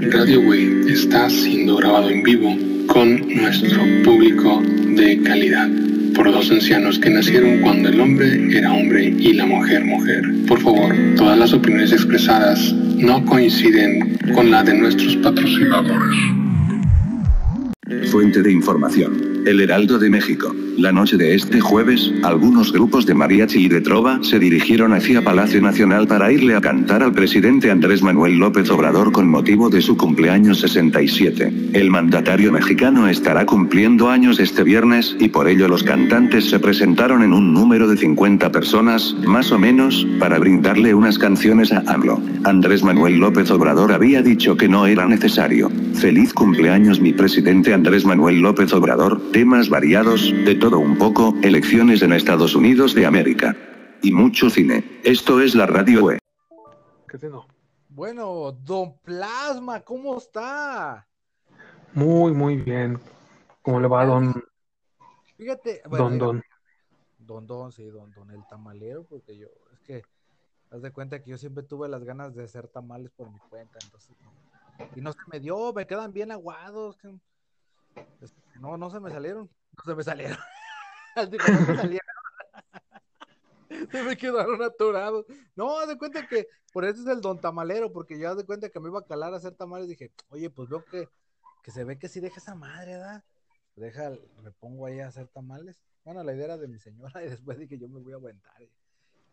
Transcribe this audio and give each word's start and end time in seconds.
Radio 0.00 0.40
Way 0.42 0.84
está 0.86 1.28
siendo 1.28 1.74
grabado 1.74 2.08
en 2.08 2.22
vivo 2.22 2.56
con 2.86 3.18
nuestro 3.34 3.80
público 4.04 4.62
de 4.62 5.20
calidad 5.24 5.68
por 6.14 6.30
dos 6.30 6.52
ancianos 6.52 7.00
que 7.00 7.10
nacieron 7.10 7.58
cuando 7.62 7.88
el 7.88 8.00
hombre 8.00 8.56
era 8.56 8.72
hombre 8.72 9.06
y 9.06 9.32
la 9.32 9.44
mujer 9.44 9.84
mujer. 9.84 10.22
Por 10.46 10.60
favor, 10.60 10.94
todas 11.16 11.36
las 11.36 11.52
opiniones 11.52 11.90
expresadas 11.90 12.72
no 12.72 13.24
coinciden 13.24 14.16
con 14.34 14.52
la 14.52 14.62
de 14.62 14.74
nuestros 14.74 15.16
patrocinadores. 15.16 16.16
Fuente 18.12 18.40
de 18.40 18.52
información. 18.52 19.37
El 19.48 19.62
Heraldo 19.62 19.98
de 19.98 20.10
México. 20.10 20.54
La 20.76 20.92
noche 20.92 21.16
de 21.16 21.34
este 21.34 21.58
jueves, 21.58 22.12
algunos 22.22 22.70
grupos 22.70 23.06
de 23.06 23.14
mariachi 23.14 23.64
y 23.64 23.68
de 23.68 23.80
trova 23.80 24.20
se 24.22 24.38
dirigieron 24.38 24.92
hacia 24.92 25.24
Palacio 25.24 25.62
Nacional 25.62 26.06
para 26.06 26.30
irle 26.30 26.54
a 26.54 26.60
cantar 26.60 27.02
al 27.02 27.12
presidente 27.12 27.70
Andrés 27.70 28.02
Manuel 28.02 28.36
López 28.38 28.70
Obrador 28.70 29.10
con 29.10 29.26
motivo 29.26 29.70
de 29.70 29.80
su 29.80 29.96
cumpleaños 29.96 30.60
67. 30.60 31.70
El 31.72 31.90
mandatario 31.90 32.52
mexicano 32.52 33.08
estará 33.08 33.46
cumpliendo 33.46 34.10
años 34.10 34.38
este 34.38 34.64
viernes 34.64 35.16
y 35.18 35.30
por 35.30 35.48
ello 35.48 35.66
los 35.66 35.82
cantantes 35.82 36.44
se 36.50 36.60
presentaron 36.60 37.22
en 37.22 37.32
un 37.32 37.54
número 37.54 37.88
de 37.88 37.96
50 37.96 38.52
personas, 38.52 39.16
más 39.26 39.50
o 39.50 39.58
menos, 39.58 40.06
para 40.20 40.38
brindarle 40.38 40.94
unas 40.94 41.18
canciones 41.18 41.72
a 41.72 41.82
AMLO. 41.86 42.20
Andrés 42.44 42.84
Manuel 42.84 43.16
López 43.16 43.50
Obrador 43.50 43.92
había 43.92 44.20
dicho 44.20 44.58
que 44.58 44.68
no 44.68 44.86
era 44.86 45.06
necesario. 45.06 45.70
Feliz 45.94 46.34
cumpleaños 46.34 47.00
mi 47.00 47.12
presidente 47.12 47.74
Andrés 47.74 48.04
Manuel 48.04 48.40
López 48.40 48.72
Obrador, 48.74 49.20
temas 49.38 49.68
variados, 49.68 50.32
de 50.44 50.56
todo 50.56 50.80
un 50.80 50.98
poco, 50.98 51.32
elecciones 51.44 52.02
en 52.02 52.12
Estados 52.12 52.56
Unidos 52.56 52.92
de 52.92 53.06
América. 53.06 53.56
Y 54.02 54.10
mucho 54.10 54.50
cine. 54.50 54.82
Esto 55.04 55.40
es 55.40 55.54
la 55.54 55.64
radio. 55.64 56.08
¿Qué 57.08 57.18
tengo? 57.18 57.46
Bueno, 57.88 58.50
Don 58.50 58.98
Plasma, 58.98 59.78
¿cómo 59.82 60.18
está? 60.18 61.06
Muy, 61.94 62.32
muy 62.32 62.56
bien. 62.56 62.98
¿Cómo 63.62 63.78
le 63.78 63.86
va, 63.86 64.06
don? 64.06 64.42
Fíjate, 65.36 65.82
Don, 65.88 66.18
don. 66.18 66.42
Don 67.20 67.46
Don, 67.46 67.70
sí, 67.70 67.84
Don 67.84 68.10
Don, 68.10 68.32
el 68.32 68.44
tamalero, 68.50 69.04
porque 69.04 69.38
yo, 69.38 69.46
es 69.72 69.78
que, 69.86 70.02
haz 70.72 70.82
de 70.82 70.90
cuenta 70.90 71.22
que 71.22 71.30
yo 71.30 71.38
siempre 71.38 71.62
tuve 71.62 71.88
las 71.88 72.02
ganas 72.02 72.34
de 72.34 72.42
hacer 72.42 72.66
tamales 72.66 73.12
por 73.12 73.30
mi 73.30 73.38
cuenta, 73.48 73.78
entonces, 73.84 74.16
no. 74.20 74.32
y 74.96 75.00
no 75.00 75.12
se 75.12 75.20
me 75.30 75.38
dio, 75.38 75.72
me 75.72 75.86
quedan 75.86 76.12
bien 76.12 76.32
aguados, 76.32 76.96
que- 76.96 77.14
no, 78.60 78.76
no 78.76 78.90
se 78.90 79.00
me 79.00 79.10
salieron, 79.10 79.50
no 79.76 79.84
se 79.84 79.94
me 79.94 80.02
salieron, 80.02 80.38
Digo, 81.30 81.44
no 81.48 81.60
me 81.60 81.76
salieron, 81.76 82.06
se 83.90 84.02
me 84.02 84.16
quedaron 84.16 84.62
atorados, 84.62 85.26
no, 85.56 85.78
haz 85.78 85.88
de 85.88 85.98
cuenta 85.98 86.26
que, 86.26 86.48
por 86.72 86.84
eso 86.84 87.02
es 87.02 87.08
el 87.08 87.20
Don 87.20 87.40
Tamalero, 87.40 87.92
porque 87.92 88.18
yo 88.18 88.30
haz 88.30 88.36
de 88.36 88.44
cuenta 88.44 88.68
que 88.68 88.80
me 88.80 88.88
iba 88.88 89.00
a 89.00 89.06
calar 89.06 89.32
a 89.32 89.36
hacer 89.36 89.54
tamales, 89.54 89.88
dije, 89.88 90.12
oye, 90.28 90.50
pues 90.50 90.68
veo 90.68 90.84
que, 90.84 91.08
que 91.62 91.70
se 91.70 91.84
ve 91.84 91.98
que 91.98 92.08
sí 92.08 92.20
deja 92.20 92.38
esa 92.38 92.54
madre, 92.54 92.92
¿verdad? 92.92 93.24
Deja, 93.78 94.10
me 94.42 94.50
pongo 94.52 94.86
ahí 94.86 95.00
a 95.00 95.08
hacer 95.08 95.28
tamales. 95.28 95.80
Bueno, 96.04 96.22
la 96.24 96.34
idea 96.34 96.46
era 96.46 96.58
de 96.58 96.68
mi 96.68 96.78
señora 96.78 97.22
y 97.24 97.28
después 97.28 97.58
dije 97.58 97.78
yo 97.78 97.88
me 97.88 98.00
voy 98.00 98.12
a 98.12 98.16
aguantar. 98.16 98.62
Y, 98.62 98.70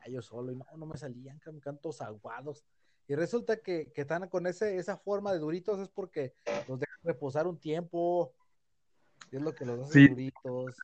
a 0.01 0.09
yo 0.09 0.21
solo 0.21 0.51
y 0.51 0.55
no, 0.55 0.65
no 0.77 0.85
me 0.85 0.97
salían, 0.97 1.39
que 1.39 1.51
me 1.51 1.59
cantos 1.59 2.01
aguados. 2.01 2.63
Y 3.07 3.15
resulta 3.15 3.57
que, 3.57 3.91
que 3.91 4.01
están 4.01 4.27
con 4.29 4.47
ese, 4.47 4.77
esa 4.77 4.97
forma 4.97 5.31
de 5.31 5.39
duritos 5.39 5.79
es 5.79 5.89
porque 5.89 6.33
los 6.67 6.79
dejan 6.79 6.99
reposar 7.03 7.47
un 7.47 7.59
tiempo. 7.59 8.33
Es 9.31 9.41
lo 9.41 9.53
que 9.53 9.65
los 9.65 9.79
hace 9.81 9.93
Sí. 9.93 10.07
duritos. 10.09 10.75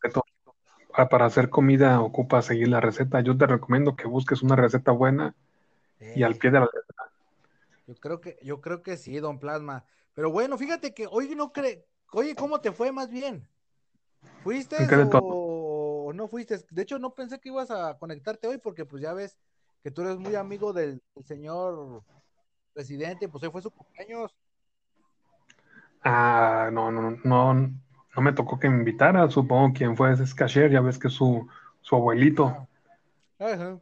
Ah, 0.93 1.07
Para 1.07 1.25
hacer 1.25 1.49
comida 1.49 2.01
ocupa 2.01 2.41
seguir 2.41 2.67
la 2.67 2.81
receta. 2.81 3.21
Yo 3.21 3.37
te 3.37 3.47
recomiendo 3.47 3.95
que 3.95 4.07
busques 4.07 4.41
una 4.41 4.55
receta 4.55 4.91
buena 4.91 5.35
y 5.99 6.23
al 6.23 6.35
pie 6.35 6.51
de 6.51 6.59
la 6.59 6.65
letra. 6.65 7.11
Yo 7.87 7.95
creo 7.95 8.21
que, 8.21 8.37
yo 8.41 8.61
creo 8.61 8.81
que 8.83 8.97
sí, 8.97 9.19
don 9.19 9.39
Plasma. 9.39 9.85
Pero 10.13 10.31
bueno, 10.31 10.57
fíjate 10.57 10.93
que 10.93 11.07
hoy 11.09 11.33
no 11.35 11.53
cree, 11.53 11.85
oye, 12.11 12.35
¿cómo 12.35 12.59
te 12.59 12.71
fue 12.71 12.91
más 12.91 13.09
bien? 13.09 13.47
¿Fuiste 14.43 14.77
o, 15.13 16.05
o 16.07 16.13
no 16.13 16.27
fuiste? 16.27 16.57
De 16.69 16.81
hecho, 16.81 16.99
no 16.99 17.13
pensé 17.13 17.39
que 17.39 17.49
ibas 17.49 17.71
a 17.71 17.97
conectarte 17.97 18.47
hoy 18.47 18.57
porque 18.57 18.85
pues 18.85 19.01
ya 19.01 19.13
ves 19.13 19.37
que 19.83 19.91
tú 19.91 20.01
eres 20.01 20.17
muy 20.17 20.35
amigo 20.35 20.73
del, 20.73 21.01
del 21.15 21.25
señor 21.25 22.03
presidente, 22.73 23.29
pues 23.29 23.43
hoy 23.43 23.51
fue 23.51 23.61
su 23.61 23.71
cumpleaños. 23.71 24.35
Ah, 26.03 26.69
no, 26.71 26.91
no, 26.91 27.11
no, 27.23 27.71
no 28.15 28.21
me 28.21 28.33
tocó 28.33 28.59
que 28.59 28.69
me 28.69 28.77
invitara. 28.77 29.29
Supongo 29.29 29.73
quien 29.73 29.95
fue 29.95 30.11
ese 30.13 30.23
es 30.23 30.33
Cashier, 30.35 30.71
ya 30.71 30.81
ves 30.81 30.97
que 30.99 31.07
es 31.07 31.13
su, 31.13 31.47
su 31.81 31.95
abuelito. 31.95 32.67
Ajá. 33.39 33.79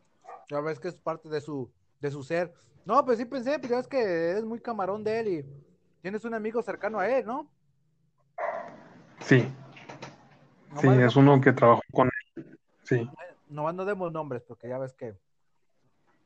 Ya 0.49 0.61
ves 0.61 0.79
que 0.79 0.87
es 0.87 0.95
parte 0.95 1.29
de 1.29 1.41
su, 1.41 1.71
de 1.99 2.11
su 2.11 2.23
ser. 2.23 2.53
No, 2.85 3.03
pues 3.05 3.17
sí 3.17 3.25
pensé, 3.25 3.59
pues 3.59 3.69
ya 3.69 3.77
ves 3.77 3.87
que 3.87 4.31
es 4.31 4.43
muy 4.43 4.59
camarón 4.59 5.03
de 5.03 5.19
él 5.19 5.27
y 5.27 5.45
tienes 6.01 6.23
un 6.25 6.33
amigo 6.33 6.61
cercano 6.61 6.99
a 6.99 7.07
él, 7.09 7.25
¿no? 7.25 7.51
Sí, 9.19 9.41
sí, 10.79 10.87
no- 10.87 11.05
es 11.05 11.15
uno 11.15 11.41
que 11.41 11.51
trabajó 11.51 11.81
con 11.91 12.09
él. 12.35 12.57
Sí, 12.83 13.09
nomás 13.49 13.75
no 13.75 13.85
demos 13.85 14.11
nombres, 14.11 14.41
porque 14.47 14.69
ya 14.69 14.77
ves 14.77 14.93
que 14.93 15.13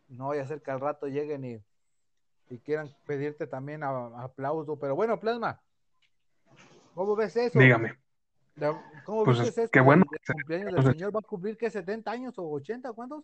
no 0.10 0.28
vaya 0.28 0.44
a 0.44 0.48
ser 0.48 0.62
que 0.62 0.72
al 0.72 0.80
rato 0.80 1.08
lleguen 1.08 1.44
y, 1.44 1.60
y 2.50 2.60
quieran 2.60 2.90
pedirte 3.06 3.48
también 3.48 3.84
a, 3.84 3.90
a 3.90 4.24
aplauso. 4.24 4.78
Pero 4.78 4.96
bueno, 4.96 5.20
Plasma, 5.20 5.60
¿cómo 6.94 7.16
ves 7.16 7.36
eso? 7.36 7.60
dígame. 7.60 7.98
¿Cómo 9.06 9.24
Pues 9.26 9.40
ves 9.40 9.50
es- 9.50 9.58
esto 9.58 9.72
qué 9.72 9.80
bueno 9.82 10.06
del 10.10 10.20
que 10.20 10.26
se- 10.26 10.34
cumpleaños 10.34 10.74
del 10.74 10.94
señor? 10.94 11.16
¿Va 11.16 11.20
a 11.20 11.28
cumplir 11.28 11.58
que 11.58 11.70
70 11.70 12.12
años 12.12 12.38
o 12.38 12.50
80? 12.50 12.92
¿Cuántos? 12.94 13.24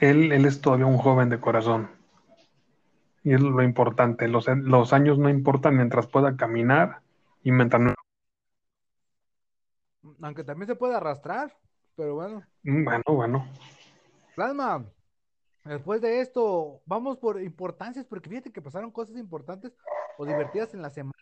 Él, 0.00 0.30
él 0.32 0.44
es 0.44 0.60
todavía 0.60 0.86
un 0.86 0.98
joven 0.98 1.28
de 1.28 1.40
corazón. 1.40 1.90
Y 3.24 3.34
es 3.34 3.40
lo 3.40 3.62
importante. 3.62 4.28
Los, 4.28 4.46
los 4.48 4.92
años 4.92 5.18
no 5.18 5.28
importan 5.28 5.76
mientras 5.76 6.06
pueda 6.06 6.36
caminar 6.36 7.00
y 7.42 7.50
mientras 7.50 7.82
no. 7.82 7.94
Aunque 10.22 10.44
también 10.44 10.68
se 10.68 10.76
puede 10.76 10.94
arrastrar, 10.94 11.56
pero 11.96 12.14
bueno. 12.14 12.42
Bueno, 12.62 13.02
bueno. 13.08 13.46
Plasma, 14.36 14.84
después 15.64 16.00
de 16.00 16.20
esto, 16.20 16.80
vamos 16.86 17.18
por 17.18 17.42
importancias, 17.42 18.06
porque 18.06 18.30
fíjate 18.30 18.52
que 18.52 18.62
pasaron 18.62 18.90
cosas 18.92 19.16
importantes 19.16 19.72
o 20.16 20.24
divertidas 20.24 20.72
en 20.74 20.82
la 20.82 20.90
semana. 20.90 21.17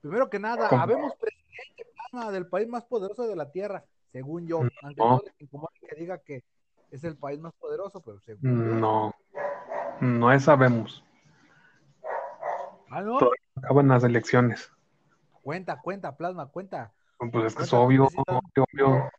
Primero 0.00 0.30
que 0.30 0.38
nada, 0.38 0.68
¿Cómo? 0.68 0.82
habemos 0.82 1.14
presidente 1.16 1.86
Plasma, 2.10 2.30
del 2.32 2.46
país 2.46 2.68
más 2.68 2.84
poderoso 2.84 3.26
de 3.26 3.36
la 3.36 3.50
Tierra, 3.50 3.84
según 4.12 4.46
yo. 4.46 4.60
Aunque 4.82 5.00
No. 5.00 5.10
no 5.16 5.22
les 5.24 5.34
incomoda 5.40 5.72
que 5.80 5.96
diga 5.96 6.18
que 6.18 6.42
es 6.90 7.04
el 7.04 7.16
país 7.16 7.38
más 7.40 7.52
poderoso, 7.54 8.00
pero 8.00 8.18
según 8.20 8.40
yo. 8.42 8.74
No. 8.74 9.14
No 10.00 10.32
es 10.32 10.44
sabemos. 10.44 11.04
Ah, 12.90 13.02
no. 13.02 13.18
Todavía 13.18 13.40
acaban 13.56 13.88
las 13.88 14.02
elecciones. 14.04 14.72
Cuenta, 15.42 15.80
cuenta, 15.80 16.16
Plasma, 16.16 16.46
cuenta. 16.48 16.92
Pues 17.32 17.44
es 17.46 17.54
que 17.54 17.62
es 17.64 17.72
obvio, 17.74 18.06
obvio, 18.06 18.64
obvio. 18.72 19.10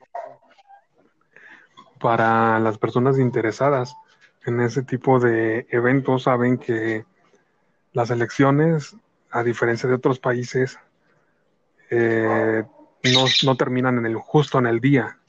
Para 2.00 2.60
las 2.60 2.78
personas 2.80 3.20
interesadas 3.20 3.96
en 4.46 4.60
ese 4.60 4.82
tipo 4.82 5.20
de 5.20 5.68
eventos, 5.70 6.24
saben 6.24 6.58
que 6.58 7.06
las 7.94 8.10
elecciones, 8.10 8.96
a 9.32 9.44
diferencia 9.44 9.88
de 9.88 9.96
otros 9.96 10.20
países, 10.20 10.78
eh, 11.90 12.64
no, 13.04 13.26
no 13.46 13.58
terminan 13.58 13.98
en 13.98 14.06
el 14.06 14.16
justo 14.16 14.60
en 14.60 14.68
el 14.68 14.80
día, 14.80 15.20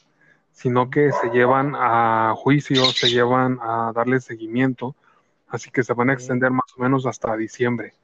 sino 0.53 0.91
que 0.91 1.13
se 1.13 1.31
llevan 1.31 1.75
a 1.75 2.35
juicio, 2.37 2.85
se 2.85 3.09
llevan 3.09 3.59
a 3.62 3.93
darle 3.95 4.21
seguimiento, 4.21 4.95
así 5.49 5.71
que 5.71 5.83
se 5.83 5.95
van 5.95 6.11
a 6.11 6.12
extender 6.12 6.51
más 6.51 6.73
o 6.77 6.83
menos 6.83 7.07
hasta 7.07 7.37
diciembre. 7.37 7.95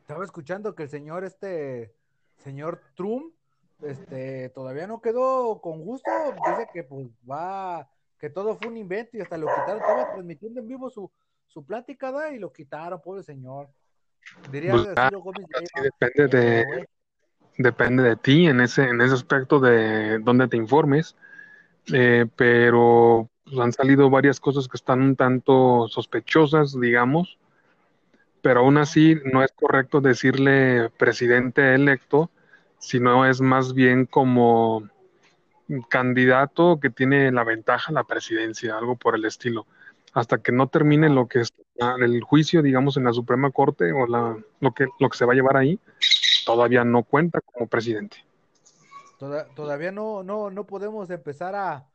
Estaba 0.00 0.24
escuchando 0.24 0.74
que 0.74 0.84
el 0.84 0.88
señor, 0.88 1.24
este, 1.24 1.92
señor 2.38 2.80
Trump, 2.94 3.34
este, 3.82 4.48
todavía 4.50 4.86
no 4.86 5.00
quedó 5.00 5.60
con 5.60 5.82
gusto. 5.82 6.10
Dice 6.46 6.68
que 6.72 6.84
pues 6.84 7.08
va, 7.28 7.88
que 8.18 8.30
todo 8.30 8.56
fue 8.56 8.68
un 8.68 8.76
invento 8.76 9.16
y 9.16 9.20
hasta 9.20 9.36
lo 9.36 9.46
quitaron. 9.46 9.80
Estaba 9.80 10.12
transmitiendo 10.12 10.60
en 10.60 10.68
vivo 10.68 10.88
su, 10.90 11.10
su 11.46 11.64
plática, 11.64 12.12
¿da? 12.12 12.32
Y 12.32 12.38
lo 12.38 12.52
quitaron, 12.52 13.00
pobre 13.02 13.22
señor. 13.22 13.68
Diría 14.50 14.72
Pues, 14.72 14.84
Gómez 15.12 15.46
Sí, 15.58 15.82
depende 15.82 16.12
que 16.14 16.36
de, 16.36 16.88
depende 17.58 18.02
de 18.02 18.16
ti 18.16 18.46
en 18.46 18.60
ese, 18.60 18.84
en 18.84 19.00
ese 19.00 19.14
aspecto 19.14 19.60
de 19.60 20.18
dónde 20.18 20.48
te 20.48 20.56
informes, 20.56 21.16
eh, 21.92 22.26
pero 22.36 23.28
pues, 23.44 23.58
han 23.58 23.72
salido 23.72 24.10
varias 24.10 24.40
cosas 24.40 24.68
que 24.68 24.76
están 24.76 25.00
un 25.00 25.16
tanto 25.16 25.88
sospechosas, 25.88 26.78
digamos, 26.78 27.38
pero 28.42 28.60
aún 28.60 28.78
así 28.78 29.16
no 29.24 29.42
es 29.42 29.52
correcto 29.52 30.00
decirle 30.00 30.90
presidente 30.98 31.74
electo, 31.74 32.30
sino 32.78 33.26
es 33.26 33.40
más 33.40 33.72
bien 33.72 34.06
como 34.06 34.88
candidato 35.88 36.78
que 36.80 36.90
tiene 36.90 37.32
la 37.32 37.44
ventaja 37.44 37.92
la 37.92 38.04
presidencia, 38.04 38.76
algo 38.76 38.96
por 38.96 39.16
el 39.16 39.24
estilo. 39.24 39.66
Hasta 40.12 40.38
que 40.38 40.52
no 40.52 40.68
termine 40.68 41.08
lo 41.08 41.26
que 41.26 41.40
es 41.40 41.52
ah, 41.80 41.96
el 42.00 42.22
juicio, 42.22 42.62
digamos, 42.62 42.96
en 42.96 43.04
la 43.04 43.12
Suprema 43.12 43.50
Corte 43.50 43.92
o 43.92 44.06
la, 44.06 44.36
lo 44.60 44.72
que, 44.72 44.86
lo 44.98 45.08
que 45.08 45.18
se 45.18 45.24
va 45.24 45.32
a 45.32 45.36
llevar 45.36 45.56
ahí, 45.56 45.78
todavía 46.44 46.84
no 46.84 47.02
cuenta 47.02 47.40
como 47.40 47.66
presidente. 47.66 48.18
Toda- 49.18 49.46
todavía 49.54 49.92
no, 49.92 50.22
no, 50.22 50.50
no 50.50 50.66
podemos 50.66 51.08
empezar 51.10 51.54
a, 51.54 51.86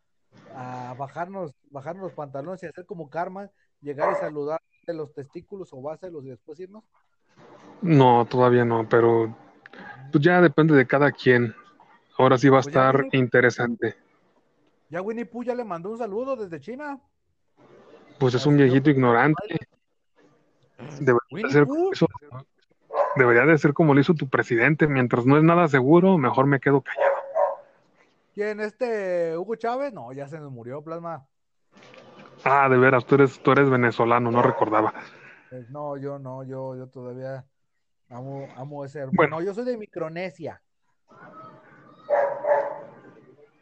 a 0.56 0.96
bajarnos, 0.98 1.54
bajarnos 1.70 2.04
los 2.06 2.14
pantalones 2.14 2.64
y 2.64 2.66
hacer 2.66 2.86
como 2.86 3.10
karma, 3.10 3.50
llegar 3.82 4.12
y 4.12 4.16
saludar 4.16 4.60
de 4.88 4.94
los 4.94 5.14
testículos 5.14 5.72
o 5.74 5.82
bárselos 5.82 6.26
y 6.26 6.30
después 6.30 6.60
irnos. 6.60 6.84
No, 7.82 8.26
todavía 8.26 8.66
no, 8.66 8.88
pero 8.88 9.36
pues 10.12 10.24
ya 10.24 10.42
depende 10.42 10.76
de 10.76 10.86
cada 10.88 11.12
quien. 11.12 11.56
Ahora 12.18 12.38
sí 12.38 12.50
va 12.50 12.60
a 12.60 12.62
Pues 12.62 12.74
ya, 12.76 12.82
estar 12.82 12.96
Winnie. 12.96 13.20
interesante. 13.20 13.96
Ya 14.90 15.02
Winnie 15.02 15.26
Pooh 15.26 15.44
ya 15.44 15.56
le 15.56 15.64
mandó 15.64 15.90
un 15.90 15.98
saludo 15.98 16.36
desde 16.36 16.60
China. 16.60 17.00
Pues 18.22 18.36
es 18.36 18.46
un 18.46 18.56
viejito 18.56 18.92
ignorante. 18.92 19.58
Debería 21.00 21.48
de 21.48 21.50
ser, 21.50 21.66
Pooh. 21.66 21.92
eso- 21.92 22.06
debería 23.16 23.46
de 23.48 23.58
ser 23.58 23.74
como 23.74 23.96
lo 23.96 24.00
hizo 24.00 24.14
tu 24.14 24.30
presidente. 24.30 24.86
Mientras 24.86 25.26
no 25.26 25.38
es 25.38 25.44
nada 25.44 25.68
seguro, 25.68 26.20
mejor 26.20 26.46
me 26.46 26.60
quedo 26.60 26.82
callado. 26.82 27.16
¿Quién? 28.36 28.60
¿Este 28.60 29.36
Hugo 29.36 29.56
Chávez? 29.56 29.92
No, 29.92 30.14
ya 30.14 30.28
se 30.28 30.40
nos 30.40 30.52
murió, 30.52 30.84
Plasma. 30.84 31.26
Ah, 32.44 32.70
de 32.70 32.78
veras, 32.78 33.06
tú 33.08 33.16
eres, 33.16 33.40
tú 33.42 33.54
eres 33.54 33.72
venezolano, 33.72 34.30
no 34.30 34.44
recordaba. 34.44 34.94
Eh, 35.52 35.66
No, 35.70 35.98
yo 35.98 36.20
no, 36.20 36.44
yo, 36.44 36.76
yo 36.78 36.88
todavía 36.90 37.44
amo, 38.10 38.48
amo 38.56 38.86
ese 38.86 39.00
hermano. 39.00 39.16
Bueno. 39.16 39.40
No, 39.40 39.46
yo 39.46 39.56
soy 39.56 39.66
de 39.66 39.78
Micronesia. 39.78 40.62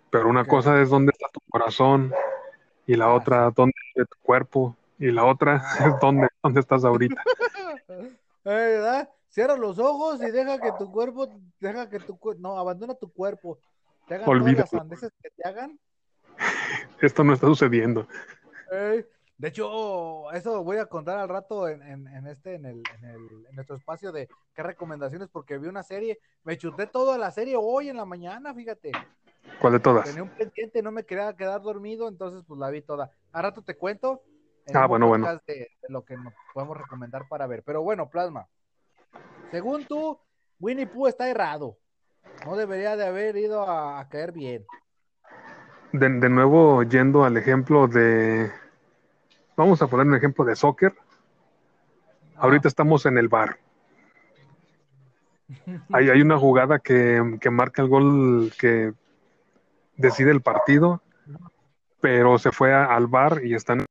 Pero 0.10 0.28
una 0.28 0.44
cosa 0.44 0.82
es 0.82 0.90
dónde 0.90 1.12
está 1.14 1.28
tu 1.32 1.40
corazón 1.50 2.14
y 2.90 2.96
la 2.96 3.06
Ah, 3.06 3.14
otra 3.14 3.52
dónde 3.56 3.74
está 3.94 4.04
tu 4.06 4.18
cuerpo 4.24 4.76
y 4.98 5.12
la 5.12 5.24
otra 5.24 5.58
es 5.58 5.62
dónde, 6.04 6.28
dónde 6.42 6.60
estás 6.60 6.84
ahorita. 6.84 7.24
Eh, 8.46 8.52
¿verdad? 8.52 9.10
Cierra 9.28 9.58
los 9.58 9.78
ojos 9.78 10.24
y 10.24 10.32
deja 10.32 10.60
que 10.60 10.72
tu 10.72 10.90
cuerpo, 10.90 11.28
deja 11.60 11.88
que 11.90 12.00
tu 12.00 12.18
cuerpo, 12.18 12.42
no, 12.42 12.58
abandona 12.58 12.96
tu 12.96 13.12
cuerpo. 13.12 13.60
Te 14.08 14.16
hagan 14.16 14.26
todas 14.26 14.54
las 14.54 14.70
sandeces 14.70 15.12
que 15.22 15.30
te 15.30 15.48
hagan. 15.48 15.78
Esto 17.02 17.24
no 17.24 17.34
está 17.34 17.46
sucediendo. 17.48 18.08
De 19.38 19.48
hecho, 19.50 20.32
eso 20.32 20.64
voy 20.64 20.78
a 20.78 20.86
contar 20.88 21.20
al 21.20 21.30
rato 21.30 21.68
en, 21.68 21.84
en- 21.84 22.08
en 22.08 22.28
este, 22.28 22.56
en, 22.56 22.66
el, 22.66 22.82
en, 22.98 23.06
el- 23.06 23.46
en 23.50 23.56
nuestro 23.56 23.76
espacio 23.76 24.12
de 24.14 24.28
qué 24.56 24.64
recomendaciones, 24.64 25.28
porque 25.30 25.58
vi 25.58 25.68
una 25.68 25.84
serie, 25.84 26.18
me 26.44 26.58
chuté 26.58 26.88
toda 26.88 27.18
la 27.18 27.30
serie 27.30 27.56
hoy 27.58 27.90
en 27.90 27.98
la 27.98 28.06
mañana, 28.06 28.54
fíjate. 28.54 28.92
¿Cuál 29.60 29.74
de 29.74 29.80
todas? 29.80 30.06
Tenía 30.06 30.24
un 30.24 30.30
pendiente, 30.30 30.82
no 30.82 30.92
me 30.92 31.04
quería 31.04 31.36
quedar 31.36 31.62
dormido, 31.62 32.08
entonces 32.08 32.44
pues 32.48 32.60
la 32.60 32.70
vi 32.70 32.82
toda. 32.82 33.12
Al 33.32 33.44
rato 33.44 33.62
te 33.62 33.76
cuento 33.76 34.24
en 34.66 34.78
Ah, 34.78 34.86
bueno, 34.88 35.08
bueno. 35.08 35.28
De, 35.48 35.54
de 35.54 35.70
lo 35.90 36.04
que 36.06 36.16
nos 36.16 36.34
podemos 36.54 36.78
recomendar 36.78 37.28
para 37.28 37.48
ver. 37.48 37.64
Pero 37.64 37.82
bueno, 37.82 38.10
Plasma, 38.10 38.48
según 39.52 39.86
tú, 39.86 40.20
Winnie 40.60 40.88
Pooh 40.88 41.08
está 41.08 41.30
errado. 41.30 41.78
No 42.46 42.56
debería 42.56 42.96
de 42.96 43.06
haber 43.06 43.36
ido 43.36 43.68
a, 43.68 44.00
a 44.00 44.08
caer 44.08 44.32
bien. 44.32 44.66
De, 45.92 46.08
de 46.08 46.30
nuevo, 46.30 46.84
yendo 46.84 47.24
al 47.24 47.36
ejemplo 47.38 47.88
de. 47.88 48.52
Vamos 49.58 49.82
a 49.82 49.88
poner 49.88 50.06
un 50.08 50.16
ejemplo 50.16 50.46
de 50.46 50.56
soccer. 50.56 50.94
Ahorita 52.36 52.68
estamos 52.68 53.06
en 53.06 53.18
el 53.18 53.28
bar. 53.28 53.58
Hay, 55.92 56.10
hay 56.10 56.22
una 56.22 56.38
jugada 56.38 56.78
que, 56.80 57.38
que 57.42 57.50
marca 57.50 57.82
el 57.82 57.88
gol 57.90 58.54
que 58.60 58.94
decide 60.00 60.32
el 60.32 60.42
partido, 60.42 61.02
pero 62.02 62.38
se 62.40 62.52
fue 62.52 62.74
a- 62.74 62.86
al 62.96 63.08
bar 63.08 63.42
y 63.44 63.54
están. 63.54 63.86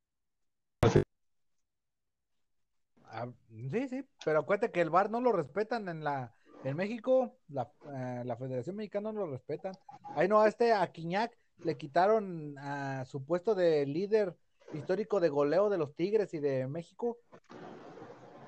Ah, 3.10 3.26
sí, 3.70 3.88
sí, 3.88 4.05
pero 4.25 4.40
acuérdate 4.40 4.70
que 4.70 4.81
el 4.81 4.90
VAR 4.90 5.10
no 5.10 5.20
lo 5.20 5.32
respetan 5.32 5.88
en 5.88 6.05
la 6.05 6.32
en 6.64 6.76
México, 6.76 7.32
la, 7.49 7.70
eh, 7.94 8.22
la 8.25 8.37
Federación 8.37 8.76
Mexicana 8.76 9.12
no 9.12 9.20
lo 9.20 9.31
respetan. 9.31 9.75
Ahí 10.16 10.26
no, 10.28 10.40
a 10.40 10.49
este 10.49 10.72
a 10.72 10.90
Quiñac 10.90 11.37
le 11.64 11.76
quitaron 11.76 12.56
a 12.58 13.04
su 13.04 13.25
puesto 13.25 13.54
de 13.54 13.87
líder 13.87 14.34
histórico 14.75 15.20
de 15.20 15.28
goleo 15.28 15.70
de 15.70 15.78
los 15.78 15.94
Tigres 15.94 16.34
y 16.34 16.40
de 16.40 16.66
México. 16.66 17.16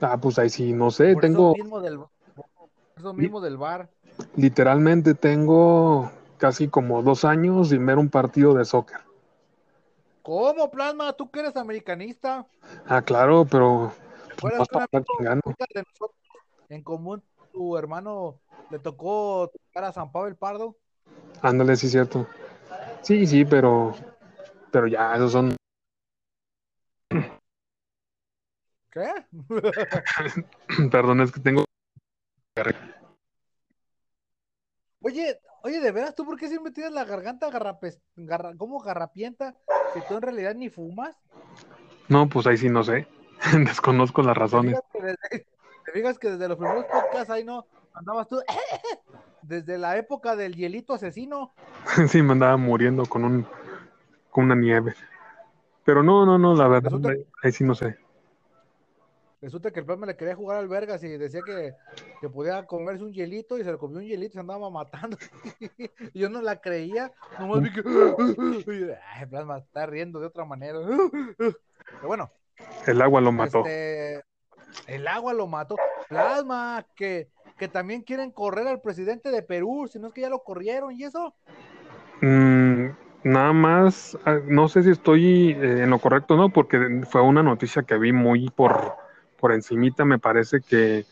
Ah, 0.01 0.19
pues 0.19 0.39
ahí 0.39 0.49
sí, 0.51 0.73
no 0.73 0.91
sé, 0.91 1.15
Por 1.15 1.23
tengo. 1.25 1.53
eso 1.53 1.63
mismo 1.63 1.81
del, 1.81 2.01
eso 2.97 3.13
mismo 3.13 3.41
del 3.41 3.57
VAR. 3.57 3.89
Literalmente 4.37 5.15
tengo 5.15 6.11
casi 6.41 6.69
como 6.69 7.03
dos 7.03 7.25
años 7.25 7.69
sin 7.69 7.85
ver 7.87 7.99
un 7.99 8.09
partido 8.09 8.55
de 8.55 8.65
soccer. 8.65 9.01
¿Cómo, 10.23 10.71
Plasma? 10.71 11.13
¿Tú 11.13 11.31
que 11.31 11.41
eres 11.41 11.57
americanista? 11.57 12.47
Ah, 12.89 13.03
claro, 13.03 13.45
pero 13.45 13.93
¿Te 14.27 14.33
acuerdas 14.33 14.61
no 14.61 14.67
que 14.67 14.77
un 14.77 14.83
está 14.83 14.99
amigo 14.99 15.13
chingando. 15.19 15.55
de 15.75 15.83
nosotros 15.83 16.21
en 16.69 16.83
común, 16.83 17.23
tu 17.53 17.77
hermano, 17.77 18.39
le 18.71 18.79
tocó 18.79 19.51
tocar 19.53 19.85
a 19.85 19.93
San 19.93 20.11
Pablo 20.11 20.29
el 20.29 20.37
Pardo? 20.37 20.77
Ándale, 21.43 21.77
sí, 21.77 21.89
cierto. 21.89 22.27
Sí, 23.03 23.27
sí, 23.27 23.45
pero, 23.45 23.95
pero 24.71 24.87
ya, 24.87 25.15
esos 25.15 25.33
son, 25.33 25.57
¿Qué? 28.93 29.09
perdón, 30.91 31.21
es 31.21 31.33
que 31.33 31.41
tengo, 31.41 31.65
Oye, 35.03 35.41
oye, 35.63 35.81
de 35.81 35.93
veras, 35.93 36.15
¿tú 36.15 36.25
por 36.25 36.39
qué 36.39 36.49
siempre 36.49 36.73
tienes 36.73 36.93
la 36.93 37.05
garganta 37.05 37.51
garrapes, 37.51 38.01
garra- 38.17 38.55
como 38.57 38.81
garrapienta 38.81 39.55
si 39.95 40.01
tú 40.03 40.15
en 40.15 40.23
realidad 40.23 40.55
ni 40.55 40.69
fumas? 40.69 41.17
no, 42.09 42.29
pues 42.29 42.47
ahí 42.47 42.57
sí 42.57 42.69
no 42.69 42.85
sé, 42.85 43.07
desconozco 43.65 44.23
las 44.23 44.35
¿Te 44.35 44.41
razones. 44.41 44.79
fijas 44.79 44.85
que 44.93 45.03
desde, 45.93 46.15
te 46.15 46.19
que 46.21 46.31
desde 46.33 46.49
los 46.49 46.59
primeros 46.59 46.85
podcasts 46.87 47.31
ahí 47.31 47.45
no 47.45 47.67
andabas 47.95 48.29
tú 48.29 48.41
desde 49.43 49.79
la 49.79 49.97
época 49.97 50.37
del 50.37 50.55
hielito 50.55 50.95
asesino? 50.95 51.53
Sí, 52.09 52.23
me 52.23 52.33
andaba 52.33 52.57
muriendo 52.57 53.07
con 53.07 53.25
un, 53.25 53.47
con 54.31 54.45
una 54.45 54.55
nieve. 54.55 54.95
Pero 55.85 56.03
no, 56.03 56.27
no, 56.27 56.39
no, 56.39 56.55
la 56.55 56.69
verdad, 56.69 57.15
ahí 57.43 57.53
sí 57.53 57.65
no 57.65 57.75
sé. 57.75 57.97
Resulta 59.43 59.71
que 59.71 59.81
el 59.81 59.99
me 59.99 60.07
le 60.07 60.17
quería 60.17 60.35
jugar 60.35 60.59
al 60.59 60.69
Vergas 60.69 61.03
y 61.03 61.09
decía 61.17 61.41
que, 61.45 61.73
que 62.21 62.29
podía 62.29 62.67
comerse 62.67 63.03
un 63.03 63.13
hielito 63.13 63.59
y 63.59 63.65
se 63.65 63.73
le 63.73 63.79
comió 63.79 63.99
un 63.99 64.05
hielito 64.05 64.33
y 64.33 64.35
se 64.35 64.41
andaba 64.41 64.69
matando. 64.69 65.17
yo 66.15 66.29
no 66.29 66.43
la 66.43 66.61
creía, 66.61 67.11
nomás 67.39 67.63
vi 67.63 67.73
que. 67.73 67.83
Ay, 69.15 69.27
Plasma 69.27 69.59
está 69.59 69.87
riendo 69.87 70.21
de 70.21 70.27
otra 70.27 70.45
manera. 70.45 70.79
Pero 71.39 72.07
bueno, 72.07 72.31
El 72.87 73.01
agua 73.01 73.23
lo 73.23 73.33
mató. 73.33 73.61
Este, 73.61 74.23
el 74.87 75.09
agua 75.09 75.33
lo 75.33 75.47
mató. 75.47 75.77
Plasma, 76.09 76.87
que, 76.95 77.31
que 77.59 77.69
también 77.69 78.03
quieren 78.03 78.33
correr 78.33 78.67
al 78.67 78.83
presidente 78.83 79.31
de 79.31 79.43
Perú, 79.43 79.89
si 79.91 79.99
no 79.99 80.09
es 80.09 80.13
que 80.13 80.21
ya 80.21 80.29
lo 80.29 80.43
corrieron 80.43 80.93
y 80.93 81.05
eso. 81.05 81.35
Mm, 82.21 82.89
nada 83.25 83.53
más, 83.55 84.19
ah, 84.27 84.39
no 84.45 84.69
sé 84.69 84.83
si 84.83 84.91
estoy 84.91 85.53
eh, 85.53 85.85
en 85.85 85.91
lo 85.91 85.99
correcto 85.99 86.37
no, 86.37 86.51
porque 86.51 87.03
fue 87.09 87.23
una 87.23 87.43
noticia 87.43 87.83
que 87.83 87.97
vi 87.97 88.13
muy 88.13 88.51
por, 88.51 88.97
por 89.41 89.53
encimita, 89.53 90.05
me 90.05 90.19
parece 90.19 90.61
que 90.61 91.05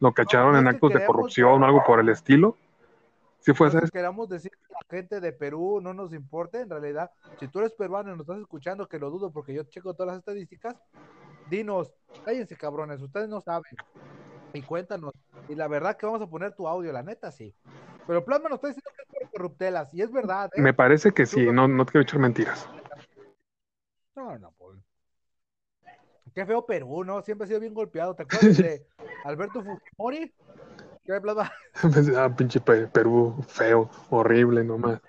lo 0.00 0.12
cacharon 0.12 0.52
no 0.52 0.58
en 0.58 0.66
es 0.66 0.72
que 0.72 0.76
actos 0.76 0.92
de 0.92 1.06
corrupción 1.06 1.62
o 1.62 1.66
algo 1.66 1.82
por 1.84 2.00
el 2.00 2.08
estilo. 2.08 2.56
¿Sí 3.40 3.54
fue 3.54 3.68
No 3.68 3.78
es 3.78 3.84
ese? 3.84 3.92
que 3.92 3.98
queramos 3.98 4.28
decir 4.28 4.50
que 4.50 4.72
la 4.72 4.80
gente 4.90 5.20
de 5.20 5.32
Perú 5.32 5.80
no 5.80 5.94
nos 5.94 6.12
importa, 6.12 6.60
en 6.60 6.68
realidad, 6.68 7.10
si 7.38 7.46
tú 7.48 7.60
eres 7.60 7.72
peruano 7.72 8.10
y 8.10 8.12
nos 8.12 8.22
estás 8.22 8.40
escuchando, 8.40 8.88
que 8.88 8.98
lo 8.98 9.08
dudo 9.08 9.30
porque 9.30 9.54
yo 9.54 9.62
checo 9.64 9.94
todas 9.94 10.08
las 10.08 10.18
estadísticas, 10.18 10.74
dinos, 11.48 11.94
cállense 12.24 12.56
cabrones, 12.56 13.00
ustedes 13.00 13.28
no 13.28 13.40
saben. 13.40 13.72
Y 14.52 14.62
cuéntanos. 14.62 15.12
Y 15.48 15.54
la 15.54 15.68
verdad 15.68 15.96
que 15.96 16.06
vamos 16.06 16.22
a 16.22 16.26
poner 16.26 16.54
tu 16.54 16.66
audio, 16.66 16.92
la 16.92 17.02
neta 17.02 17.30
sí. 17.30 17.54
Pero 18.06 18.24
Plasma 18.24 18.48
nos 18.48 18.56
está 18.56 18.68
diciendo 18.68 18.90
que 18.96 19.02
es 19.02 19.08
por 19.08 19.30
corruptelas, 19.30 19.94
y 19.94 20.02
es 20.02 20.10
verdad, 20.10 20.50
¿eh? 20.54 20.60
Me 20.60 20.74
parece 20.74 21.12
que 21.12 21.26
sí, 21.26 21.46
no, 21.52 21.68
no 21.68 21.84
te 21.84 21.92
quiero 21.92 22.02
echar 22.02 22.18
mentiras. 22.18 22.68
No, 24.16 24.36
no, 24.38 24.52
pues. 24.58 24.65
Qué 26.36 26.44
feo 26.44 26.66
Perú, 26.66 27.02
¿no? 27.02 27.22
Siempre 27.22 27.46
ha 27.46 27.48
sido 27.48 27.60
bien 27.60 27.72
golpeado. 27.72 28.14
¿Te 28.14 28.24
acuerdas 28.24 28.58
de 28.58 28.86
Alberto 29.24 29.62
Fujimori? 29.64 30.34
¿Qué 31.06 31.18
Plasma? 31.18 31.50
ah, 32.18 32.28
pinche 32.36 32.60
Pe- 32.60 32.88
Perú, 32.88 33.42
feo, 33.48 33.88
horrible 34.10 34.62
nomás. 34.62 35.00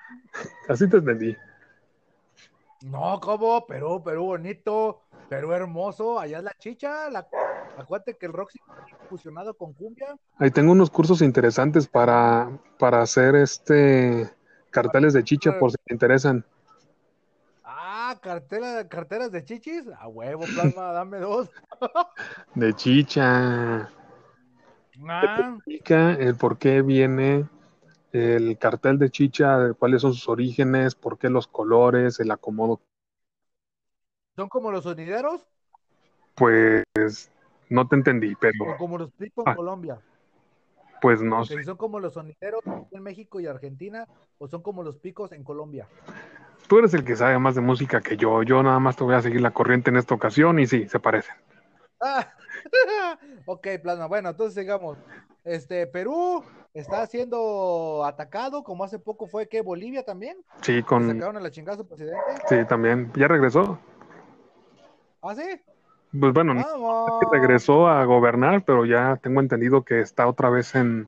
Así 0.69 0.89
te 0.89 0.97
entendí. 0.97 1.35
No, 2.83 3.19
¿cómo? 3.19 3.65
Perú, 3.67 4.01
Perú 4.01 4.23
bonito, 4.23 5.01
Perú 5.27 5.51
hermoso, 5.51 6.17
allá 6.17 6.37
es 6.37 6.43
la 6.45 6.53
chicha, 6.57 7.09
la... 7.09 7.27
acuérdate 7.77 8.17
que 8.17 8.27
el 8.27 8.31
Roxy 8.31 8.59
fusionado 9.09 9.53
con 9.53 9.73
cumbia. 9.73 10.15
Ahí 10.39 10.49
tengo 10.51 10.71
unos 10.71 10.89
cursos 10.89 11.21
interesantes 11.21 11.87
para, 11.87 12.49
para 12.79 13.01
hacer 13.01 13.35
este 13.35 14.29
carteles 14.71 15.11
de 15.11 15.25
chicha 15.25 15.59
por 15.59 15.71
si 15.71 15.77
te 15.83 15.93
interesan. 15.93 16.45
Ah, 18.09 18.17
carteras 18.21 19.33
de 19.33 19.43
chichis, 19.43 19.83
a 19.99 20.07
huevo, 20.07 20.45
plasma, 20.45 20.91
dame 20.93 21.19
dos. 21.19 21.49
De 22.55 22.73
chicha. 22.73 23.91
Ah, 25.09 25.55
explica 25.57 26.13
el 26.13 26.35
por 26.35 26.57
qué 26.57 26.81
viene 26.81 27.45
el 28.13 28.57
cartel 28.57 28.97
de 28.97 29.09
chicha, 29.09 29.73
cuáles 29.73 30.01
son 30.03 30.13
sus 30.13 30.29
orígenes, 30.29 30.95
por 30.95 31.17
qué 31.17 31.29
los 31.29 31.47
colores, 31.47 32.21
el 32.21 32.31
acomodo. 32.31 32.79
¿Son 34.37 34.47
como 34.47 34.71
los 34.71 34.85
sonideros 34.85 35.45
Pues 36.35 36.85
no 37.69 37.89
te 37.89 37.95
entendí, 37.97 38.33
o 38.35 38.37
pero 38.39 38.77
como 38.77 38.97
los 38.97 39.11
picos 39.11 39.45
en 39.45 39.51
Ah. 39.51 39.55
Colombia? 39.57 39.99
pues 41.01 41.21
no 41.21 41.43
sé. 41.45 41.61
son 41.63 41.75
como 41.75 41.99
los 41.99 42.13
sonideros 42.13 42.61
en 42.91 43.03
México 43.03 43.41
y 43.41 43.47
Argentina 43.47 44.07
o 44.39 44.47
son 44.47 44.61
como 44.61 44.81
los 44.81 44.97
picos 44.97 45.33
en 45.33 45.43
Colombia. 45.43 45.87
Tú 46.67 46.79
eres 46.79 46.93
el 46.93 47.05
que 47.05 47.15
sabe 47.15 47.39
más 47.39 47.55
de 47.55 47.61
música 47.61 48.01
que 48.01 48.17
yo. 48.17 48.43
Yo 48.43 48.61
nada 48.61 48.79
más 48.79 48.95
te 48.95 49.03
voy 49.03 49.15
a 49.15 49.21
seguir 49.21 49.41
la 49.41 49.51
corriente 49.51 49.89
en 49.89 49.97
esta 49.97 50.13
ocasión 50.15 50.59
y 50.59 50.67
sí, 50.67 50.87
se 50.87 50.99
parecen. 50.99 51.35
Ah, 52.01 52.27
Ok, 53.45 53.67
plasma. 53.81 54.07
Bueno, 54.07 54.29
entonces 54.29 54.55
sigamos. 54.61 54.97
Este, 55.43 55.87
Perú 55.87 56.43
está 56.73 57.05
siendo 57.07 58.03
atacado, 58.05 58.63
como 58.63 58.83
hace 58.83 58.99
poco 58.99 59.27
fue 59.27 59.47
que 59.47 59.61
Bolivia 59.61 60.03
también. 60.03 60.37
Sí, 60.61 60.83
con... 60.83 61.07
Sacaron 61.07 61.37
a 61.37 61.39
la 61.39 61.51
chingada 61.51 61.77
su 61.77 61.87
presidente. 61.87 62.19
Sí, 62.49 62.57
también. 62.67 63.11
¿Ya 63.15 63.27
regresó? 63.29 63.79
¿Ah, 65.21 65.33
sí? 65.35 65.61
Pues 66.19 66.33
bueno, 66.33 66.55
Vamos. 66.55 67.11
regresó 67.31 67.87
a 67.87 68.03
gobernar, 68.05 68.63
pero 68.65 68.85
ya 68.85 69.17
tengo 69.21 69.39
entendido 69.39 69.83
que 69.83 70.01
está 70.01 70.27
otra 70.27 70.49
vez 70.49 70.75
en, 70.75 71.07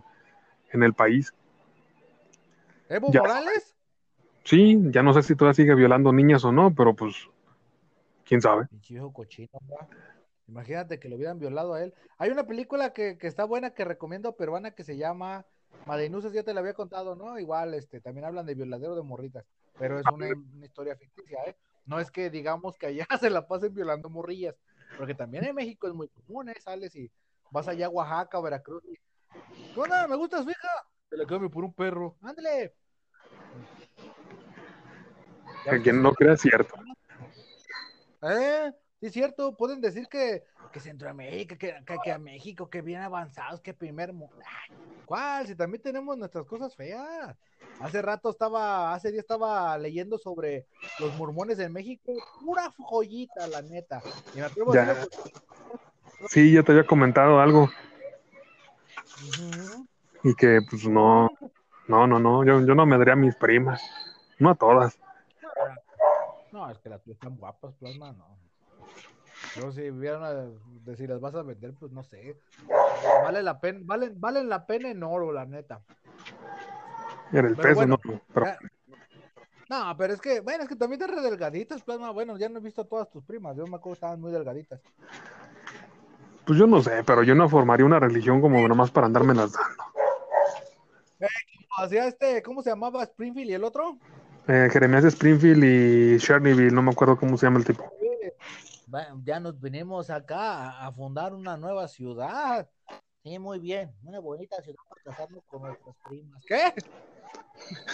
en 0.72 0.84
el 0.84 0.94
país. 0.94 1.34
¿Evo 2.90 3.12
Ya. 3.12 3.22
Morales? 3.22 3.76
Sí, 4.50 4.80
ya 4.90 5.04
no 5.04 5.14
sé 5.14 5.22
si 5.22 5.36
todavía 5.36 5.54
sigue 5.54 5.76
violando 5.76 6.12
niñas 6.12 6.44
o 6.44 6.52
no, 6.52 6.74
pero 6.74 6.96
pues, 6.96 7.30
quién 8.26 8.42
sabe. 8.42 8.68
Viejo 8.90 9.14
cochino. 9.14 9.48
Imagínate 10.48 11.00
que 11.00 11.08
lo 11.08 11.18
hubieran 11.18 11.38
violado 11.38 11.76
a 11.76 11.84
él. 11.84 11.94
Hay 12.18 12.32
una 12.32 12.48
película 12.48 12.92
que, 12.92 13.20
que 13.20 13.28
está 13.28 13.44
buena 13.44 13.76
que 13.76 13.86
recomiendo 13.86 14.36
peruana 14.36 14.72
que 14.72 14.84
se 14.84 14.98
llama 14.98 15.46
Madenusas, 15.86 16.34
ya 16.34 16.42
te 16.42 16.56
la 16.56 16.62
había 16.62 16.74
contado, 16.74 17.16
¿no? 17.16 17.38
Igual, 17.38 17.76
este, 17.76 18.02
también 18.02 18.26
hablan 18.26 18.48
de 18.48 18.56
violadero 18.56 18.96
de 18.96 19.04
morritas, 19.04 19.46
pero 19.78 20.00
es 20.00 20.06
una, 20.12 20.30
una 20.30 20.66
historia 20.66 20.96
ficticia, 20.96 21.38
¿eh? 21.46 21.56
No 21.86 22.00
es 22.00 22.10
que 22.10 22.32
digamos 22.32 22.76
que 22.76 22.88
allá 22.88 23.06
se 23.22 23.30
la 23.30 23.48
pasen 23.48 23.76
violando 23.76 24.10
morrillas, 24.10 24.56
porque 24.98 25.14
también 25.14 25.44
en 25.44 25.54
México 25.54 25.88
es 25.88 25.94
muy 25.94 26.08
común, 26.08 26.50
¿eh? 26.50 26.56
Sales 26.60 26.96
y 26.96 27.12
vas 27.52 27.68
allá 27.68 27.86
a 27.86 27.90
Oaxaca, 27.90 28.42
Veracruz 28.42 28.84
y, 28.86 28.96
¿qué 29.76 29.80
onda? 29.80 30.08
¿Me 30.08 30.16
gusta 30.16 30.42
su 30.42 30.50
hija? 30.50 30.70
Se 31.08 31.18
la 31.18 31.28
cambio 31.28 31.52
por 31.52 31.64
un 31.64 31.74
perro, 31.74 32.18
ándale. 32.24 32.74
Que 35.70 35.82
quien 35.82 36.02
no 36.02 36.14
crea 36.14 36.34
es 36.34 36.42
cierto. 36.42 36.76
Eh, 38.22 38.72
sí 39.00 39.06
es 39.08 39.14
cierto, 39.14 39.56
pueden 39.56 39.82
decir 39.82 40.08
que, 40.08 40.44
que 40.72 40.80
Centroamérica, 40.80 41.58
que, 41.58 41.76
que, 41.86 41.98
que 42.04 42.12
a 42.12 42.20
México, 42.20 42.70
que 42.70 42.82
bien 42.82 43.02
avanzados, 43.02 43.62
que 43.62 43.74
primer 43.74 44.14
mundo. 44.14 44.36
¿Cuál? 45.06 45.48
Si 45.48 45.56
también 45.56 45.82
tenemos 45.82 46.18
nuestras 46.18 46.46
cosas 46.46 46.76
feas. 46.76 47.36
Hace 47.80 48.02
rato 48.02 48.30
estaba, 48.30 48.94
hace 48.94 49.12
día 49.12 49.22
estaba 49.22 49.78
leyendo 49.78 50.18
sobre 50.18 50.66
los 51.00 51.16
mormones 51.16 51.60
en 51.60 51.72
México, 51.72 52.14
pura 52.42 52.74
joyita, 52.78 53.48
la 53.48 53.62
neta. 53.62 54.02
Y 54.34 54.40
me 54.40 54.46
atrevo 54.46 54.72
a 54.74 54.76
Ya. 54.76 54.86
decirlo 54.94 55.10
porque- 55.12 55.40
Sí, 56.28 56.52
ya 56.52 56.64
te 56.64 56.74
había 56.74 56.86
comentado 56.86 57.40
algo 57.40 57.70
y 60.24 60.36
que 60.36 60.60
pues 60.70 60.86
no, 60.86 61.30
no, 61.88 62.08
no, 62.08 62.20
no, 62.20 62.44
yo, 62.44 62.60
yo 62.66 62.76
no 62.76 62.86
me 62.86 62.98
daría 62.98 63.14
a 63.14 63.18
mis 63.18 63.36
primas, 63.36 63.82
no 64.38 64.50
a 64.50 64.56
todas. 64.56 64.98
No, 66.60 66.70
es 66.70 66.78
que 66.80 66.90
las 66.90 67.02
tuyas 67.02 67.16
están 67.16 67.38
guapas, 67.38 67.74
plasma, 67.76 68.12
no. 68.12 68.38
Yo 69.56 69.72
si 69.72 69.90
vieran 69.92 70.24
a, 70.24 70.34
de 70.34 70.98
si 70.98 71.08
las 71.08 71.22
vas 71.22 71.34
a 71.36 71.42
vender, 71.42 71.74
pues 71.80 71.90
no 71.94 72.04
sé. 72.04 72.38
Vale 73.24 73.42
la 73.42 73.62
pena, 73.62 73.80
valen, 73.84 74.20
valen 74.20 74.50
la 74.50 74.66
pena 74.66 74.90
en 74.90 75.02
oro, 75.04 75.32
la 75.32 75.46
neta. 75.46 75.82
Era 77.32 77.48
el 77.48 77.56
Pero 77.56 77.70
peso, 77.70 77.76
bueno, 77.76 77.98
no, 78.04 78.22
pero 78.34 78.46
Ah, 78.48 78.58
No, 79.70 79.98
pero 79.98 80.14
es 80.14 80.20
que, 80.20 80.42
bueno, 80.42 80.64
es 80.64 80.70
que 80.70 80.76
también 80.76 81.02
están 81.02 81.16
re 81.16 81.22
delgaditas, 81.22 81.82
plasma. 81.82 82.12
Bueno, 82.12 82.38
ya 82.38 82.50
no 82.50 82.60
he 82.60 82.62
visto 82.62 82.82
a 82.82 82.86
todas 82.88 83.10
tus 83.10 83.24
primas. 83.24 83.56
Yo 83.56 83.64
me 83.64 83.78
acuerdo 83.78 83.94
que 83.94 83.94
estaban 83.94 84.20
muy 84.20 84.34
delgaditas. 84.34 84.82
pues 86.46 86.60
yo 86.60 86.68
no 86.68 86.82
sé, 86.82 87.04
pero 87.06 87.24
yo 87.24 87.36
no 87.36 87.48
formaría 87.48 87.86
una 87.86 88.00
religión 88.02 88.42
como 88.42 88.68
nomás 88.68 88.92
para 88.92 89.08
andarme 89.08 89.34
las 89.34 89.54
dando. 89.54 89.84
Hacía 91.78 92.08
este, 92.08 92.44
¿cómo 92.44 92.62
se 92.62 92.72
llamaba? 92.72 93.04
Springfield 93.04 93.52
y 93.52 93.54
el 93.54 93.64
otro. 93.64 93.98
Eh, 94.52 94.68
Jeremías 94.72 95.04
Springfield 95.06 95.64
y 95.64 96.18
Chernyville, 96.18 96.72
no 96.72 96.82
me 96.82 96.90
acuerdo 96.90 97.16
cómo 97.16 97.38
se 97.38 97.46
llama 97.46 97.60
el 97.60 97.66
tipo. 97.66 97.94
Ya 99.24 99.40
nos 99.40 99.62
venimos 99.62 100.10
acá 100.10 100.72
a, 100.72 100.88
a 100.88 100.92
fundar 100.92 101.36
una 101.36 101.56
nueva 101.56 101.88
ciudad. 101.88 102.68
Sí, 103.24 103.38
muy 103.38 103.60
bien. 103.60 103.94
Una 104.02 104.20
bonita 104.20 104.60
ciudad 104.64 104.80
para 104.90 105.02
casarnos 105.04 105.44
con 105.46 105.62
nuestras 105.62 105.96
primas. 106.08 106.44
¿Qué? 106.48 106.74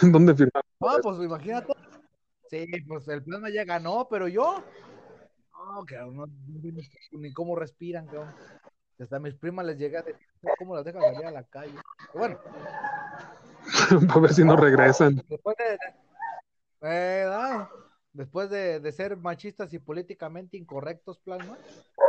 ¿Dónde 0.10 0.34
firmaron? 0.34 0.62
No, 0.80 0.88
pues 1.02 1.18
imagínate. 1.18 1.74
Sí, 2.48 2.66
pues 2.88 3.06
el 3.08 3.22
plasma 3.22 3.50
ya 3.50 3.64
ganó, 3.64 4.08
pero 4.08 4.26
yo. 4.26 4.64
No, 5.52 5.84
cabrón, 5.84 6.16
no, 6.16 6.26
ni- 7.12 7.32
cómo 7.34 7.54
respiran, 7.56 8.06
cabrón. 8.06 8.34
Hasta 8.98 9.16
a 9.16 9.20
mis 9.20 9.34
primas 9.34 9.66
les 9.66 9.76
llega 9.76 10.00
a 10.00 10.02
decir 10.04 10.26
cómo 10.58 10.74
las 10.74 10.86
dejan 10.86 11.02
salir 11.02 11.26
a 11.26 11.30
la 11.32 11.42
calle. 11.42 11.74
Pero 12.14 12.18
bueno, 12.18 12.38
para 14.08 14.20
ver 14.20 14.32
si 14.32 14.42
no 14.42 14.56
regresan. 14.56 15.22
después 15.28 15.54
de. 15.58 16.05
Eh, 16.86 17.26
ah, 17.28 17.68
después 18.12 18.50
de, 18.50 18.80
de 18.80 18.92
ser 18.92 19.16
machistas 19.16 19.72
y 19.72 19.78
políticamente 19.78 20.56
incorrectos, 20.56 21.18
plasma. 21.18 21.56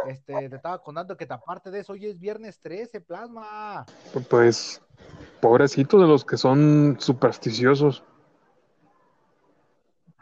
Este, 0.07 0.49
te 0.49 0.55
estaba 0.55 0.81
contando 0.81 1.17
que 1.17 1.25
aparte 1.29 1.69
de 1.69 1.79
eso, 1.79 1.93
hoy 1.93 2.05
es 2.05 2.19
viernes 2.19 2.59
13, 2.61 3.01
plasma. 3.01 3.85
Pues, 4.29 4.81
pobrecitos 5.41 6.01
de 6.01 6.07
los 6.07 6.23
que 6.23 6.37
son 6.37 6.95
supersticiosos. 6.99 8.03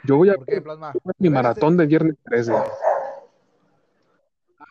Yo 0.03 0.17
voy 0.17 0.29
a 0.29 0.35
¿Por 0.35 0.45
qué, 0.45 0.61
plasma? 0.61 0.93
mi 1.19 1.29
maratón 1.29 1.77
de 1.77 1.85
viernes 1.85 2.15
13. 2.25 2.53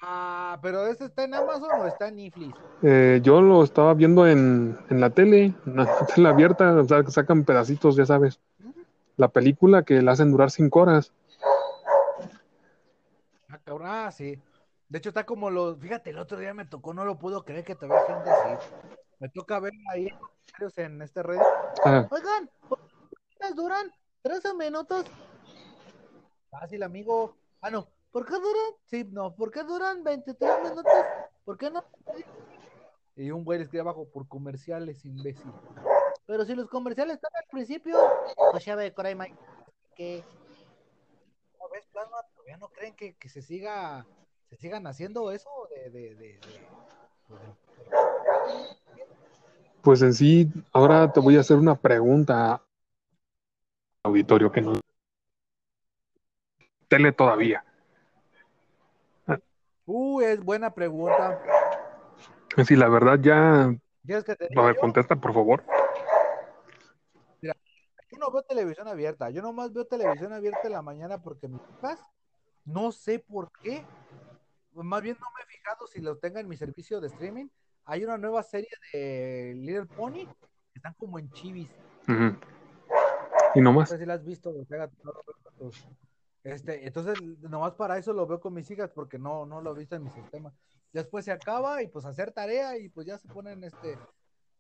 Ah, 0.07 0.59
pero 0.61 0.87
¿este 0.87 1.07
está 1.07 1.25
en 1.25 1.35
Amazon 1.35 1.81
o 1.81 1.87
está 1.87 2.09
en 2.09 2.17
Netflix? 2.17 2.59
Eh, 2.83 3.21
yo 3.23 3.41
lo 3.41 3.65
estaba 3.65 3.95
viendo 3.95 4.27
en, 4.29 4.79
en 4.91 5.01
la 5.01 5.11
tele, 5.11 5.55
en 5.67 5.77
la 5.77 5.87
tele 6.15 6.29
abierta, 6.29 6.75
o 6.75 6.85
sea, 6.85 7.03
que 7.03 7.11
sacan 7.11 7.45
pedacitos, 7.45 7.97
ya 7.97 8.05
sabes. 8.05 8.39
La 9.17 9.29
película 9.29 9.85
que 9.85 10.03
la 10.03 10.13
hacen 10.13 10.31
durar 10.31 10.51
cinco 10.51 10.81
horas. 10.81 11.13
Ah, 13.49 13.61
cabrón, 13.65 13.89
ah, 13.91 14.11
sí. 14.11 14.41
De 14.89 14.99
hecho, 14.99 15.11
está 15.11 15.25
como 15.25 15.51
los. 15.51 15.79
Fíjate, 15.79 16.11
el 16.11 16.19
otro 16.19 16.39
día 16.39 16.55
me 16.55 16.65
tocó, 16.65 16.93
no 16.95 17.05
lo 17.05 17.19
puedo 17.19 17.45
creer 17.45 17.65
que 17.65 17.75
todavía 17.75 18.01
hay 18.01 18.15
gente 18.15 18.31
así. 18.31 18.67
Me 19.21 19.29
toca 19.29 19.61
ver 19.61 19.73
ahí 19.93 20.09
en 20.09 20.19
comentarios 20.19 20.79
en 20.79 21.03
este 21.03 21.23
red. 21.23 21.39
Ah, 21.85 22.07
Oigan, 22.11 22.51
¿por 22.69 22.81
qué 22.81 23.37
las 23.41 23.55
duran 23.55 23.91
13 24.23 24.55
minutos? 24.55 25.07
Fácil, 26.51 26.83
amigo. 26.83 27.37
Ah, 27.61 27.71
no. 27.71 27.89
¿Por 28.11 28.27
qué 28.27 28.35
duran? 28.35 28.73
Sí, 28.85 29.09
no. 29.11 29.35
¿Por 29.35 29.51
qué 29.51 29.63
duran 29.63 30.05
23 30.05 30.51
minutos? 30.63 30.93
¿Por 31.45 31.59
qué 31.59 31.71
no? 31.71 31.85
Y 33.17 33.31
un 33.31 33.45
güey 33.45 33.59
le 33.59 33.65
escribe 33.65 33.83
abajo 33.83 34.09
por 34.09 34.27
comerciales, 34.29 35.05
imbécil. 35.05 35.53
Pero 36.27 36.45
si 36.45 36.55
los 36.55 36.69
comerciales 36.69 37.17
están 37.17 37.31
al 37.35 37.47
principio, 37.51 37.97
pues 38.51 38.65
ya 38.65 38.75
ve, 38.77 38.93
Coraima, 38.95 39.27
que. 39.95 40.25
¿No 41.61 41.69
ves, 41.71 41.87
plasma? 41.93 42.17
¿Todavía 42.35 42.57
no 42.57 42.69
creen 42.69 42.95
que, 42.97 43.15
que 43.17 43.29
se 43.29 43.43
siga 43.43 44.07
se 44.49 44.57
sigan 44.57 44.87
haciendo 44.87 45.33
eso 45.33 45.51
de, 45.75 45.91
de, 45.91 46.15
de, 46.15 46.39
de- 46.39 46.41
pues, 47.29 47.41
de- 47.41 47.55
pues 49.83 50.03
en 50.03 50.15
sí, 50.15 50.49
ahora 50.73 51.13
te 51.13 51.21
voy 51.21 51.37
a 51.37 51.41
hacer 51.41 51.57
una 51.57 51.75
pregunta, 51.75 52.63
auditorio, 54.03 54.51
que 54.53 54.61
no 54.63 54.75
tele 56.89 57.13
todavía. 57.13 57.65
Uh, 59.87 60.21
es 60.23 60.41
buena 60.43 60.73
pregunta. 60.73 61.43
Si 62.67 62.77
la 62.77 62.89
verdad 62.89 63.19
ya, 63.21 63.75
¿Quieres 64.07 64.25
que 64.25 64.37
te 64.37 64.49
a 64.59 64.63
ver, 64.63 64.77
yo? 64.77 64.81
contesta 64.81 65.17
por 65.17 65.35
favor. 65.35 65.65
Yo 68.15 68.21
no 68.21 68.31
veo 68.31 68.43
televisión 68.43 68.89
abierta. 68.89 69.31
Yo 69.31 69.43
nomás 69.43 69.73
veo 69.73 69.85
televisión 69.85 70.33
abierta 70.33 70.61
en 70.65 70.73
la 70.73 70.83
mañana 70.83 71.21
porque 71.21 71.49
mis 71.49 71.61
hijas, 71.77 72.01
no 72.65 72.93
sé 72.93 73.19
por 73.19 73.51
qué, 73.61 73.85
más 74.73 75.03
bien 75.03 75.17
no 75.21 75.27
me 75.37 75.43
he 75.43 75.57
fijado 75.57 75.87
si 75.87 76.01
lo 76.01 76.17
tenga 76.19 76.41
en 76.41 76.49
mi 76.49 76.57
servicio 76.57 77.01
de 77.01 77.09
streaming. 77.09 77.49
Hay 77.85 78.05
una 78.05 78.17
nueva 78.17 78.43
serie 78.43 78.71
de 78.93 79.55
Little 79.57 79.87
Pony 79.87 80.27
que 80.27 80.77
están 80.77 80.95
como 80.95 81.19
en 81.19 81.31
chivis. 81.33 81.71
Y 83.55 83.61
No 83.61 83.73
no 83.73 83.87
sé 83.87 83.99
si 83.99 84.07
la 84.07 84.15
has 84.15 84.25
visto. 84.25 84.53
Este, 86.45 86.87
entonces, 86.87 87.21
nomás 87.41 87.75
para 87.75 87.99
eso 87.99 88.13
lo 88.13 88.27
veo 88.27 88.41
con 88.41 88.55
mis 88.55 88.71
hijas 88.71 88.91
porque 88.91 89.19
no, 89.19 89.47
no 89.47 89.61
lo 89.61 89.75
he 89.75 89.79
visto 89.79 89.97
en 89.97 90.05
mi 90.05 90.11
sistema. 90.11 90.53
Después 90.93 91.25
se 91.25 91.33
acaba 91.33 91.83
y 91.83 91.89
pues 91.89 92.05
hacer 92.05 92.33
tarea 92.33 92.79
y 92.79 92.89
pues 92.89 93.07
ya 93.07 93.19
se 93.19 93.29
ponen 93.29 93.65
este 93.65 93.99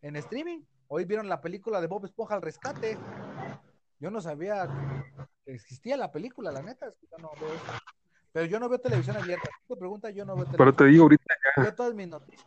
en 0.02 0.16
streaming. 0.16 0.62
Hoy 0.88 1.04
vieron 1.04 1.28
la 1.28 1.40
película 1.40 1.80
de 1.80 1.86
Bob 1.86 2.04
Esponja 2.04 2.34
al 2.34 2.42
rescate. 2.42 2.98
Yo 4.00 4.10
no 4.10 4.20
sabía 4.20 4.68
que 5.44 5.52
existía 5.54 5.96
la 5.96 6.12
película, 6.12 6.52
la 6.52 6.62
neta, 6.62 6.86
es 6.86 6.96
que 6.96 7.06
yo 7.10 7.18
no 7.18 7.30
veo 7.40 7.48
eso. 7.54 7.64
Pero 8.32 8.46
yo 8.46 8.58
no 8.60 8.68
veo 8.68 8.78
televisión 8.78 9.16
abierta. 9.16 9.48
Si 9.60 9.68
te 9.68 9.76
pregunta, 9.76 10.10
yo 10.10 10.24
no 10.24 10.34
veo 10.34 10.44
televisión. 10.44 10.58
Pero 10.58 10.74
te 10.74 10.84
digo 10.86 11.02
ahorita, 11.04 11.34
Yo 11.56 11.74
todas 11.74 11.94
mis 11.94 12.08
noticias 12.08 12.44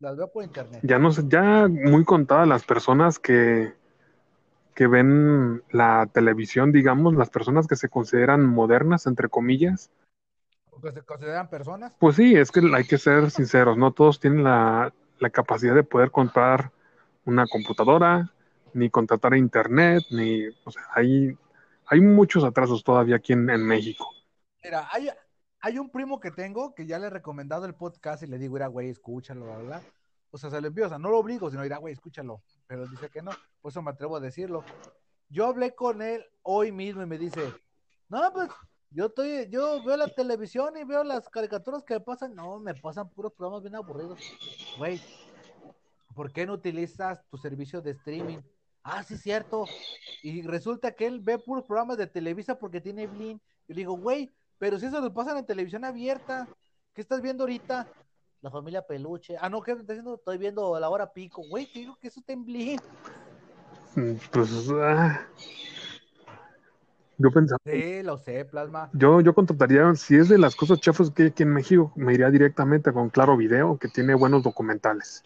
las 0.00 0.16
veo 0.16 0.30
por 0.30 0.44
internet. 0.44 0.80
ya 0.82 0.98
no 0.98 1.10
sé, 1.12 1.22
ya 1.28 1.66
muy 1.68 2.04
contadas 2.04 2.46
las 2.46 2.64
personas 2.64 3.18
que, 3.18 3.72
que 4.74 4.86
ven 4.86 5.62
la 5.70 6.06
televisión, 6.12 6.72
digamos, 6.72 7.14
las 7.14 7.30
personas 7.30 7.66
que 7.66 7.76
se 7.76 7.88
consideran 7.88 8.44
modernas, 8.44 9.06
entre 9.06 9.28
comillas. 9.28 9.90
Que 10.82 10.92
se 10.92 11.02
consideran 11.02 11.48
personas. 11.48 11.96
Pues 11.98 12.16
sí, 12.16 12.34
es 12.34 12.50
que 12.50 12.60
hay 12.74 12.84
que 12.86 12.98
ser 12.98 13.30
sinceros, 13.30 13.78
no 13.78 13.92
todos 13.92 14.20
tienen 14.20 14.44
la, 14.44 14.92
la 15.20 15.30
capacidad 15.30 15.74
de 15.74 15.84
poder 15.84 16.10
comprar 16.10 16.70
una 17.24 17.46
computadora, 17.46 18.30
ni 18.74 18.90
contratar 18.90 19.34
internet, 19.34 20.04
ni, 20.10 20.46
o 20.64 20.70
sea, 20.70 20.82
hay, 20.94 21.36
hay 21.86 22.00
muchos 22.00 22.44
atrasos 22.44 22.84
todavía 22.84 23.16
aquí 23.16 23.32
en, 23.32 23.44
México. 23.44 24.08
Mira, 24.62 24.88
hay, 25.60 25.78
un 25.78 25.90
primo 25.90 26.20
que 26.20 26.30
tengo 26.30 26.74
que 26.74 26.86
ya 26.86 26.98
le 26.98 27.06
he 27.06 27.10
recomendado 27.10 27.66
el 27.66 27.74
podcast 27.74 28.22
y 28.22 28.26
le 28.26 28.38
digo, 28.38 28.54
mira, 28.54 28.66
güey, 28.66 28.90
escúchalo, 28.90 29.46
bla, 29.46 29.58
bla. 29.58 29.82
O 30.30 30.38
sea, 30.38 30.50
se 30.50 30.60
lo 30.60 30.66
envío, 30.66 30.86
o 30.86 30.88
sea, 30.88 30.98
no 30.98 31.10
lo 31.10 31.18
obligo, 31.18 31.50
sino 31.50 31.62
dirá, 31.62 31.78
güey, 31.78 31.94
escúchalo. 31.94 32.42
Pero 32.66 32.86
dice 32.86 33.08
que 33.08 33.22
no, 33.22 33.30
por 33.62 33.70
eso 33.70 33.80
me 33.82 33.90
atrevo 33.90 34.16
a 34.16 34.20
decirlo. 34.20 34.64
Yo 35.28 35.46
hablé 35.46 35.74
con 35.74 36.02
él 36.02 36.24
hoy 36.42 36.72
mismo 36.72 37.02
y 37.02 37.06
me 37.06 37.18
dice, 37.18 37.52
no, 38.08 38.32
pues 38.32 38.50
yo 38.90 39.06
estoy, 39.06 39.48
yo 39.50 39.82
veo 39.84 39.96
la 39.96 40.08
televisión 40.08 40.76
y 40.76 40.84
veo 40.84 41.02
las 41.02 41.28
caricaturas 41.28 41.82
que 41.82 41.94
me 41.94 42.00
pasan, 42.00 42.34
no, 42.34 42.60
me 42.60 42.74
pasan 42.74 43.08
puros 43.08 43.32
programas 43.32 43.62
bien 43.62 43.74
aburridos. 43.74 44.20
Güey, 44.78 45.00
¿por 46.14 46.32
qué 46.32 46.46
no 46.46 46.52
utilizas 46.52 47.24
tu 47.28 47.36
servicio 47.36 47.82
de 47.82 47.90
streaming? 47.90 48.38
Ah, 48.84 49.02
sí, 49.02 49.16
cierto. 49.16 49.64
Y 50.22 50.42
resulta 50.42 50.92
que 50.92 51.06
él 51.06 51.20
ve 51.20 51.38
puros 51.38 51.64
programas 51.64 51.96
de 51.96 52.06
Televisa 52.06 52.58
porque 52.58 52.82
tiene 52.82 53.06
Blin. 53.06 53.40
Y 53.66 53.72
le 53.72 53.80
digo, 53.80 53.96
güey, 53.96 54.30
pero 54.58 54.78
si 54.78 54.86
eso 54.86 55.00
lo 55.00 55.12
pasan 55.12 55.38
en 55.38 55.46
televisión 55.46 55.84
abierta, 55.86 56.46
¿qué 56.92 57.00
estás 57.00 57.22
viendo 57.22 57.44
ahorita? 57.44 57.88
La 58.42 58.50
familia 58.50 58.86
Peluche. 58.86 59.36
Ah, 59.40 59.48
no, 59.48 59.62
¿qué 59.62 59.72
estás 59.72 59.88
haciendo? 59.88 60.16
Estoy 60.16 60.36
viendo 60.36 60.78
la 60.78 60.90
hora 60.90 61.10
pico. 61.10 61.42
Güey, 61.48 61.64
te 61.72 61.78
digo 61.78 61.96
que 61.98 62.08
eso 62.08 62.20
está 62.20 62.34
en 62.34 62.44
Blin. 62.44 62.78
Mm, 63.96 64.16
Pues, 64.30 64.50
ah, 64.82 65.26
yo 67.16 67.30
pensaba, 67.30 67.58
Sí, 67.64 68.02
lo 68.02 68.18
sé, 68.18 68.44
plasma. 68.44 68.90
yo, 68.92 69.22
yo 69.22 69.34
contrataría, 69.34 69.94
si 69.94 70.16
es 70.16 70.28
de 70.28 70.36
las 70.36 70.54
cosas 70.56 70.80
chafas 70.80 71.10
que 71.10 71.22
hay 71.22 71.28
aquí 71.30 71.42
en 71.44 71.54
México, 71.54 71.90
me 71.96 72.12
iría 72.12 72.30
directamente 72.30 72.92
con 72.92 73.08
Claro 73.08 73.36
Video, 73.36 73.78
que 73.78 73.88
tiene 73.88 74.14
buenos 74.14 74.42
documentales. 74.42 75.22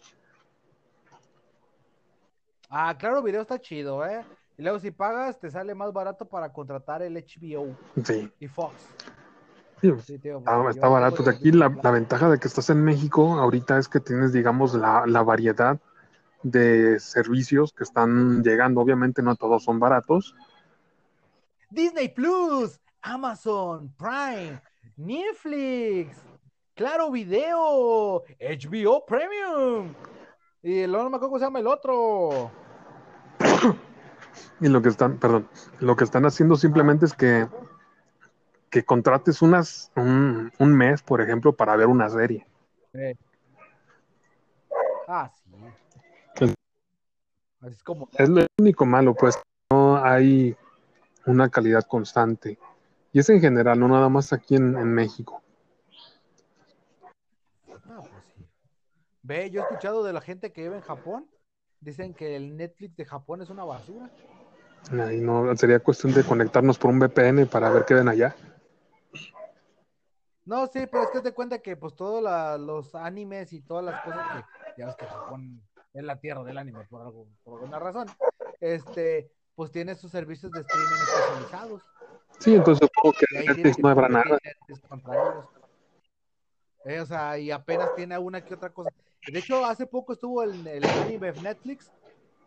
Ah, 2.68 2.94
claro, 2.98 3.22
video 3.22 3.42
está 3.42 3.58
chido, 3.60 4.04
¿eh? 4.04 4.25
Y 4.56 4.62
luego 4.62 4.78
si 4.78 4.90
pagas, 4.90 5.38
te 5.38 5.50
sale 5.50 5.75
más 5.75 5.92
barato 5.92 6.26
para 6.28 6.52
contratar 6.52 7.02
el 7.02 7.16
HBO 7.16 7.66
Sí, 8.04 8.30
y 8.40 8.48
Fox. 8.48 8.75
sí, 9.80 9.92
Sí, 10.04 10.18
tío, 10.18 10.38
está, 10.38 10.70
está 10.70 10.88
barato. 10.88 11.22
De 11.22 11.30
aquí 11.30 11.52
la, 11.52 11.68
la 11.82 11.90
ventaja 11.90 12.28
de 12.28 12.38
que 12.38 12.48
estás 12.48 12.68
en 12.70 12.82
México 12.84 13.34
ahorita 13.38 13.78
es 13.78 13.88
que 13.88 14.00
tienes, 14.00 14.32
digamos, 14.32 14.75
la, 14.75 15.04
la 15.06 15.22
variedad 15.22 15.78
de 16.42 16.98
servicios 17.00 17.72
que 17.72 17.84
están 17.84 18.42
llegando. 18.42 18.80
Obviamente 18.80 19.22
no 19.22 19.37
todos 19.37 19.64
son 19.64 19.78
baratos. 19.78 20.34
Disney 21.70 22.08
Plus, 22.08 22.80
Amazon 23.02 23.94
Prime, 23.96 24.60
Netflix, 24.96 26.16
Claro 26.75 27.10
Video, 27.10 28.25
HBO 28.40 29.04
Premium. 29.06 29.94
Y 30.68 30.87
luego 30.87 31.04
no 31.04 31.08
me 31.10 31.16
acuerdo 31.16 31.30
cómo 31.30 31.38
se 31.38 31.44
llama 31.46 31.60
el 31.60 31.66
otro. 31.66 32.50
Y 34.60 34.68
lo 34.68 34.82
que 34.82 34.88
están, 34.90 35.16
perdón, 35.18 35.48
lo 35.80 35.96
que 35.96 36.04
están 36.04 36.26
haciendo 36.26 36.56
simplemente 36.56 37.06
es 37.06 37.14
que, 37.14 37.46
que 38.70 38.84
contrates 38.84 39.40
unas, 39.40 39.90
un, 39.96 40.52
un 40.58 40.76
mes, 40.76 41.00
por 41.02 41.22
ejemplo, 41.22 41.54
para 41.54 41.75
ver 41.76 41.87
una 41.87 42.10
serie. 42.10 42.46
Eh. 42.92 43.14
Ah, 45.06 45.30
sí. 45.34 46.44
Es- 46.44 46.54
Así 47.60 47.75
es 47.75 47.82
como. 47.82 48.08
Es 48.18 48.28
lo 48.28 48.44
único 48.58 48.84
malo, 48.84 49.14
pues 49.14 49.40
no 49.70 49.96
hay 50.04 50.54
una 51.25 51.48
calidad 51.48 51.84
constante. 51.84 52.58
Y 53.12 53.20
es 53.20 53.30
en 53.30 53.40
general, 53.40 53.80
no 53.80 53.88
nada 53.88 54.08
más 54.10 54.32
aquí 54.34 54.56
en, 54.56 54.76
en 54.76 54.92
México. 54.92 55.40
Ah, 57.88 58.00
pues 58.02 58.25
sí. 58.37 58.44
Ve, 59.28 59.50
yo 59.50 59.61
he 59.61 59.62
escuchado 59.62 60.02
de 60.04 60.14
la 60.14 60.23
gente 60.23 60.52
que 60.54 60.62
vive 60.62 60.76
en 60.76 60.80
Japón. 60.80 61.28
Dicen 61.80 62.14
que 62.14 62.35
el 62.35 62.56
Netflix 62.56 62.97
de 62.97 63.04
Japón 63.04 63.42
es 63.42 63.50
una 63.50 63.62
basura. 63.62 64.11
Ahí 64.90 65.20
no, 65.20 65.54
sería 65.54 65.80
cuestión 65.80 66.14
de 66.14 66.25
conectarnos 66.25 66.78
por 66.78 66.90
un 66.90 66.99
VPN 66.99 67.44
para 67.44 67.68
ver 67.68 67.85
qué 67.85 67.92
ven 67.92 68.08
allá. 68.08 68.35
No, 70.47 70.66
sí, 70.66 70.87
pero 70.90 71.02
es 71.04 71.11
que 71.11 71.20
te 71.20 71.32
cuenta 71.32 71.58
que 71.58 71.76
pues 71.76 71.94
todos 71.94 72.23
la- 72.23 72.56
los 72.56 72.94
animes 72.94 73.52
y 73.52 73.61
todas 73.61 73.85
las 73.85 74.00
cosas 74.00 74.23
que 74.32 74.80
ya 74.80 74.87
ves 74.87 74.97
que 74.97 75.04
Japón 75.06 75.61
es 75.92 76.04
la 76.04 76.18
tierra 76.18 76.42
del 76.42 76.56
anime 76.56 76.87
por 76.88 77.02
algo, 77.02 77.26
por 77.44 77.56
alguna 77.56 77.78
razón, 77.78 78.06
este, 78.61 79.30
pues 79.54 79.70
tiene 79.70 79.95
sus 79.95 80.10
servicios 80.10 80.50
de 80.52 80.60
streaming 80.60 80.86
especializados. 80.86 81.82
Sí, 82.38 82.54
entonces 82.54 82.88
supongo 82.88 83.14
que 83.19 83.26
en 83.38 83.45
Netflix 83.45 83.78
no 83.78 83.91
habrá 83.91 84.08
nada. 84.08 84.38
Eh, 86.84 87.00
o 87.00 87.06
sea, 87.06 87.38
y 87.38 87.50
apenas 87.50 87.95
tiene 87.95 88.17
una 88.17 88.41
que 88.41 88.54
otra 88.54 88.71
cosa. 88.71 88.91
De 89.26 89.39
hecho, 89.39 89.65
hace 89.65 89.87
poco 89.87 90.13
estuvo 90.13 90.43
el, 90.43 90.67
el 90.67 90.85
anime 90.85 91.33
de 91.33 91.43
Netflix, 91.43 91.91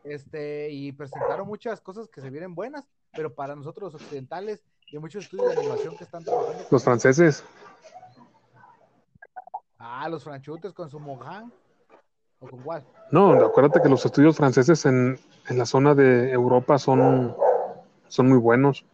este, 0.03 0.69
y 0.71 0.91
presentaron 0.91 1.47
muchas 1.47 1.79
cosas 1.81 2.07
que 2.07 2.21
se 2.21 2.29
vienen 2.29 2.55
buenas, 2.55 2.87
pero 3.13 3.33
para 3.33 3.55
nosotros 3.55 3.93
los 3.93 4.01
occidentales 4.01 4.63
y 4.87 4.97
muchos 4.97 5.25
estudios 5.25 5.53
de 5.53 5.59
animación 5.61 5.95
que 5.95 6.03
están 6.03 6.23
trabajando. 6.23 6.63
Los 6.69 6.83
franceses, 6.83 7.43
Ah, 9.83 10.07
los 10.09 10.23
franchutes 10.23 10.73
con 10.73 10.89
su 10.89 10.99
Mohan. 10.99 11.51
¿O 12.39 12.47
con 12.47 12.61
cuál? 12.61 12.83
no, 13.11 13.33
acuérdate 13.33 13.81
que 13.81 13.89
los 13.89 14.03
estudios 14.05 14.35
franceses 14.37 14.85
en, 14.85 15.19
en 15.47 15.57
la 15.57 15.65
zona 15.65 15.93
de 15.93 16.31
Europa 16.31 16.79
son, 16.79 17.35
son 18.07 18.29
muy 18.29 18.37
buenos. 18.37 18.85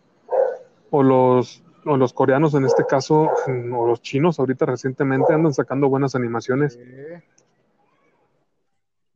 O 0.92 1.04
los, 1.04 1.63
o 1.86 1.96
los 1.98 2.13
coreanos 2.13 2.54
en 2.56 2.66
este 2.66 2.86
caso, 2.86 3.30
o 3.48 3.88
los 3.88 4.02
chinos 4.02 4.40
ahorita 4.40 4.66
recientemente 4.66 5.34
andan 5.34 5.54
sacando 5.54 5.88
buenas 5.90 6.16
animaciones. 6.16 6.74
Sí. 6.74 7.37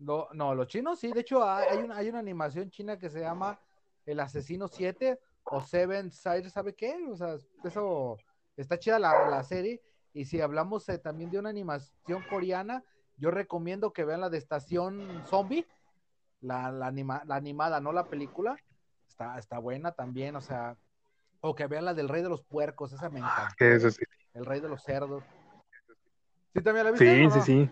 No, 0.02 0.28
no, 0.34 0.56
los 0.56 0.68
chinos 0.68 1.00
sí. 1.00 1.12
De 1.14 1.22
hecho, 1.22 1.44
hay 1.48 1.66
hay 1.70 1.78
una, 1.84 1.96
hay 1.98 2.10
una 2.10 2.20
animación 2.20 2.70
china 2.72 2.98
que 2.98 3.10
se 3.10 3.20
llama 3.20 3.60
El 4.06 4.20
Asesino 4.20 4.68
7 4.68 5.20
o 5.44 5.62
Seven 5.62 6.12
Side, 6.12 6.50
¿sabe 6.50 6.74
qué? 6.76 6.96
O 7.10 7.16
sea, 7.16 7.36
eso 7.64 8.18
está 8.58 8.80
chida 8.80 8.98
la, 9.00 9.30
la 9.30 9.44
serie. 9.44 9.82
Y 10.14 10.26
si 10.26 10.42
hablamos 10.42 10.90
eh, 10.90 10.98
también 10.98 11.30
de 11.30 11.38
una 11.40 11.50
animación 11.50 12.24
coreana, 12.30 12.84
yo 13.18 13.30
recomiendo 13.32 13.94
que 13.94 14.04
vean 14.04 14.22
la 14.22 14.30
de 14.30 14.40
Estación 14.40 15.24
Zombie, 15.28 15.68
la, 16.42 16.72
la, 16.72 16.88
anima- 16.88 17.24
la 17.26 17.36
animada, 17.36 17.80
no 17.80 17.92
la 17.92 18.08
película. 18.08 18.58
Está, 19.08 19.38
está 19.38 19.60
buena 19.60 19.92
también, 19.92 20.36
o 20.36 20.42
sea, 20.42 20.76
o 21.42 21.54
que 21.54 21.68
vean 21.68 21.86
la 21.86 21.94
del 21.94 22.10
Rey 22.10 22.24
de 22.24 22.30
los 22.30 22.42
Puercos, 22.42 22.92
esa 22.92 23.10
me 23.10 23.20
encanta. 23.20 23.54
Que 23.58 23.76
es 23.76 23.86
así. 23.86 24.04
El 24.34 24.46
Rey 24.46 24.62
de 24.62 24.70
los 24.70 24.82
Cerdos. 24.84 25.24
¿Sí 26.54 26.62
también 26.62 26.86
la 26.86 26.92
viste? 26.92 27.30
Sí, 27.30 27.30
sí, 27.32 27.42
sí. 27.42 27.70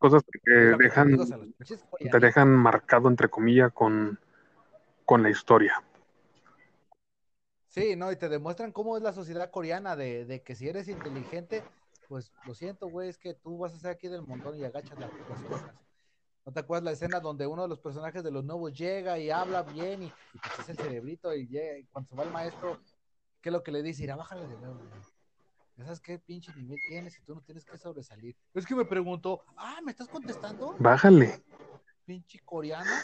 Cosas 0.00 0.22
que 0.24 0.38
Es 0.42 0.70
lo 0.70 0.78
que 0.78 0.88
te 0.88 0.88
dejan, 0.88 1.08
pinches 1.08 1.84
te 2.10 2.18
dejan 2.18 2.48
marcado 2.48 3.08
entre 3.08 3.28
comillas 3.28 3.70
con, 3.72 4.18
con 5.04 5.22
la 5.22 5.28
historia. 5.28 5.74
Sí, 7.68 7.94
no, 7.96 8.10
y 8.10 8.16
te 8.16 8.30
demuestran 8.30 8.72
cómo 8.72 8.96
es 8.96 9.02
la 9.02 9.12
sociedad 9.12 9.50
coreana, 9.50 9.96
de, 9.96 10.24
de 10.24 10.42
que 10.42 10.54
si 10.56 10.68
eres 10.68 10.88
inteligente, 10.88 11.62
pues 12.08 12.32
lo 12.46 12.54
siento, 12.54 12.88
güey, 12.88 13.10
es 13.10 13.18
que 13.18 13.34
tú 13.34 13.58
vas 13.58 13.74
a 13.74 13.78
ser 13.78 13.90
aquí 13.90 14.08
del 14.08 14.22
montón 14.26 14.56
y 14.58 14.64
agachas 14.64 14.98
la- 14.98 15.06
las 15.28 15.44
orejas. 15.44 15.74
¿No 16.46 16.52
te 16.52 16.60
acuerdas 16.60 16.84
la 16.84 16.92
escena 16.92 17.20
donde 17.20 17.46
uno 17.46 17.62
de 17.62 17.68
los 17.68 17.78
personajes 17.78 18.24
de 18.24 18.30
los 18.30 18.42
nuevos 18.42 18.72
llega 18.72 19.18
y 19.18 19.30
habla 19.30 19.62
bien 19.62 20.02
y, 20.02 20.06
y 20.06 20.38
pues 20.38 20.60
es 20.60 20.68
el 20.70 20.76
cerebrito 20.78 21.34
y, 21.34 21.46
llega- 21.46 21.78
y 21.78 21.84
cuando 21.84 22.08
se 22.08 22.16
va 22.16 22.24
el 22.24 22.30
maestro, 22.32 22.80
¿qué 23.42 23.50
es 23.50 23.52
lo 23.52 23.62
que 23.62 23.70
le 23.70 23.82
dice? 23.82 24.02
Irá, 24.04 24.16
bájale 24.16 24.48
de 24.48 24.56
nuevo, 24.56 24.76
güey. 24.76 25.02
¿Ya 25.80 25.86
sabes 25.86 26.00
qué 26.00 26.18
pinche 26.18 26.52
nivel 26.54 26.78
tienes 26.86 27.16
y 27.16 27.22
tú 27.22 27.34
no 27.34 27.40
tienes 27.40 27.64
que 27.64 27.78
sobresalir? 27.78 28.36
Es 28.52 28.66
que 28.66 28.74
me 28.74 28.84
preguntó, 28.84 29.40
ah, 29.56 29.78
¿me 29.82 29.92
estás 29.92 30.08
contestando? 30.08 30.76
Bájale. 30.78 31.42
pinche 32.04 32.38
coreana. 32.44 33.00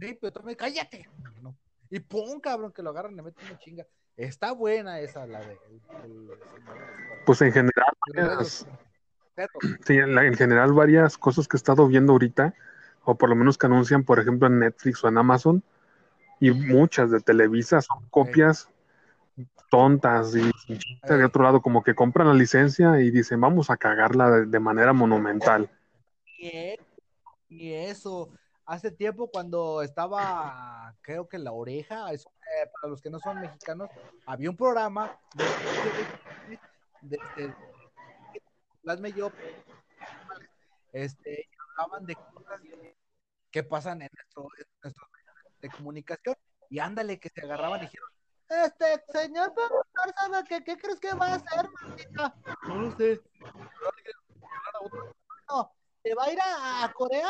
Sí, 0.00 0.18
pero 0.20 0.42
me 0.42 0.56
cállate. 0.56 1.08
No. 1.40 1.54
Y 1.88 2.00
pum, 2.00 2.40
cabrón, 2.40 2.72
que 2.72 2.82
lo 2.82 2.90
agarran 2.90 3.14
le 3.14 3.22
meten 3.22 3.46
una 3.46 3.58
chinga. 3.58 3.86
Está 4.16 4.50
buena 4.50 4.98
esa, 4.98 5.28
la 5.28 5.38
de. 5.38 5.60
el- 5.68 5.80
el- 6.04 6.30
Pues 7.24 7.40
en 7.42 7.52
general, 7.52 7.92
varias- 8.12 8.66
sí, 9.86 9.92
en, 9.94 10.14
la- 10.16 10.24
en 10.24 10.34
general 10.34 10.72
varias 10.72 11.16
cosas 11.16 11.46
que 11.46 11.56
he 11.56 11.58
estado 11.58 11.86
viendo 11.86 12.14
ahorita, 12.14 12.52
o 13.04 13.14
por 13.14 13.28
lo 13.28 13.36
menos 13.36 13.58
que 13.58 13.66
anuncian, 13.66 14.02
por 14.02 14.18
ejemplo, 14.18 14.48
en 14.48 14.58
Netflix 14.58 15.04
o 15.04 15.08
en 15.08 15.18
Amazon, 15.18 15.62
y 16.40 16.50
muchas 16.50 17.12
de 17.12 17.20
Televisa 17.20 17.80
son 17.80 18.08
copias 18.10 18.68
tontas 19.70 20.34
y 20.34 20.50
de 21.02 21.24
otro 21.24 21.42
lado 21.42 21.60
como 21.60 21.82
que 21.82 21.94
compran 21.94 22.28
la 22.28 22.34
licencia 22.34 23.00
y 23.00 23.10
dicen 23.10 23.40
vamos 23.40 23.70
a 23.70 23.76
cagarla 23.76 24.30
de, 24.30 24.46
de 24.46 24.60
manera 24.60 24.92
monumental. 24.92 25.70
Y 27.48 27.72
eso, 27.72 28.30
hace 28.64 28.90
tiempo 28.90 29.30
cuando 29.30 29.82
estaba, 29.82 30.94
creo 31.00 31.28
que 31.28 31.38
La 31.38 31.52
Oreja, 31.52 32.12
eso, 32.12 32.30
eh, 32.30 32.68
para 32.80 32.90
los 32.90 33.00
que 33.00 33.10
no 33.10 33.18
son 33.20 33.40
mexicanos, 33.40 33.88
había 34.26 34.50
un 34.50 34.56
programa 34.56 35.16
de, 35.34 35.44
de, 37.02 37.18
de- 37.38 37.54
y 39.08 39.12
yo, 39.12 39.30
este, 40.92 41.48
hablaban 41.78 42.06
de 42.06 42.14
cosas 42.14 42.60
que 43.50 43.62
pasan 43.62 44.02
en 44.02 44.08
nuestro, 44.12 44.48
en 44.82 44.92
de 45.60 45.68
comunicación, 45.70 46.36
y 46.68 46.78
ándale, 46.78 47.18
que 47.18 47.28
se 47.30 47.40
agarraban 47.40 47.80
y 47.80 47.86
dijeron, 47.86 48.08
este, 48.48 49.04
señor 49.12 49.52
productor, 49.54 50.14
¿sabe 50.16 50.44
qué, 50.48 50.64
qué 50.64 50.76
crees 50.76 51.00
que 51.00 51.14
va 51.14 51.26
a 51.26 51.34
hacer, 51.34 51.68
maldita? 51.82 52.34
No 52.68 52.74
lo 52.76 52.96
sé. 52.96 53.20
No, 55.48 55.72
se 56.02 56.14
va 56.14 56.24
a 56.24 56.32
ir 56.32 56.38
a, 56.40 56.84
a 56.84 56.92
Corea 56.92 57.28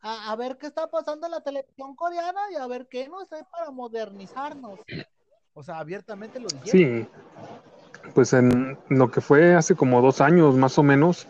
a, 0.00 0.32
a 0.32 0.36
ver 0.36 0.58
qué 0.58 0.66
está 0.66 0.88
pasando 0.88 1.26
en 1.26 1.32
la 1.32 1.40
televisión 1.40 1.94
coreana 1.96 2.40
y 2.52 2.56
a 2.56 2.66
ver 2.66 2.86
qué 2.88 3.08
nos 3.08 3.32
hay 3.32 3.42
para 3.50 3.70
modernizarnos. 3.70 4.80
O 5.54 5.62
sea, 5.62 5.78
abiertamente 5.78 6.38
lo 6.38 6.48
dijeron. 6.48 6.70
Sí, 6.70 7.08
pues 8.14 8.32
en 8.32 8.78
lo 8.88 9.10
que 9.10 9.20
fue 9.20 9.54
hace 9.54 9.74
como 9.74 10.00
dos 10.00 10.20
años 10.20 10.54
más 10.54 10.78
o 10.78 10.82
menos, 10.82 11.26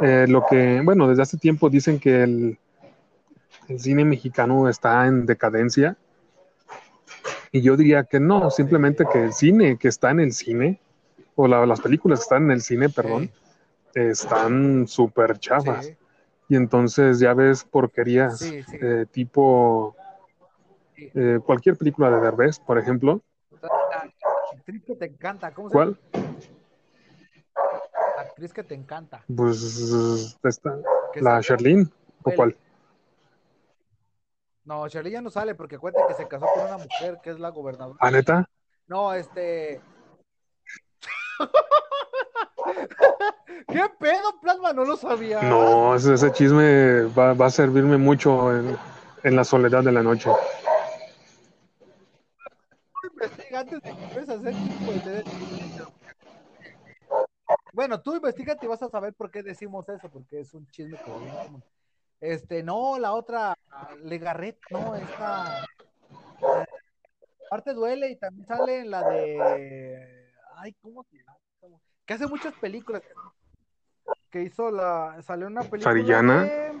eh, 0.00 0.26
lo 0.28 0.44
que, 0.46 0.80
bueno, 0.84 1.08
desde 1.08 1.22
hace 1.22 1.38
tiempo 1.38 1.70
dicen 1.70 2.00
que 2.00 2.22
el, 2.24 2.58
el 3.68 3.80
cine 3.80 4.04
mexicano 4.04 4.68
está 4.68 5.06
en 5.06 5.26
decadencia. 5.26 5.96
Y 7.52 7.60
yo 7.60 7.76
diría 7.76 8.04
que 8.04 8.18
no, 8.18 8.50
simplemente 8.50 9.04
que 9.12 9.22
el 9.22 9.32
cine 9.34 9.76
que 9.76 9.88
está 9.88 10.10
en 10.10 10.20
el 10.20 10.32
cine, 10.32 10.80
o 11.34 11.46
la- 11.46 11.66
las 11.66 11.80
películas 11.82 12.20
que 12.20 12.22
están 12.24 12.44
en 12.44 12.50
el 12.52 12.62
cine, 12.62 12.88
perdón, 12.88 13.30
están 13.94 14.86
súper 14.88 15.38
chafas. 15.38 15.86
Sí, 15.86 15.96
Y 16.48 16.56
entonces 16.56 17.18
ya 17.18 17.32
ves 17.34 17.64
porquerías 17.64 18.38
Sí, 18.38 18.64
eh, 18.80 19.06
tipo 19.10 19.94
eh, 21.14 21.38
cualquier 21.44 21.76
película 21.76 22.10
de 22.10 22.20
Derbez, 22.20 22.58
por 22.58 22.78
ejemplo. 22.78 23.20
Actriz 24.52 24.82
que 24.84 24.94
te 24.94 25.04
encanta, 25.06 25.52
¿cómo? 25.52 25.68
¿Cuál? 25.70 25.98
La 28.16 28.22
actriz 28.22 28.52
que 28.52 28.64
te 28.64 28.74
encanta. 28.74 29.24
Pues 29.34 30.36
esta, 30.42 30.78
la 31.20 31.40
Charlene, 31.40 31.86
¿o 32.22 32.32
cuál? 32.32 32.56
No, 34.64 34.88
Charlie 34.88 35.10
ya 35.10 35.20
no 35.20 35.30
sale 35.30 35.54
porque 35.54 35.78
cuenta 35.78 36.06
que 36.06 36.14
se 36.14 36.28
casó 36.28 36.46
con 36.54 36.64
una 36.64 36.78
mujer 36.78 37.18
que 37.22 37.30
es 37.30 37.40
la 37.40 37.48
gobernadora. 37.50 37.98
¿Ah, 38.00 38.10
neta? 38.10 38.48
No, 38.86 39.12
este. 39.12 39.80
¿Qué 43.68 43.82
pedo, 43.98 44.40
Plasma? 44.40 44.72
No 44.72 44.84
lo 44.84 44.96
sabía. 44.96 45.42
No, 45.42 45.94
ese, 45.96 46.14
ese 46.14 46.30
chisme 46.32 47.04
va, 47.06 47.34
va 47.34 47.46
a 47.46 47.50
servirme 47.50 47.96
mucho 47.96 48.54
en, 48.56 48.76
en 49.24 49.36
la 49.36 49.44
soledad 49.44 49.82
de 49.82 49.92
la 49.92 50.02
noche. 50.02 50.30
Investiga 53.12 53.60
antes 53.60 53.82
de 53.82 53.92
que 53.92 54.02
empieces 54.04 54.28
a 54.28 54.34
hacer 54.34 54.54
de- 54.54 55.24
Bueno, 57.72 58.00
tú 58.00 58.14
investigate 58.14 58.64
y 58.64 58.68
vas 58.68 58.82
a 58.82 58.88
saber 58.88 59.12
por 59.14 59.30
qué 59.30 59.42
decimos 59.42 59.88
eso, 59.88 60.08
porque 60.08 60.40
es 60.40 60.54
un 60.54 60.66
chisme 60.70 60.96
común. 61.02 61.62
Este, 62.22 62.62
no, 62.62 63.00
la 63.00 63.14
otra, 63.14 63.52
Legarret, 64.04 64.56
no, 64.70 64.94
esta. 64.94 65.64
eh, 66.40 66.64
Parte 67.50 67.74
duele 67.74 68.10
y 68.10 68.16
también 68.16 68.46
sale 68.46 68.78
en 68.78 68.90
la 68.92 69.02
de. 69.02 70.30
Ay, 70.56 70.72
¿cómo 70.80 71.02
se 71.02 71.18
llama? 71.18 71.36
Que 72.06 72.14
hace 72.14 72.28
muchas 72.28 72.54
películas. 72.54 73.02
Que 74.30 74.42
hizo 74.42 74.70
la. 74.70 75.20
Salió 75.22 75.48
una 75.48 75.62
película. 75.62 75.92
¿Sarillana? 75.92 76.42
de- 76.44 76.80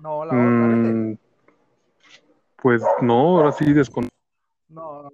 No, 0.00 0.24
la 0.26 0.34
otra. 0.34 0.36
Mm, 0.36 1.18
pues 2.62 2.82
no, 3.00 3.38
ahora 3.38 3.52
sí 3.52 3.72
desconozco. 3.72 4.14
No. 4.68 5.10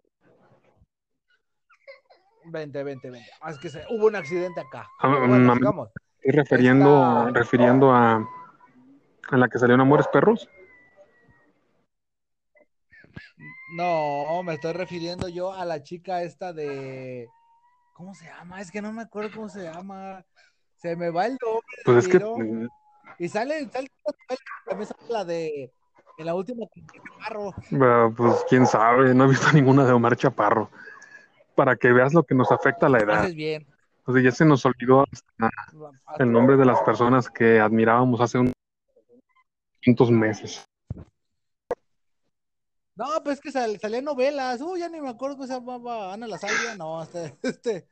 Vente, 2.47 2.83
vente, 2.83 3.09
vente. 3.09 3.31
Ah, 3.41 3.53
es 3.53 3.59
que 3.59 3.69
se- 3.71 3.85
hubo 3.91 4.07
un 4.09 4.17
accidente 4.17 4.61
acá. 4.61 4.89
Ah, 4.99 5.09
bueno, 5.29 5.53
mm, 5.55 5.57
sigamos. 5.57 5.91
Estoy 6.23 6.33
refiriendo, 6.33 7.27
Esta- 7.29 7.39
refiriendo 7.39 7.93
a, 7.93 8.29
a 9.31 9.37
la 9.37 9.49
que 9.49 9.59
salió 9.59 9.75
en 9.75 9.81
Amores 9.81 10.07
Perros. 10.09 10.49
No, 13.77 14.43
me 14.43 14.55
estoy 14.55 14.73
refiriendo 14.73 15.29
yo 15.29 15.53
a 15.53 15.65
la 15.65 15.83
chica 15.83 16.23
esta 16.23 16.53
de. 16.53 17.29
¿Cómo 17.95 18.15
se 18.15 18.27
llama? 18.27 18.61
Es 18.61 18.71
que 18.71 18.83
no 18.83 18.93
me 18.93 19.03
acuerdo 19.03 19.31
cómo 19.35 19.49
se 19.49 19.63
llama. 19.63 20.25
Se 20.77 20.97
me 20.97 21.11
va 21.11 21.27
el 21.27 21.39
nombre. 21.41 21.77
Pues 21.85 21.99
es 21.99 22.09
que. 22.09 22.69
Y 23.19 23.29
sale, 23.29 23.69
sale 23.71 23.89
también 24.67 24.89
sale 24.89 25.01
la 25.13 25.25
de. 25.25 25.73
En 26.19 26.27
la 26.27 26.35
última 26.35 26.67
Chaparro. 26.93 27.55
Ah, 27.81 28.11
Pues 28.15 28.45
quién 28.49 28.67
sabe, 28.67 29.15
no 29.15 29.25
he 29.25 29.29
visto 29.29 29.51
ninguna 29.53 29.85
de 29.87 29.93
Omar 29.93 30.17
Chaparro. 30.17 30.71
Para 31.55 31.77
que 31.77 31.93
veas 31.93 32.13
lo 32.13 32.25
que 32.25 32.35
nos 32.35 32.51
afecta 32.53 32.89
la 32.89 32.99
edad. 32.99 33.21
Haces 33.21 33.35
bien. 33.35 33.67
O 34.07 34.13
sea, 34.13 34.23
ya 34.23 34.33
se 34.33 34.45
nos 34.45 34.65
olvidó 34.67 35.05
hasta 35.39 36.23
el 36.25 36.33
nombre 36.33 36.57
de 36.57 36.65
las 36.65 36.81
personas 36.83 37.29
que 37.31 37.61
admirábamos 37.61 38.21
hace 38.21 38.39
unos 38.39 38.53
meses. 40.11 40.65
No, 42.97 43.07
pues 43.23 43.37
es 43.37 43.41
que 43.41 43.53
sal- 43.53 43.79
salían 43.81 44.05
novelas. 44.05 44.61
Uy, 44.61 44.81
ya 44.81 44.89
ni 44.89 45.01
me 45.01 45.09
acuerdo 45.09 45.37
cómo 45.37 45.47
se 45.47 45.55
llamaba 45.55 46.13
Ana 46.13 46.27
La 46.27 46.39
Salvia. 46.39 46.75
No, 46.77 47.03
este. 47.03 47.35
este 47.43 47.87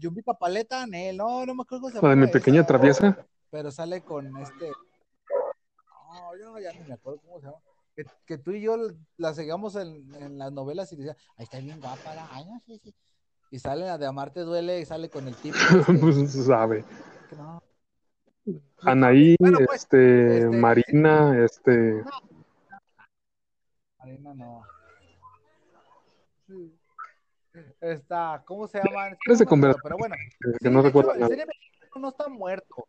Yumbita 0.00 0.34
Paleta, 0.34 0.86
Nel. 0.86 1.16
No, 1.16 1.44
no 1.44 1.54
me 1.54 1.62
acuerdo 1.62 1.82
cómo 1.82 1.90
se 1.90 2.02
La 2.02 2.08
de 2.10 2.16
mi 2.16 2.22
llamaba 2.22 2.32
pequeña 2.32 2.60
esa. 2.60 2.66
traviesa. 2.66 3.26
pero 3.50 3.70
sale 3.70 4.00
con 4.02 4.26
este. 4.38 4.68
No, 4.68 6.36
yo 6.40 6.58
ya 6.58 6.72
ni 6.72 6.80
me 6.88 6.94
acuerdo 6.94 7.20
cómo 7.20 7.40
se 7.40 7.46
llama. 7.46 7.58
Que, 7.94 8.04
que 8.26 8.38
tú 8.38 8.50
y 8.52 8.60
yo 8.60 8.76
la 9.16 9.32
seguíamos 9.34 9.74
en, 9.76 10.12
en 10.16 10.38
las 10.38 10.52
novelas 10.52 10.92
y 10.92 10.96
decía, 10.96 11.16
ahí 11.36 11.44
está 11.44 11.58
bien 11.58 11.80
guapa 11.80 12.14
la. 12.14 12.28
Ay, 12.32 12.44
no, 12.46 12.60
sí, 12.66 12.78
sí. 12.82 12.94
Y 13.50 13.58
sale 13.58 13.86
la 13.86 13.98
de 13.98 14.06
Amarte 14.06 14.40
Duele 14.40 14.80
y 14.80 14.84
sale 14.84 15.08
con 15.08 15.26
el 15.28 15.36
tipo. 15.36 15.56
este, 15.80 15.94
Pues 15.98 16.32
sabe. 16.46 16.84
no. 17.36 17.62
Anaí, 18.82 19.36
Bueno, 19.40 19.58
pues, 19.66 19.82
este, 19.82 20.38
este- 20.38 20.56
Marina, 20.56 21.44
este, 21.44 22.04
Marina 23.98 24.34
no. 24.34 24.62
Sí. 26.46 26.78
Está, 27.80 28.42
¿cómo 28.46 28.68
se 28.68 28.78
llama? 28.78 29.08
Es 29.08 29.38
que 29.38 29.56
no 29.56 29.74
pero 29.82 29.96
bueno. 29.98 30.14
que 30.60 30.70
no 30.70 30.82
recuerdo 30.82 31.14
el 31.14 31.26
cine 31.26 31.46
mexicano 31.46 32.00
no 32.00 32.08
está 32.10 32.28
muerto. 32.28 32.88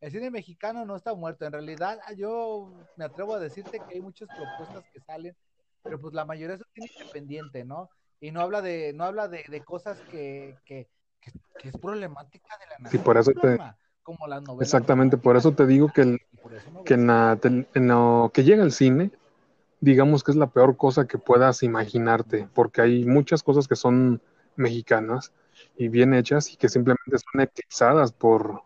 El 0.00 0.10
cine 0.10 0.30
mexicano 0.30 0.84
no 0.84 0.96
está 0.96 1.14
muerto. 1.14 1.46
En 1.46 1.52
realidad, 1.52 1.98
yo 2.16 2.70
me 2.96 3.04
atrevo 3.04 3.34
a 3.34 3.40
decirte 3.40 3.80
que 3.80 3.94
hay 3.94 4.00
muchas 4.00 4.28
propuestas 4.28 4.84
que 4.92 5.00
salen, 5.00 5.34
pero 5.82 6.00
pues 6.00 6.12
la 6.12 6.24
mayoría 6.24 6.58
cine 6.74 6.90
independiente, 6.98 7.64
¿no? 7.64 7.88
Y 8.22 8.30
no 8.30 8.40
habla 8.40 8.62
de, 8.62 8.92
no 8.92 9.02
habla 9.04 9.26
de, 9.26 9.44
de 9.48 9.64
cosas 9.64 10.00
que, 10.08 10.56
que, 10.64 10.88
que, 11.20 11.32
que 11.58 11.68
es 11.68 11.76
problemática 11.76 12.56
de 12.60 12.66
la 12.66 12.78
Sí, 12.78 12.82
nación. 12.84 13.04
por 13.04 13.18
eso 13.18 13.32
te- 13.32 13.40
plasma, 13.40 13.76
como 14.04 14.26
las 14.28 14.40
novelas 14.42 14.62
Exactamente, 14.62 15.16
por 15.16 15.36
eso 15.36 15.52
te 15.52 15.66
digo 15.66 15.92
que, 15.92 16.02
el- 16.02 16.20
que 16.84 16.94
en, 16.94 17.08
la 17.08 17.36
tel- 17.40 17.66
en 17.74 17.88
lo 17.88 18.30
que 18.32 18.44
llega 18.44 18.62
al 18.62 18.70
cine, 18.70 19.10
digamos 19.80 20.22
que 20.22 20.30
es 20.30 20.36
la 20.36 20.48
peor 20.52 20.76
cosa 20.76 21.06
que 21.08 21.18
puedas 21.18 21.64
imaginarte, 21.64 22.48
porque 22.54 22.80
hay 22.82 23.04
muchas 23.04 23.42
cosas 23.42 23.66
que 23.66 23.76
son 23.76 24.22
mexicanas 24.56 25.32
y 25.76 25.88
bien 25.88 26.14
hechas 26.14 26.52
y 26.52 26.56
que 26.56 26.68
simplemente 26.68 27.18
son 27.18 27.40
eclipsadas 27.40 28.12
por, 28.12 28.62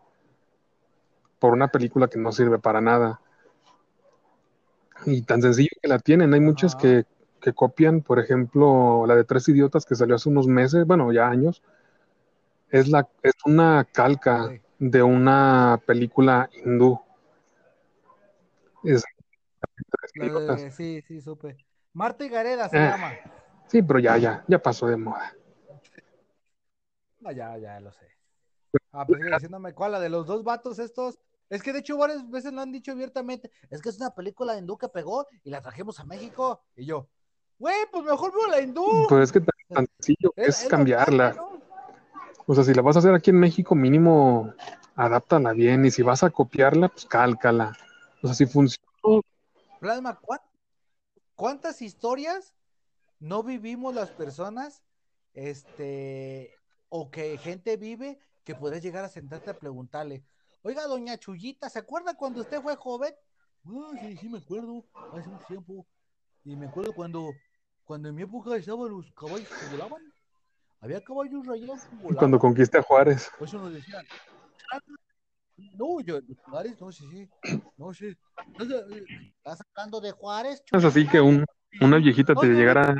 por 1.39 1.53
una 1.53 1.67
película 1.69 2.07
que 2.07 2.19
no 2.19 2.31
sirve 2.31 2.59
para 2.59 2.81
nada. 2.81 3.21
Y 5.05 5.21
tan 5.21 5.41
sencillo 5.41 5.69
que 5.81 5.87
la 5.87 5.99
tienen, 5.99 6.33
hay 6.33 6.39
muchas 6.39 6.75
Ajá. 6.75 6.81
que, 6.81 7.05
que 7.47 7.53
copian, 7.53 8.01
por 8.01 8.19
ejemplo, 8.19 9.05
la 9.07 9.15
de 9.15 9.23
Tres 9.23 9.47
Idiotas 9.47 9.85
que 9.85 9.95
salió 9.95 10.15
hace 10.15 10.27
unos 10.27 10.47
meses, 10.47 10.85
bueno, 10.85 11.13
ya 11.13 11.29
años, 11.29 11.63
es, 12.69 12.89
la, 12.89 13.07
es 13.23 13.35
una 13.45 13.87
calca 13.89 14.49
Sí. 14.49 14.61
de 14.79 15.01
una 15.01 15.79
película 15.85 16.49
hindú. 16.65 16.99
Es- 18.83 19.05
La 20.15 20.55
de- 20.55 20.71
sí, 20.71 21.01
sí, 21.07 21.21
supe. 21.21 21.55
Marta 21.93 22.25
y 22.25 22.29
Gareda 22.29 22.67
se 22.67 22.75
Eh. 22.75 22.89
llama. 22.89 23.13
Sí, 23.67 23.81
pero 23.81 23.99
ya, 23.99 24.17
ya, 24.17 24.43
ya 24.45 24.61
pasó 24.61 24.87
de 24.87 24.97
moda. 24.97 25.33
No, 27.21 27.31
ya, 27.31 27.57
ya 27.57 27.79
lo 27.79 27.93
sé. 27.93 28.07
Ah, 28.91 29.05
pues 29.07 29.19
sigue 29.21 29.31
diciéndome 29.31 29.73
cuál, 29.73 29.93
la 29.93 30.01
de 30.01 30.09
los 30.09 30.27
dos 30.27 30.43
vatos 30.43 30.79
estos. 30.79 31.17
Es 31.49 31.63
que 31.63 31.71
de 31.71 31.79
hecho 31.79 31.97
varias 31.97 32.29
veces 32.29 32.51
lo 32.51 32.59
han 32.59 32.73
dicho 32.73 32.91
abiertamente. 32.91 33.49
Es 33.69 33.81
que 33.81 33.87
es 33.87 33.97
una 33.97 34.09
película 34.13 34.57
hindú 34.57 34.77
que 34.77 34.89
pegó 34.89 35.27
y 35.45 35.49
la 35.49 35.61
trajimos 35.61 35.97
a 36.01 36.03
México. 36.03 36.61
Y 36.75 36.85
yo, 36.85 37.07
güey, 37.59 37.75
pues 37.91 38.03
mejor 38.03 38.31
veo 38.33 38.47
la 38.47 38.61
hindú. 38.61 39.05
Pues 39.09 39.23
es 39.23 39.31
que 39.31 39.41
tan, 39.41 39.87
sencillo 39.99 40.33
es 40.35 40.67
cambiarla. 40.69 41.35
O 42.45 42.55
sea, 42.55 42.63
si 42.63 42.73
la 42.73 42.81
vas 42.81 42.95
a 42.95 42.99
hacer 42.99 43.13
aquí 43.13 43.31
en 43.31 43.39
México, 43.39 43.75
mínimo 43.75 44.53
adáptala 44.95 45.51
bien. 45.53 45.85
Y 45.85 45.91
si 45.91 46.01
vas 46.01 46.23
a 46.23 46.29
copiarla, 46.29 46.89
pues 46.89 47.05
cálcala. 47.05 47.73
O 48.21 48.27
sea, 48.27 48.35
si 48.35 48.45
funciona, 48.45 48.87
Plasma, 49.79 50.19
¿cuán- 50.19 50.41
¿cuántas 51.35 51.81
historias 51.81 52.53
no 53.19 53.43
vivimos 53.43 53.93
las 53.93 54.09
personas? 54.11 54.81
Este, 55.33 56.51
o 56.89 57.11
que 57.11 57.37
gente 57.37 57.77
vive 57.77 58.19
que 58.43 58.55
podés 58.55 58.81
llegar 58.81 59.03
a 59.03 59.09
sentarte 59.09 59.51
a 59.51 59.59
preguntarle, 59.59 60.23
oiga, 60.63 60.87
doña 60.87 61.17
Chullita, 61.17 61.69
¿se 61.69 61.79
acuerda 61.79 62.15
cuando 62.15 62.41
usted 62.41 62.61
fue 62.61 62.75
joven? 62.75 63.13
Ah, 63.65 63.91
sí, 63.99 64.17
sí, 64.17 64.29
me 64.29 64.39
acuerdo, 64.39 64.83
hace 65.11 65.29
un 65.29 65.37
tiempo. 65.47 65.85
Y 66.43 66.55
me 66.55 66.67
acuerdo 66.67 66.93
cuando, 66.93 67.35
cuando 67.87 68.09
en 68.09 68.15
mi 68.15 68.23
época 68.23 68.55
estaban 68.57 68.91
los 68.91 69.09
caballos 69.13 69.47
que 69.57 69.65
volaban. 69.65 70.01
Había 70.81 71.01
caballos 71.01 71.45
rayados 71.47 71.85
que 71.85 71.95
volaban. 71.95 72.17
cuando 72.19 72.37
conquiste 72.37 72.77
a 72.77 72.83
Juárez. 72.83 73.31
Por 73.39 73.47
eso 73.47 73.57
nos 73.59 73.73
decían. 73.73 74.05
"Ah, 74.71 74.79
No, 75.73 76.01
yo, 76.01 76.19
Juárez, 76.45 76.79
no, 76.81 76.91
sí, 76.91 77.09
sí. 77.09 77.29
No, 77.77 77.93
sí. 77.93 78.15
¿Estás 78.57 79.61
hablando 79.73 80.01
de 80.01 80.11
Juárez? 80.11 80.61
Es 80.71 80.83
así 80.83 81.07
que 81.07 81.21
un, 81.21 81.45
una 81.81 81.97
viejita 81.97 82.35
te 82.35 82.47
No, 82.47 82.53
llegara 82.53 82.93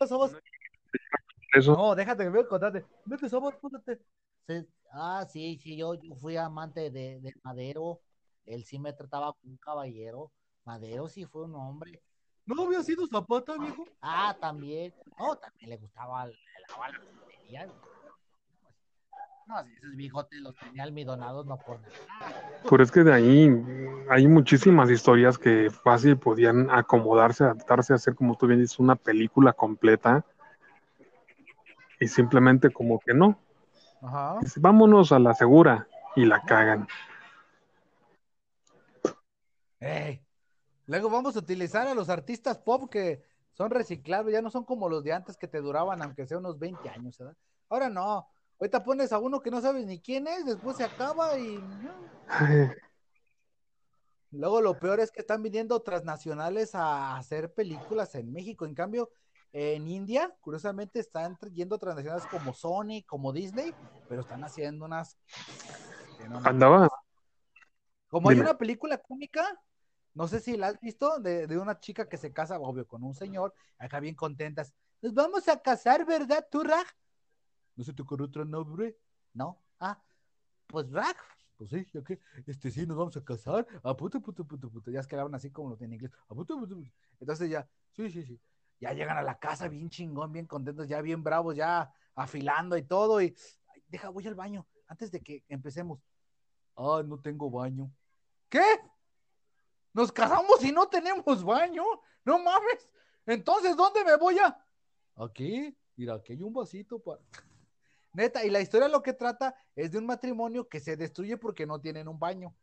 no 0.00 0.30
eso. 1.54 1.72
No, 1.76 1.94
déjate 1.94 2.24
que 2.24 2.30
me 2.30 2.44
contarte. 2.46 2.84
Vete, 3.04 3.28
sabes, 3.28 3.54
póntate. 3.60 4.00
Sí, 4.46 4.66
Ah, 4.92 5.26
sí, 5.30 5.58
sí, 5.62 5.76
yo, 5.76 5.94
yo 5.94 6.14
fui 6.16 6.36
amante 6.36 6.90
de, 6.90 7.20
de 7.20 7.34
Madero. 7.42 8.00
Él 8.44 8.64
sí 8.64 8.78
me 8.78 8.92
trataba 8.92 9.32
como 9.34 9.52
un 9.52 9.58
caballero. 9.58 10.32
Madero 10.64 11.08
sí 11.08 11.24
fue 11.26 11.44
un 11.44 11.54
hombre. 11.54 12.02
¿No 12.48 12.62
había 12.64 12.82
sido 12.82 13.06
Zapata, 13.06 13.58
viejo? 13.58 13.86
Ah, 14.00 14.34
también. 14.40 14.94
No, 15.18 15.36
también 15.36 15.70
le 15.70 15.76
gustaba 15.76 16.24
el. 16.24 16.38
No, 19.46 19.64
si 19.64 19.74
esos 19.74 19.96
bigotes 19.96 20.40
los 20.40 20.56
tenía 20.56 20.82
almidonados, 20.82 21.46
no 21.46 21.58
por 21.58 21.80
nada. 21.80 22.60
Pero 22.68 22.82
es 22.82 22.90
que 22.90 23.04
de 23.04 23.12
ahí 23.12 23.50
hay 24.10 24.26
muchísimas 24.26 24.90
historias 24.90 25.38
que 25.38 25.70
fácil 25.70 26.18
podían 26.18 26.70
acomodarse, 26.70 27.44
adaptarse 27.44 27.92
a 27.92 27.96
hacer, 27.96 28.14
como 28.14 28.36
tú 28.36 28.46
bien 28.46 28.60
dices, 28.60 28.78
una 28.78 28.96
película 28.96 29.52
completa. 29.52 30.24
Y 32.00 32.08
simplemente 32.08 32.70
como 32.70 32.98
que 32.98 33.12
no. 33.12 33.38
Ajá. 34.00 34.38
Dice, 34.40 34.58
Vámonos 34.60 35.12
a 35.12 35.18
la 35.18 35.34
segura. 35.34 35.86
Y 36.16 36.24
la 36.24 36.42
cagan. 36.42 36.88
Ey. 39.80 40.27
Luego 40.88 41.10
vamos 41.10 41.36
a 41.36 41.40
utilizar 41.40 41.86
a 41.86 41.92
los 41.92 42.08
artistas 42.08 42.56
pop 42.56 42.90
que 42.90 43.22
son 43.52 43.70
reciclables, 43.70 44.32
ya 44.32 44.40
no 44.40 44.50
son 44.50 44.64
como 44.64 44.88
los 44.88 45.04
de 45.04 45.12
antes 45.12 45.36
que 45.36 45.46
te 45.46 45.60
duraban, 45.60 46.00
aunque 46.00 46.26
sea 46.26 46.38
unos 46.38 46.58
20 46.58 46.88
años, 46.88 47.18
¿verdad? 47.18 47.36
Ahora 47.68 47.90
no. 47.90 48.26
Ahorita 48.58 48.82
pones 48.82 49.12
a 49.12 49.18
uno 49.18 49.40
que 49.40 49.50
no 49.50 49.60
sabes 49.60 49.84
ni 49.84 50.00
quién 50.00 50.26
es, 50.26 50.46
después 50.46 50.78
se 50.78 50.84
acaba 50.84 51.38
y. 51.38 51.62
Luego 54.30 54.62
lo 54.62 54.78
peor 54.78 55.00
es 55.00 55.10
que 55.10 55.20
están 55.20 55.42
viniendo 55.42 55.78
transnacionales 55.82 56.74
a 56.74 57.18
hacer 57.18 57.52
películas 57.52 58.14
en 58.14 58.32
México. 58.32 58.64
En 58.64 58.74
cambio, 58.74 59.10
en 59.52 59.86
India, 59.88 60.34
curiosamente, 60.40 61.00
están 61.00 61.36
yendo 61.52 61.76
transnacionales 61.76 62.26
como 62.26 62.54
Sony, 62.54 63.02
como 63.06 63.34
Disney, 63.34 63.74
pero 64.08 64.22
están 64.22 64.42
haciendo 64.42 64.86
unas. 64.86 65.18
Andaba. 66.44 66.88
Como 68.08 68.30
hay 68.30 68.40
una 68.40 68.56
película 68.56 68.96
cómica, 68.96 69.46
no 70.18 70.26
sé 70.26 70.40
si 70.40 70.56
la 70.56 70.66
has 70.66 70.80
visto, 70.80 71.20
de, 71.20 71.46
de 71.46 71.56
una 71.56 71.78
chica 71.78 72.08
que 72.08 72.16
se 72.16 72.32
casa, 72.32 72.58
obvio, 72.58 72.88
con 72.88 73.04
un 73.04 73.14
señor, 73.14 73.54
acá 73.78 74.00
bien 74.00 74.16
contentas. 74.16 74.74
Nos 75.00 75.14
vamos 75.14 75.46
a 75.46 75.62
casar, 75.62 76.04
¿verdad, 76.04 76.44
tú, 76.50 76.64
Raj? 76.64 76.88
¿No 77.76 77.84
se 77.84 77.92
te 77.92 78.02
ocurre 78.02 78.24
otro 78.24 78.44
nombre? 78.44 78.98
No. 79.32 79.62
Ah, 79.78 80.02
pues 80.66 80.90
Raj. 80.90 81.14
Pues 81.56 81.70
sí, 81.70 81.86
ya 81.92 82.02
que, 82.02 82.18
este 82.48 82.68
sí, 82.72 82.84
nos 82.84 82.96
vamos 82.96 83.16
a 83.16 83.24
casar. 83.24 83.64
A 83.84 83.96
puto, 83.96 84.20
puto, 84.20 84.44
puto, 84.44 84.68
puto. 84.68 84.90
Ya 84.90 84.98
es 84.98 85.06
que 85.06 85.14
hablan 85.14 85.36
así 85.36 85.52
como 85.52 85.70
los 85.70 85.80
en 85.82 85.92
inglés. 85.92 86.10
A 86.28 86.34
puto, 86.34 86.58
puto, 86.58 86.74
puto. 86.74 86.90
Entonces 87.20 87.48
ya, 87.48 87.68
sí, 87.92 88.10
sí, 88.10 88.24
sí. 88.24 88.40
Ya 88.80 88.92
llegan 88.94 89.18
a 89.18 89.22
la 89.22 89.38
casa 89.38 89.68
bien 89.68 89.88
chingón, 89.88 90.32
bien 90.32 90.46
contentos, 90.46 90.88
ya 90.88 91.00
bien 91.00 91.22
bravos, 91.22 91.54
ya 91.54 91.92
afilando 92.16 92.76
y 92.76 92.82
todo. 92.82 93.22
Y 93.22 93.36
deja, 93.86 94.08
voy 94.08 94.26
al 94.26 94.34
baño 94.34 94.66
antes 94.88 95.12
de 95.12 95.20
que 95.20 95.44
empecemos. 95.48 96.00
Ah, 96.74 97.04
no 97.06 97.20
tengo 97.20 97.48
baño. 97.48 97.88
¿Qué? 98.48 98.64
Nos 99.98 100.12
casamos 100.12 100.62
y 100.62 100.70
no 100.70 100.86
tenemos 100.86 101.42
baño. 101.42 101.82
No 102.24 102.38
mames. 102.38 102.88
Entonces, 103.26 103.76
¿dónde 103.76 104.04
me 104.04 104.16
voy 104.16 104.38
a? 104.38 104.64
Aquí. 105.16 105.76
Mira, 105.96 106.14
aquí 106.14 106.34
hay 106.34 106.42
un 106.44 106.52
vasito 106.52 107.00
para. 107.00 107.20
Neta, 108.12 108.44
y 108.44 108.50
la 108.50 108.60
historia 108.60 108.86
lo 108.86 109.02
que 109.02 109.12
trata 109.12 109.56
es 109.74 109.90
de 109.90 109.98
un 109.98 110.06
matrimonio 110.06 110.68
que 110.68 110.78
se 110.78 110.96
destruye 110.96 111.36
porque 111.36 111.66
no 111.66 111.80
tienen 111.80 112.06
un 112.06 112.16
baño. 112.16 112.54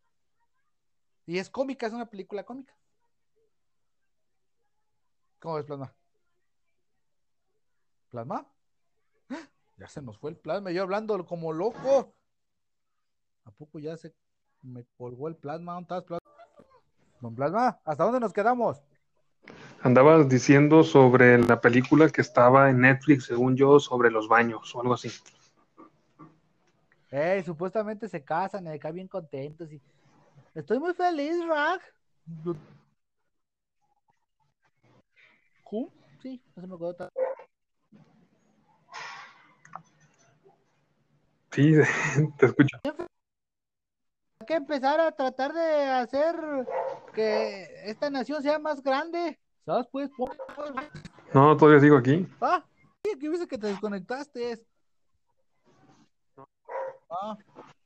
Y 1.25 1.37
es 1.37 1.49
cómica, 1.49 1.87
es 1.87 1.91
una 1.91 2.09
película 2.09 2.45
cómica. 2.45 2.73
¿Cómo 5.39 5.55
ves, 5.55 5.65
Plasma? 5.65 5.93
¿Plasma? 8.11 8.47
Ya 9.77 9.89
se 9.89 10.01
nos 10.01 10.17
fue 10.17 10.31
el 10.31 10.37
plasma, 10.37 10.71
yo 10.71 10.83
hablando 10.83 11.25
como 11.25 11.51
loco. 11.51 12.15
¿A 13.43 13.51
poco 13.51 13.77
ya 13.79 13.97
se 13.97 14.15
me 14.61 14.85
colgó 14.97 15.27
el 15.27 15.35
plasma? 15.35 15.73
¿Dónde 15.73 15.83
estás, 15.83 16.03
plasma? 16.05 16.24
Don 17.21 17.33
Plasma, 17.35 17.79
¿hasta 17.85 18.03
dónde 18.03 18.19
nos 18.19 18.33
quedamos? 18.33 18.81
Andabas 19.81 20.27
diciendo 20.27 20.83
sobre 20.83 21.37
la 21.37 21.61
película 21.61 22.09
que 22.09 22.21
estaba 22.21 22.69
en 22.69 22.81
Netflix, 22.81 23.25
según 23.25 23.55
yo, 23.55 23.79
sobre 23.79 24.09
los 24.11 24.27
baños 24.27 24.73
o 24.75 24.81
algo 24.81 24.93
así. 24.95 25.09
Ey, 27.11 27.43
supuestamente 27.43 28.09
se 28.09 28.23
casan 28.23 28.65
y 28.67 28.69
acá 28.71 28.91
bien 28.91 29.07
contentos 29.07 29.71
y 29.71 29.79
estoy 30.53 30.79
muy 30.79 30.93
feliz, 30.93 31.35
Rag. 31.47 31.79
¿Cómo? 35.63 35.89
Sí, 36.21 36.41
no 36.55 36.61
se 36.61 36.67
me 36.67 36.75
acuerdo. 36.75 36.95
tan- 36.95 37.09
Sí, 41.51 41.73
te 42.37 42.45
escucho. 42.47 42.77
Que 44.45 44.53
empezar 44.55 44.99
a 44.99 45.11
tratar 45.11 45.53
de 45.53 45.83
hacer 45.89 46.35
que 47.13 47.67
esta 47.89 48.09
nación 48.09 48.43
sea 48.43 48.59
más 48.59 48.81
grande. 48.83 49.39
¿Sabes? 49.65 49.87
Pues, 49.91 50.11
No, 51.33 51.57
todavía 51.57 51.79
sigo 51.79 51.97
aquí. 51.97 52.27
ah, 52.41 52.63
que 53.03 53.15
viste 53.29 53.47
que 53.47 53.57
te 53.57 53.67
desconectaste. 53.67 54.63
Ah, 57.09 57.37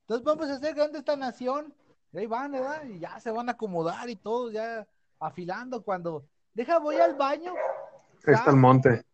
entonces 0.01 0.25
vamos 0.25 0.49
a 0.49 0.53
hacer 0.55 0.75
grande 0.75 0.99
esta 0.99 1.15
nación. 1.15 1.73
Y 2.11 2.17
ahí 2.17 2.25
van, 2.25 2.51
¿verdad? 2.51 2.83
Y 2.85 2.99
ya 2.99 3.19
se 3.19 3.31
van 3.31 3.47
a 3.49 3.53
acomodar 3.53 4.09
y 4.09 4.15
todos 4.15 4.51
ya 4.51 4.85
afilando 5.19 5.83
cuando. 5.83 6.25
Deja, 6.53 6.79
voy 6.79 6.97
al 6.97 7.15
baño. 7.15 7.53
Ahí 8.25 8.33
está 8.33 8.49
el 8.49 8.57
monte. 8.57 9.05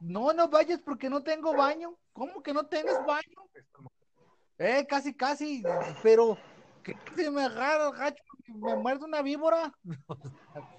No, 0.00 0.32
no 0.32 0.48
vayas 0.48 0.80
porque 0.80 1.08
no 1.08 1.22
tengo 1.22 1.54
baño. 1.54 1.94
¿Cómo 2.12 2.42
que 2.42 2.52
no 2.52 2.66
tienes 2.66 2.98
baño? 3.06 3.48
Eh, 4.58 4.86
casi, 4.88 5.14
casi, 5.14 5.62
pero 6.02 6.36
que 6.82 6.96
se 7.16 7.30
me 7.30 7.44
agarra 7.44 7.88
el 7.88 7.92
gacho 7.96 8.22
me 8.46 8.76
muerde 8.76 9.04
una 9.04 9.22
víbora. 9.22 9.72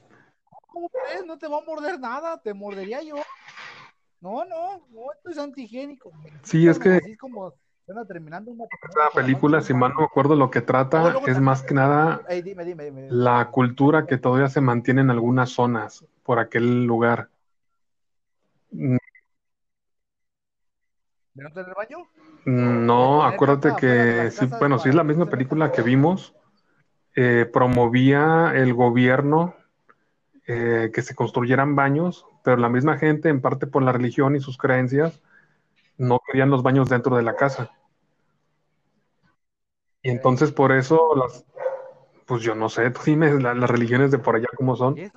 ¿Cómo 0.67 0.89
crees? 0.89 1.25
No 1.25 1.37
te 1.37 1.47
va 1.47 1.57
a 1.59 1.65
morder 1.65 1.99
nada, 1.99 2.39
te 2.41 2.53
mordería 2.53 3.01
yo. 3.01 3.15
No, 4.21 4.45
no, 4.45 4.85
no, 4.89 5.11
esto 5.15 5.29
es 5.29 5.37
antihigiénico. 5.37 6.11
Sí, 6.43 6.67
es 6.67 6.79
que 6.79 6.93
Así 6.93 7.11
es 7.11 7.17
como 7.17 7.53
anda 7.87 8.05
terminando 8.05 8.51
una 8.51 8.63
esta 8.63 9.09
película, 9.13 9.61
si 9.61 9.73
mal 9.73 9.91
no 9.93 9.99
me 10.01 10.05
acuerdo, 10.05 10.35
lo 10.35 10.49
que 10.49 10.61
trata 10.61 11.13
es 11.27 11.39
más 11.39 11.63
que 11.63 11.73
nada 11.73 12.21
Ey, 12.29 12.41
dime, 12.41 12.63
dime, 12.63 12.85
dime. 12.85 13.01
dime. 13.03 13.13
la 13.13 13.49
cultura 13.51 14.05
que 14.05 14.17
todavía 14.17 14.47
se 14.47 14.61
mantiene 14.61 15.01
en 15.01 15.09
algunas 15.09 15.49
zonas 15.49 16.05
por 16.23 16.39
aquel 16.39 16.85
lugar. 16.85 17.29
Mm, 21.35 21.39
¿De 21.39 21.43
no 21.43 21.51
tener 21.51 21.75
baño? 21.75 21.97
No, 22.45 23.21
tener 23.21 23.35
acuérdate 23.35 23.75
que 23.75 24.29
sí, 24.31 24.45
bueno, 24.59 24.79
sí 24.79 24.89
es 24.89 24.95
la 24.95 25.03
misma 25.03 25.25
no 25.25 25.31
película 25.31 25.71
que 25.71 25.81
vimos, 25.81 26.33
eh, 27.15 27.49
promovía 27.51 28.53
el 28.55 28.73
gobierno 28.73 29.55
eh, 30.47 30.91
que 30.93 31.01
se 31.01 31.15
construyeran 31.15 31.75
baños, 31.75 32.25
pero 32.43 32.57
la 32.57 32.69
misma 32.69 32.97
gente, 32.97 33.29
en 33.29 33.41
parte 33.41 33.67
por 33.67 33.83
la 33.83 33.91
religión 33.93 34.35
y 34.35 34.39
sus 34.41 34.57
creencias, 34.57 35.21
no 35.97 36.21
querían 36.27 36.49
los 36.51 36.63
baños 36.63 36.89
dentro 36.89 37.15
de 37.17 37.23
la 37.23 37.35
casa. 37.35 37.71
Y 40.03 40.09
entonces 40.11 40.51
por 40.51 40.71
eso, 40.71 41.15
las, 41.15 41.45
pues 42.27 42.43
yo 42.43 42.55
no 42.55 42.69
sé, 42.69 42.91
tú 42.91 43.01
dime 43.05 43.39
la- 43.41 43.53
las 43.55 43.69
religiones 43.69 44.11
de 44.11 44.19
por 44.19 44.35
allá 44.35 44.47
cómo 44.57 44.75
son. 44.75 44.97
¿Y 44.97 45.09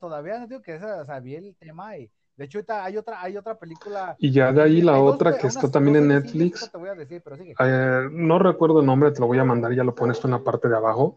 Todavía 0.00 0.38
no 0.38 0.46
digo 0.46 0.62
que 0.62 0.74
esa, 0.76 1.04
sabía 1.04 1.38
el 1.38 1.54
tema 1.56 1.96
y 1.96 2.10
de 2.36 2.44
hecho 2.44 2.58
ahorita 2.58 2.84
hay 2.84 2.96
otra, 2.96 3.20
hay 3.22 3.36
otra 3.36 3.58
película. 3.58 4.16
Y 4.18 4.30
ya 4.30 4.52
de 4.52 4.62
ahí 4.62 4.80
la 4.82 4.92
dos, 4.92 5.14
otra 5.14 5.36
que 5.36 5.46
está 5.46 5.70
también 5.70 5.96
en 5.96 6.22
sí, 6.22 6.28
Netflix, 6.28 6.62
ahorita 6.62 6.72
te 6.72 6.78
voy 6.78 6.88
a 6.88 6.94
decir, 6.94 7.22
pero 7.22 7.36
sigue. 7.36 7.54
eh, 7.58 8.08
no 8.12 8.38
recuerdo 8.38 8.80
el 8.80 8.86
nombre, 8.86 9.10
te 9.10 9.20
lo 9.20 9.26
voy 9.26 9.38
a 9.38 9.44
mandar, 9.44 9.72
ya 9.72 9.84
lo 9.84 9.94
pones 9.94 10.20
tú 10.20 10.28
en 10.28 10.32
la 10.32 10.44
parte 10.44 10.68
de 10.68 10.76
abajo, 10.76 11.16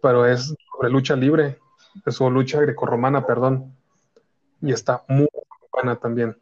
pero 0.00 0.24
es 0.26 0.54
sobre 0.72 0.90
lucha 0.90 1.16
libre, 1.16 1.58
es 2.04 2.20
o 2.20 2.30
lucha 2.30 2.60
grecorromana, 2.60 3.26
perdón, 3.26 3.76
y 4.62 4.72
está 4.72 5.04
muy 5.08 5.28
buena 5.72 5.96
también. 5.96 6.36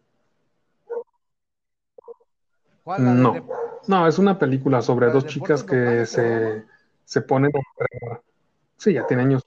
No, 2.99 3.33
de- 3.33 3.43
no, 3.89 4.07
es 4.07 4.19
una 4.19 4.39
película 4.39 4.83
sobre 4.83 5.07
¿La 5.07 5.13
de 5.13 5.21
dos 5.21 5.27
chicas 5.27 5.65
que 5.65 6.07
se 6.07 6.65
se, 7.05 7.23
ponen. 7.23 7.51
Sí, 8.77 8.93
ya 8.93 9.07
tiene 9.07 9.23
años. 9.23 9.43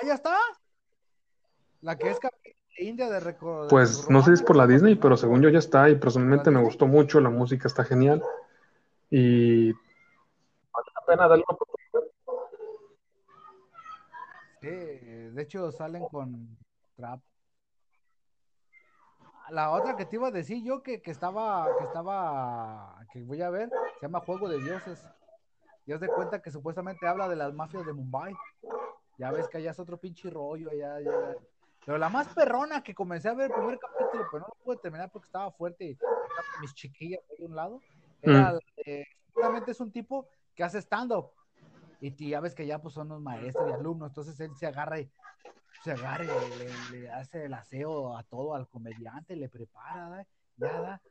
Ah, 0.00 0.06
ya 0.06 0.14
está. 0.14 0.36
La 1.80 1.96
que 1.96 2.10
es 2.10 2.18
de 2.20 2.84
India 2.84 3.08
de 3.08 3.20
récord. 3.20 3.68
Pues 3.68 4.08
no 4.10 4.20
sé 4.20 4.26
si 4.26 4.32
es 4.34 4.42
por 4.42 4.56
la 4.56 4.66
Disney, 4.66 4.96
pero 4.96 5.16
según 5.16 5.42
yo 5.42 5.48
ya 5.48 5.58
está 5.58 5.88
y 5.90 5.96
personalmente 5.96 6.50
me 6.50 6.62
gustó 6.62 6.86
mucho, 6.86 7.20
la 7.20 7.30
música 7.30 7.68
está 7.68 7.84
genial 7.84 8.22
y 9.10 9.72
vale 9.72 10.90
la 10.94 11.06
pena 11.06 11.28
darle 11.28 11.44
una 11.48 11.56
oportunidad. 11.56 11.74
Sí, 14.60 14.68
de 14.68 15.42
hecho 15.42 15.70
salen 15.70 16.04
con 16.08 16.56
trap. 16.96 17.20
La 19.50 19.72
otra 19.72 19.94
que 19.94 20.06
te 20.06 20.16
iba 20.16 20.28
a 20.28 20.30
decir 20.30 20.64
yo 20.64 20.82
que, 20.82 21.02
que 21.02 21.10
estaba, 21.10 21.68
que 21.76 21.84
estaba, 21.84 22.98
que 23.12 23.22
voy 23.22 23.42
a 23.42 23.50
ver, 23.50 23.68
se 24.00 24.06
llama 24.06 24.20
Juego 24.20 24.48
de 24.48 24.58
Dioses. 24.58 25.04
Y 25.86 25.92
haz 25.92 26.00
de 26.00 26.08
cuenta 26.08 26.40
que 26.40 26.50
supuestamente 26.50 27.06
habla 27.06 27.28
de 27.28 27.36
las 27.36 27.52
mafias 27.52 27.84
de 27.84 27.92
Mumbai. 27.92 28.34
Ya 29.18 29.30
ves 29.30 29.48
que 29.48 29.58
allá 29.58 29.70
es 29.70 29.78
otro 29.78 29.98
pinche 29.98 30.28
rollo, 30.30 30.70
allá. 30.70 30.98
Pero 31.84 31.98
la 31.98 32.08
más 32.08 32.28
perrona 32.34 32.82
que 32.82 32.94
comencé 32.94 33.28
a 33.28 33.34
ver 33.34 33.46
el 33.46 33.52
primer 33.52 33.78
capítulo, 33.78 34.26
pero 34.30 34.40
no 34.40 34.46
lo 34.48 34.64
pude 34.64 34.76
terminar 34.78 35.10
porque 35.10 35.26
estaba 35.26 35.50
fuerte 35.52 35.84
y 35.84 35.90
estaba 35.92 36.16
con 36.52 36.60
mis 36.62 36.74
chiquillas 36.74 37.20
a 37.28 37.44
un 37.44 37.54
lado, 37.54 37.82
era 38.22 38.52
Mm. 38.52 38.58
de- 38.76 39.06
supuestamente 39.26 39.70
es 39.72 39.80
un 39.80 39.92
tipo 39.92 40.28
que 40.54 40.64
hace 40.64 40.78
stand-up. 40.80 41.30
Y 42.00 42.28
ya 42.30 42.40
ves 42.40 42.54
que 42.54 42.66
ya 42.66 42.80
pues 42.80 42.94
son 42.94 43.08
los 43.08 43.20
maestros 43.20 43.70
y 43.70 43.72
alumnos, 43.72 44.10
entonces 44.10 44.38
él 44.40 44.50
se 44.56 44.66
agarra 44.66 45.00
y 45.00 45.10
se 45.82 45.92
agarra 45.92 46.24
y 46.24 46.90
le, 46.90 47.10
hace 47.10 47.44
el 47.44 47.54
aseo 47.54 48.16
a 48.16 48.22
todo 48.24 48.54
al 48.54 48.68
comediante, 48.68 49.36
le 49.36 49.48
prepara, 49.48 50.22
¿eh? 50.22 50.26
ya 50.56 50.80
da. 50.80 51.02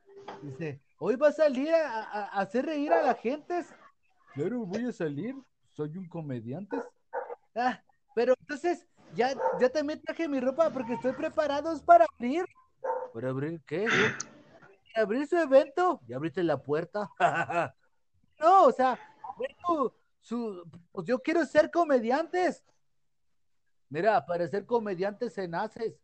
Dice, 0.41 0.81
hoy 0.97 1.15
va 1.15 1.29
a 1.29 1.31
salir 1.31 1.73
a, 1.73 2.25
hacer 2.39 2.65
reír 2.65 2.91
a 2.91 3.01
la 3.01 3.15
gente. 3.15 3.63
Claro, 4.33 4.65
voy 4.65 4.85
a 4.87 4.91
salir, 4.91 5.35
soy 5.71 5.97
un 5.97 6.07
comediante. 6.07 6.77
Ah, 7.55 7.81
pero 8.15 8.35
entonces, 8.39 8.85
ya, 9.13 9.33
ya 9.59 9.69
también 9.69 10.01
traje 10.01 10.27
mi 10.27 10.39
ropa 10.39 10.69
porque 10.69 10.93
estoy 10.93 11.13
preparado 11.13 11.79
para 11.85 12.05
abrir. 12.17 12.45
¿Para 13.13 13.29
abrir 13.29 13.61
qué? 13.65 13.87
¿Para 14.93 15.03
abrir 15.03 15.27
su 15.27 15.37
evento? 15.37 15.99
¿Ya 16.07 16.15
abriste 16.17 16.43
la 16.43 16.57
puerta? 16.57 17.09
no, 18.39 18.65
o 18.65 18.71
sea, 18.71 18.99
su, 20.21 20.63
pues 20.91 21.07
yo 21.07 21.19
quiero 21.19 21.45
ser 21.45 21.69
comediantes. 21.71 22.63
Mira, 23.89 24.25
para 24.25 24.47
ser 24.47 24.65
comediante 24.65 25.29
se 25.29 25.47
naces. 25.47 25.99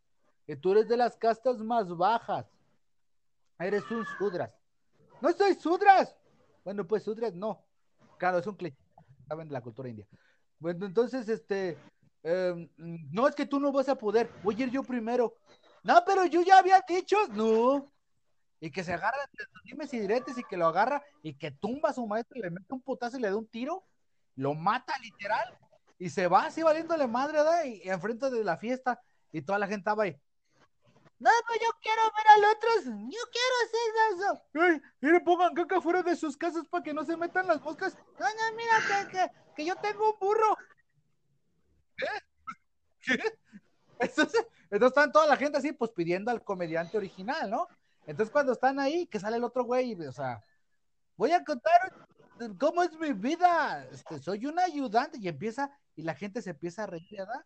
Que 0.45 0.55
tú 0.55 0.71
eres 0.71 0.87
de 0.87 0.97
las 0.97 1.15
castas 1.15 1.59
más 1.59 1.95
bajas. 1.95 2.45
Eres 3.59 3.89
un 3.91 4.05
sudras. 4.17 4.51
No 5.21 5.31
soy 5.33 5.53
sudras. 5.53 6.15
Bueno, 6.63 6.85
pues 6.87 7.03
sudras 7.03 7.33
no. 7.33 7.63
Claro, 8.17 8.39
es 8.39 8.47
un 8.47 8.55
cliché. 8.55 8.77
Saben 9.27 9.47
de 9.47 9.53
la 9.53 9.61
cultura 9.61 9.89
india. 9.89 10.07
Bueno, 10.59 10.85
entonces, 10.85 11.29
este, 11.29 11.77
em, 12.23 12.69
no 12.77 13.27
es 13.27 13.36
que 13.36 13.45
tú 13.45 13.60
no 13.60 13.71
vas 13.71 13.89
a 13.89 13.97
poder. 13.97 14.29
Voy 14.43 14.55
a 14.60 14.65
ir 14.65 14.71
yo 14.71 14.84
primero. 14.84 15.36
No, 15.84 16.03
pero 16.05 16.25
yo 16.25 16.41
ya 16.41 16.60
había 16.60 16.84
dicho, 16.88 17.17
no. 17.29 17.91
Y 18.60 18.71
que 18.71 18.84
se 18.84 18.93
agarra 18.93 19.17
de 19.32 19.45
dimes 19.63 19.93
y 19.93 19.99
diretes 19.99 20.38
y 20.38 20.43
que 20.43 20.58
lo 20.58 20.67
agarra 20.67 21.01
y 21.23 21.34
que 21.34 21.51
tumba 21.51 21.89
a 21.89 21.93
su 21.93 22.05
maestro 22.05 22.38
y 22.38 22.41
le 22.41 22.49
mete 22.49 22.73
un 22.73 22.82
putazo 22.82 23.17
y 23.17 23.21
le 23.21 23.29
da 23.29 23.38
un 23.38 23.47
tiro. 23.47 23.86
Lo 24.36 24.53
mata 24.53 24.93
literal 24.99 25.58
y 25.97 26.10
se 26.10 26.27
va 26.27 26.45
así 26.45 26.63
valiéndole 26.63 27.08
madre, 27.08 27.38
¿verdad? 27.38 27.63
Y, 27.65 27.88
enfrente 27.89 28.29
de 28.29 28.43
la 28.43 28.58
fiesta 28.58 29.01
y 29.32 29.41
toda 29.41 29.60
la 29.60 29.67
gente 29.67 29.82
estaba 29.82 30.03
ahí. 30.03 30.19
No, 31.19 31.29
pues 31.47 31.60
yo 31.60 31.67
quiero 31.82 32.01
ver 32.15 32.27
al 32.27 32.55
otro, 32.55 32.69
yo 33.10 33.19
quiero 33.32 33.55
hacer 33.65 34.15
eso. 34.15 34.82
Miren, 35.01 35.23
pongan 35.25 35.53
caca 35.53 35.82
fuera 35.82 36.01
de 36.01 36.15
sus 36.15 36.38
casas 36.38 36.65
para 36.69 36.82
que 36.82 36.93
no 36.93 37.03
se 37.03 37.17
metan 37.17 37.45
las 37.45 37.62
moscas. 37.62 37.97
No, 38.17 38.25
no, 38.25 38.55
mira, 38.55 39.10
que, 39.12 39.27
que, 39.55 39.65
yo 39.65 39.75
tengo 39.75 40.13
un 40.13 40.19
burro. 40.19 40.58
¿Qué? 41.99 43.17
¿Qué? 43.17 43.23
Entonces, 43.99 44.47
entonces 44.71 44.97
están 44.97 45.12
toda 45.12 45.27
la 45.27 45.35
gente 45.35 45.57
así, 45.57 45.73
pues 45.73 45.91
pidiendo 45.91 46.31
al 46.31 46.43
comediante 46.43 46.97
original, 46.97 47.49
¿no? 47.49 47.67
Entonces 48.05 48.31
cuando 48.31 48.53
están 48.53 48.79
ahí, 48.79 49.05
que 49.07 49.19
sale 49.19 49.38
el 49.38 49.43
otro 49.43 49.63
güey, 49.65 49.93
o 50.05 50.12
sea, 50.12 50.43
voy 51.17 51.31
a 51.31 51.43
contar 51.43 52.07
cómo 52.57 52.83
es 52.83 52.97
mi 52.97 53.13
vida. 53.13 53.85
Este, 53.91 54.19
soy 54.19 54.45
un 54.45 54.57
ayudante 54.59 55.17
y 55.19 55.27
empieza, 55.27 55.71
y 55.95 56.03
la 56.03 56.15
gente 56.15 56.41
se 56.41 56.51
empieza 56.51 56.83
a 56.83 56.88
reír, 56.88 57.19
¿verdad? 57.19 57.45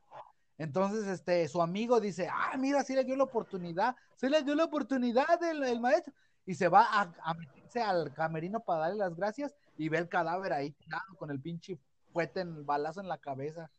Entonces, 0.58 1.08
este, 1.08 1.48
su 1.48 1.62
amigo 1.62 2.00
dice, 2.00 2.30
ah, 2.32 2.56
mira, 2.58 2.84
sí 2.84 2.94
le 2.94 3.04
dio 3.04 3.16
la 3.16 3.24
oportunidad, 3.24 3.96
sí 4.16 4.30
le 4.30 4.44
dio 4.44 4.54
la 4.54 4.66
oportunidad 4.66 5.42
el, 5.44 5.80
maestro, 5.80 6.13
y 6.46 6.54
se 6.54 6.68
va 6.68 6.88
a, 6.92 7.34
meterse 7.34 7.82
al 7.82 8.13
camerino 8.13 8.60
para 8.60 8.82
darle 8.82 8.98
las 8.98 9.16
gracias 9.16 9.56
y 9.78 9.89
ve 9.89 9.98
el 9.98 10.10
cadáver 10.10 10.54
ahí 10.54 10.72
tirado 10.72 11.16
con 11.18 11.32
el 11.32 11.42
pinche 11.42 11.80
fuete 12.12 12.42
en 12.42 12.66
balazo 12.66 13.02
en 13.02 13.08
la 13.08 13.18
cabeza. 13.18 13.72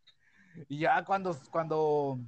Y 0.69 0.79
ya 0.79 1.05
cuando, 1.05 1.37
cuando, 1.51 2.19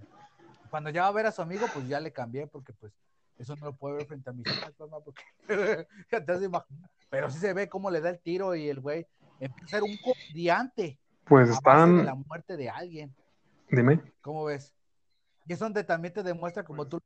cuando 0.70 0.90
ya 0.90 1.02
va 1.02 1.08
a 1.08 1.12
ver 1.12 1.26
a 1.26 1.32
su 1.32 1.42
amigo, 1.42 1.66
pues 1.72 1.88
ya 1.88 2.00
le 2.00 2.12
cambié, 2.12 2.46
porque 2.46 2.72
pues 2.72 2.92
eso 3.38 3.56
no 3.56 3.66
lo 3.66 3.76
puedo 3.76 3.96
ver 3.96 4.06
frente 4.06 4.30
a 4.30 4.32
mis 4.32 4.46
ojos, 4.48 5.02
porque 5.04 5.22
pero 7.10 7.30
sí 7.30 7.38
se 7.38 7.52
ve 7.52 7.68
cómo 7.68 7.90
le 7.90 8.00
da 8.00 8.10
el 8.10 8.20
tiro 8.20 8.54
y 8.54 8.68
el 8.68 8.80
güey 8.80 9.06
empieza 9.40 9.76
a 9.76 9.80
ser 9.80 9.82
un 9.82 9.96
comediante. 9.98 10.98
Pues 11.24 11.50
están. 11.50 12.04
la 12.04 12.14
muerte 12.14 12.56
de 12.56 12.70
alguien. 12.70 13.14
Dime. 13.68 14.00
¿Cómo 14.20 14.44
ves? 14.44 14.74
Y 15.46 15.52
es 15.52 15.58
donde 15.58 15.84
también 15.84 16.14
te 16.14 16.22
demuestra, 16.22 16.64
como 16.64 16.86
tú, 16.86 17.00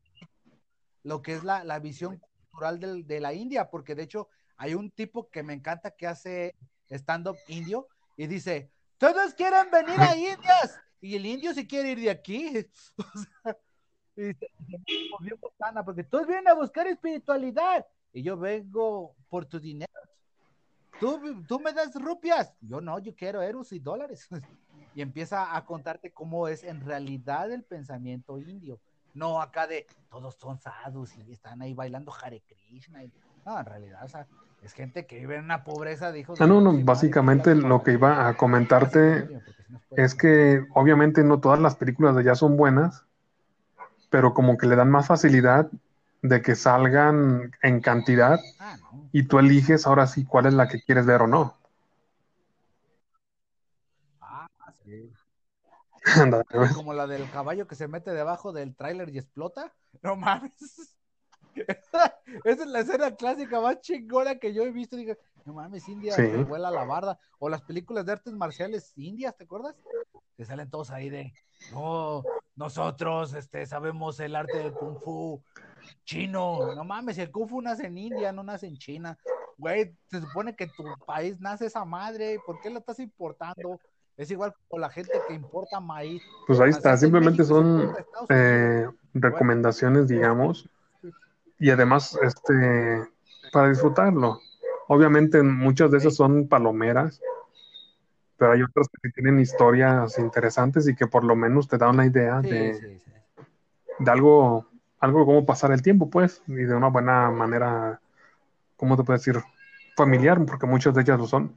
lo 1.02 1.22
que 1.22 1.35
es 1.35 1.44
la, 1.44 1.64
la 1.64 1.78
visión 1.78 2.18
cultural 2.18 2.80
del, 2.80 3.06
de 3.06 3.20
la 3.20 3.33
India, 3.33 3.70
porque 3.70 3.94
de 3.94 4.02
hecho 4.02 4.28
hay 4.56 4.74
un 4.74 4.90
tipo 4.90 5.30
que 5.30 5.42
me 5.42 5.54
encanta 5.54 5.90
que 5.90 6.06
hace 6.06 6.54
stand-up 6.90 7.37
indio 7.48 7.88
y 8.16 8.26
dice: 8.26 8.70
Todos 8.98 9.35
quieren 9.35 9.70
venir 9.70 9.98
a 10.00 10.16
Indias. 10.16 10.80
Y 11.00 11.16
el 11.16 11.26
indio 11.26 11.54
se 11.54 11.66
quiere 11.66 11.92
ir 11.92 12.00
de 12.00 12.10
aquí. 12.10 12.66
y 14.16 14.34
se, 14.34 15.84
porque 15.84 16.04
todos 16.04 16.26
vienen 16.26 16.48
a 16.48 16.54
buscar 16.54 16.86
espiritualidad 16.86 17.86
y 18.12 18.22
yo 18.22 18.36
vengo 18.36 19.14
por 19.28 19.46
tu 19.46 19.58
dinero. 19.58 19.90
Tú, 20.98 21.42
tú 21.46 21.58
me 21.58 21.72
das 21.72 21.94
rupias. 21.94 22.52
Yo 22.60 22.80
no, 22.80 22.98
yo 22.98 23.14
quiero 23.14 23.42
euros 23.42 23.72
y 23.72 23.78
dólares. 23.78 24.28
y 24.94 25.02
empieza 25.02 25.56
a 25.56 25.64
contarte 25.64 26.12
cómo 26.12 26.48
es 26.48 26.64
en 26.64 26.80
realidad 26.80 27.50
el 27.50 27.62
pensamiento 27.62 28.38
indio. 28.38 28.80
No 29.14 29.40
acá 29.40 29.66
de 29.66 29.86
todos 30.08 30.36
son 30.36 30.58
sadhus 30.58 31.16
y 31.16 31.32
están 31.32 31.62
ahí 31.62 31.74
bailando 31.74 32.12
Hare 32.12 32.42
Krishna. 32.42 33.02
no, 33.44 33.58
en 33.58 33.66
realidad, 33.66 34.04
o 34.04 34.08
sea, 34.08 34.26
es 34.62 34.73
gente 34.75 35.07
que 35.07 35.18
vive 35.18 35.37
en 35.37 35.44
una 35.44 35.64
pobreza, 35.64 36.12
dijo. 36.12 36.35
Ah, 36.38 36.46
no, 36.46 36.61
no, 36.61 36.73
básicamente 36.85 37.55
lo 37.55 37.83
que 37.83 37.92
iba 37.92 38.29
a 38.29 38.37
comentarte 38.37 39.29
es 39.90 40.14
que 40.14 40.64
obviamente 40.75 41.25
no 41.25 41.40
todas 41.40 41.59
las 41.61 41.77
películas 41.77 42.14
de 42.14 42.23
allá 42.23 42.35
son 42.35 42.57
buenas, 42.57 43.05
pero 44.11 44.35
como 44.35 44.57
que 44.57 44.66
le 44.66 44.77
dan 44.77 44.90
más 44.90 45.07
facilidad 45.07 45.70
de 46.23 46.42
que 46.42 46.55
salgan 46.55 47.53
en 47.62 47.81
cantidad 47.81 48.38
ah, 48.59 48.77
y 49.12 49.23
tú 49.23 49.38
eliges 49.38 49.87
ahora 49.87 50.07
sí 50.07 50.25
cuál 50.25 50.46
es 50.46 50.55
la 50.55 50.68
que 50.68 50.83
quieres 50.83 51.07
ver 51.07 51.23
o 51.23 51.27
no. 51.27 51.57
Ah, 54.20 54.46
sí. 54.85 55.11
Como 56.75 56.94
la 56.94 57.07
del 57.07 57.31
caballo 57.31 57.66
que 57.66 57.75
se 57.75 57.88
mete 57.88 58.12
debajo 58.12 58.53
del 58.53 58.75
tráiler 58.75 59.09
y 59.11 59.18
explota. 59.18 59.73
No 60.03 60.16
mames. 60.16 60.94
Esa, 62.44 62.62
es 62.62 62.66
la 62.66 62.80
escena 62.80 63.14
clásica 63.14 63.60
más 63.60 63.80
chingona 63.80 64.36
que 64.36 64.52
yo 64.52 64.62
he 64.62 64.70
visto. 64.70 64.96
Dije, 64.96 65.18
no 65.44 65.54
mames, 65.54 65.88
India 65.88 66.14
vuela 66.46 66.70
la 66.70 66.84
barda. 66.84 67.18
O 67.38 67.48
las 67.48 67.62
películas 67.62 68.06
de 68.06 68.12
artes 68.12 68.34
marciales 68.34 68.92
indias, 68.96 69.36
¿te 69.36 69.44
acuerdas? 69.44 69.76
Que 70.36 70.44
salen 70.44 70.70
todos 70.70 70.90
ahí 70.90 71.10
de, 71.10 71.32
no, 71.72 72.22
nosotros 72.56 73.34
este, 73.34 73.66
sabemos 73.66 74.18
el 74.20 74.34
arte 74.34 74.58
del 74.58 74.72
kung 74.72 74.98
fu 74.98 75.42
chino. 76.04 76.74
No 76.74 76.84
mames, 76.84 77.18
el 77.18 77.30
kung 77.30 77.48
fu 77.48 77.60
nace 77.60 77.86
en 77.86 77.98
India, 77.98 78.32
no 78.32 78.42
nace 78.42 78.66
en 78.66 78.76
China. 78.76 79.18
Güey, 79.58 79.94
se 80.10 80.20
supone 80.20 80.56
que 80.56 80.66
tu 80.68 80.84
país 81.06 81.38
nace 81.40 81.66
esa 81.66 81.84
madre. 81.84 82.38
¿Por 82.44 82.60
qué 82.60 82.70
lo 82.70 82.78
estás 82.78 82.98
importando? 82.98 83.78
Es 84.16 84.30
igual 84.30 84.54
como 84.68 84.80
la 84.80 84.90
gente 84.90 85.12
que 85.28 85.34
importa 85.34 85.80
maíz. 85.80 86.22
Pues 86.46 86.60
ahí 86.60 86.70
está, 86.70 86.96
simplemente 86.96 87.44
son 87.44 87.94
eh, 88.28 88.86
recomendaciones, 89.14 90.08
digamos, 90.08 90.68
y 91.61 91.70
además, 91.70 92.18
este, 92.23 93.07
para 93.53 93.68
disfrutarlo. 93.68 94.40
Obviamente 94.88 95.42
muchas 95.42 95.90
de 95.90 95.99
esas 95.99 96.16
son 96.16 96.49
palomeras, 96.49 97.20
pero 98.38 98.53
hay 98.53 98.62
otras 98.62 98.88
que 99.01 99.11
tienen 99.11 99.38
historias 99.38 100.18
interesantes 100.18 100.88
y 100.88 100.96
que 100.96 101.07
por 101.07 101.23
lo 101.23 101.37
menos 101.37 101.68
te 101.68 101.77
dan 101.77 101.90
una 101.90 102.07
idea 102.07 102.40
de, 102.40 102.99
de 103.99 104.11
algo, 104.11 104.66
algo 104.99 105.27
cómo 105.27 105.44
pasar 105.44 105.70
el 105.73 105.83
tiempo, 105.83 106.09
pues, 106.09 106.42
y 106.46 106.55
de 106.55 106.75
una 106.75 106.88
buena 106.88 107.31
manera, 107.31 108.01
¿cómo 108.77 108.96
te 108.96 109.05
puedo 109.05 109.18
decir? 109.18 109.37
Familiar, 109.96 110.42
porque 110.46 110.66
muchas 110.66 110.94
de 110.94 111.03
ellas 111.03 111.18
lo 111.18 111.27
son. 111.27 111.55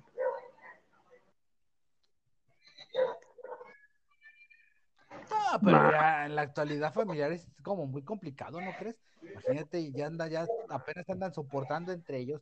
Pero 5.60 5.92
ya 5.92 6.26
en 6.26 6.36
la 6.36 6.44
actualidad 6.44 6.94
familiar 6.94 7.32
es 7.32 7.48
como 7.64 7.86
muy 7.86 8.04
complicado, 8.04 8.62
¿no 8.62 8.72
crees? 8.78 8.98
Imagínate, 9.22 9.92
ya 9.92 10.08
anda, 10.08 10.28
ya 10.28 10.48
apenas 10.70 11.10
andan 11.10 11.34
soportando 11.34 11.92
entre 11.92 12.20
ellos. 12.20 12.42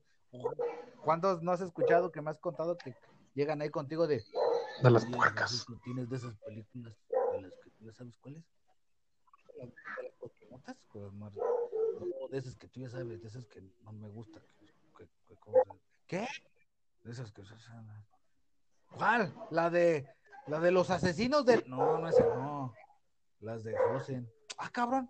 ¿Cuántos 1.04 1.41
no 1.41 1.52
has 1.52 1.62
escuchado 1.62 2.12
que 2.12 2.21
me 2.21 2.30
has 2.30 2.39
contado 2.39 2.78
que 2.78 2.95
llegan 3.34 3.62
ahí 3.62 3.69
contigo 3.69 4.08
de... 4.08 4.24
De 4.82 4.91
las 4.91 5.06
puercas. 5.06 5.65
Tienes 5.84 6.10
de 6.10 6.17
esas 6.17 6.36
películas 6.38 6.93
de 7.34 7.41
las 7.41 7.54
que 7.63 7.69
tú 7.71 7.86
ya 7.86 7.94
sabes 7.94 8.17
cuáles. 8.17 8.44
De 9.56 9.71
las 10.54 11.33
de 12.31 12.38
esas 12.38 12.56
que 12.56 12.67
tú 12.67 12.79
ya 12.79 12.90
sabes, 12.90 13.21
de 13.21 13.27
esas 13.27 13.46
que 13.46 13.62
no 13.83 13.92
me 13.94 14.08
gustan. 14.08 14.42
¿Qué? 16.08 16.27
De 17.04 17.12
esas 17.12 17.31
que... 17.31 17.44
¿Cuál? 18.96 19.33
La 19.50 19.69
de... 19.69 20.08
La 20.48 20.60
de 20.60 20.71
los 20.71 20.90
asesinos 20.90 21.46
de... 21.46 21.63
No, 21.67 22.00
no 22.00 22.08
es 22.08 22.19
no. 22.19 22.73
Las 23.42 23.63
de 23.63 23.75
Frozen. 23.75 24.29
Ah, 24.58 24.69
cabrón. 24.71 25.10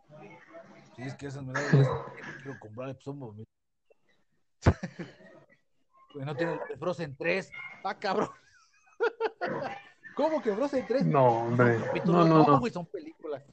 Sí, 0.95 1.03
es 1.03 1.15
que 1.15 1.27
esas 1.27 1.43
me 1.43 1.53
las 1.53 1.63
quiero 1.69 2.59
comprar, 2.59 2.93
pues 2.93 3.03
somos 3.03 3.35
no 6.15 6.35
tiene 6.35 6.59
Frozen 6.79 7.15
3. 7.17 7.51
Ah, 7.83 7.97
cabrón. 7.97 8.29
¿Cómo 10.15 10.41
que 10.41 10.53
Frozen 10.53 10.85
3? 10.87 11.05
No, 11.05 11.25
hombre. 11.25 11.77
No, 12.05 12.25
no, 12.25 12.45
no. 12.45 12.65
son 12.67 12.85
películas. 12.85 13.43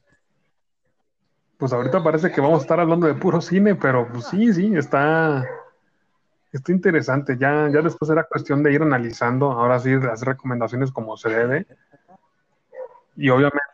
Pues 1.57 1.73
ahorita 1.73 2.01
parece 2.01 2.31
que 2.31 2.39
vamos 2.39 2.59
a 2.59 2.61
estar 2.61 2.79
hablando 2.79 3.07
de 3.07 3.15
puro 3.15 3.41
cine, 3.41 3.75
pero 3.75 4.07
pues 4.07 4.25
sí, 4.25 4.53
sí, 4.53 4.73
está. 4.75 5.45
Está 6.51 6.71
interesante, 6.71 7.37
ya, 7.37 7.69
ya 7.69 7.81
después 7.81 8.09
era 8.09 8.23
cuestión 8.23 8.63
de 8.63 8.73
ir 8.73 8.81
analizando, 8.81 9.51
ahora 9.51 9.77
sí, 9.77 9.91
las 9.91 10.21
recomendaciones 10.21 10.91
como 10.91 11.15
se 11.15 11.29
debe. 11.29 11.67
Y 13.15 13.29
obviamente, 13.29 13.68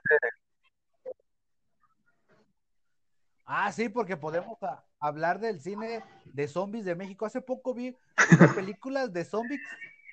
Ah, 3.46 3.72
sí, 3.72 3.90
porque 3.90 4.18
podemos 4.18 4.58
hablar 5.00 5.40
del 5.40 5.62
cine 5.62 6.04
de 6.26 6.48
zombies 6.48 6.86
de 6.86 6.96
México. 6.96 7.26
Hace 7.26 7.42
poco 7.42 7.74
vi 7.74 7.96
películas 8.56 9.14
de 9.14 9.24
zombies. 9.24 9.62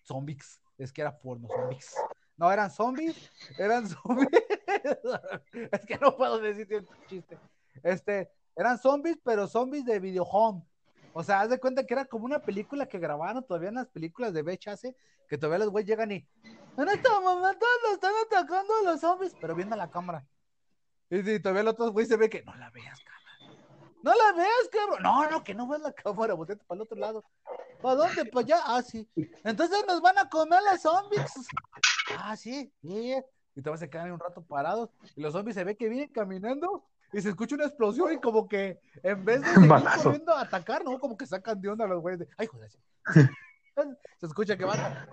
Zombies, 0.04 0.60
es 0.76 0.92
que 0.92 1.00
era 1.00 1.18
porno, 1.18 1.48
zombies. 1.48 1.94
No, 2.36 2.52
eran 2.52 2.70
zombies, 2.70 3.30
eran 3.58 3.88
zombies. 3.88 4.28
es 5.72 5.86
que 5.86 5.98
no 5.98 6.16
puedo 6.16 6.38
decir 6.40 6.86
chiste. 7.08 7.38
Este, 7.82 8.30
eran 8.54 8.78
zombies, 8.78 9.18
pero 9.24 9.46
zombies 9.46 9.84
de 9.84 9.98
video 9.98 10.24
home. 10.24 10.62
O 11.14 11.22
sea, 11.22 11.40
haz 11.40 11.50
de 11.50 11.60
cuenta 11.60 11.86
que 11.86 11.94
era 11.94 12.04
como 12.04 12.24
una 12.24 12.40
película 12.40 12.86
que 12.86 12.98
grabaron 12.98 13.46
todavía 13.46 13.68
en 13.68 13.76
las 13.76 13.88
películas 13.88 14.32
de 14.32 14.42
VHS, 14.42 14.94
que 15.28 15.38
todavía 15.38 15.64
los 15.64 15.70
güeyes 15.70 15.88
llegan 15.88 16.12
y 16.12 16.26
en 16.76 16.88
este 16.88 17.08
momento 17.08 17.66
lo 17.84 17.94
están 17.94 18.12
atacando 18.26 18.72
los 18.84 19.00
zombies, 19.00 19.34
pero 19.40 19.54
viendo 19.54 19.76
la 19.76 19.90
cámara. 19.90 20.26
Y, 21.10 21.18
y 21.30 21.40
todavía 21.40 21.62
el 21.62 21.68
otro 21.68 21.90
güey 21.92 22.06
se 22.06 22.16
ve 22.16 22.30
que 22.30 22.42
no 22.42 22.54
la 22.56 22.70
veas, 22.70 22.98
cabrón. 23.00 23.21
No 24.02 24.14
la 24.14 24.32
veas, 24.32 24.68
cabrón. 24.70 25.02
No, 25.02 25.30
no, 25.30 25.44
que 25.44 25.54
no 25.54 25.68
veas 25.68 25.82
la 25.82 25.92
cámara, 25.92 26.34
volteate 26.34 26.64
para 26.64 26.76
el 26.76 26.82
otro 26.82 26.98
lado. 26.98 27.24
¿Para 27.80 27.94
dónde? 27.96 28.24
Para 28.26 28.44
allá. 28.44 28.60
Ah, 28.64 28.82
sí. 28.82 29.08
Entonces 29.44 29.84
nos 29.86 30.00
van 30.00 30.18
a 30.18 30.28
comer 30.28 30.60
los 30.70 30.80
zombies. 30.80 31.32
Ah, 32.18 32.36
sí, 32.36 32.72
sí. 32.80 33.14
Y 33.54 33.62
todavía 33.62 33.78
se 33.78 33.90
quedan 33.90 34.06
ahí 34.06 34.12
un 34.12 34.20
rato 34.20 34.42
parados. 34.42 34.90
Y 35.14 35.20
los 35.22 35.32
zombies 35.32 35.54
se 35.54 35.64
ve 35.64 35.76
que 35.76 35.88
vienen 35.88 36.08
caminando 36.10 36.84
y 37.12 37.20
se 37.20 37.28
escucha 37.28 37.54
una 37.54 37.66
explosión 37.66 38.12
y 38.12 38.20
como 38.20 38.48
que 38.48 38.80
en 39.02 39.24
vez 39.24 39.42
de 39.42 39.48
seguir 39.48 39.68
Balazo. 39.68 40.04
corriendo 40.04 40.32
a 40.32 40.40
atacar, 40.40 40.84
¿no? 40.84 40.98
Como 40.98 41.16
que 41.16 41.26
sacan 41.26 41.60
de 41.60 41.68
onda 41.68 41.84
a 41.84 41.88
los 41.88 42.00
güeyes 42.00 42.20
de, 42.20 42.28
ay, 42.38 42.46
joder. 42.46 42.70
Se 44.18 44.26
escucha 44.26 44.56
que 44.56 44.64
van 44.64 44.78
a... 44.80 45.08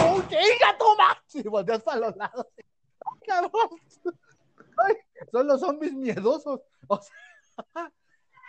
¡Oh, 0.00 0.20
chinga, 0.22 0.78
toma! 0.78 1.22
Y 1.32 1.42
volteas 1.48 1.82
para 1.82 2.00
los 2.00 2.16
lados. 2.16 2.46
¡Ay, 2.56 3.18
cabrón! 3.26 3.70
Ay, 4.78 4.94
son 5.30 5.46
los 5.46 5.60
zombies 5.60 5.92
miedosos. 5.92 6.60
O 6.88 7.00
sea, 7.00 7.92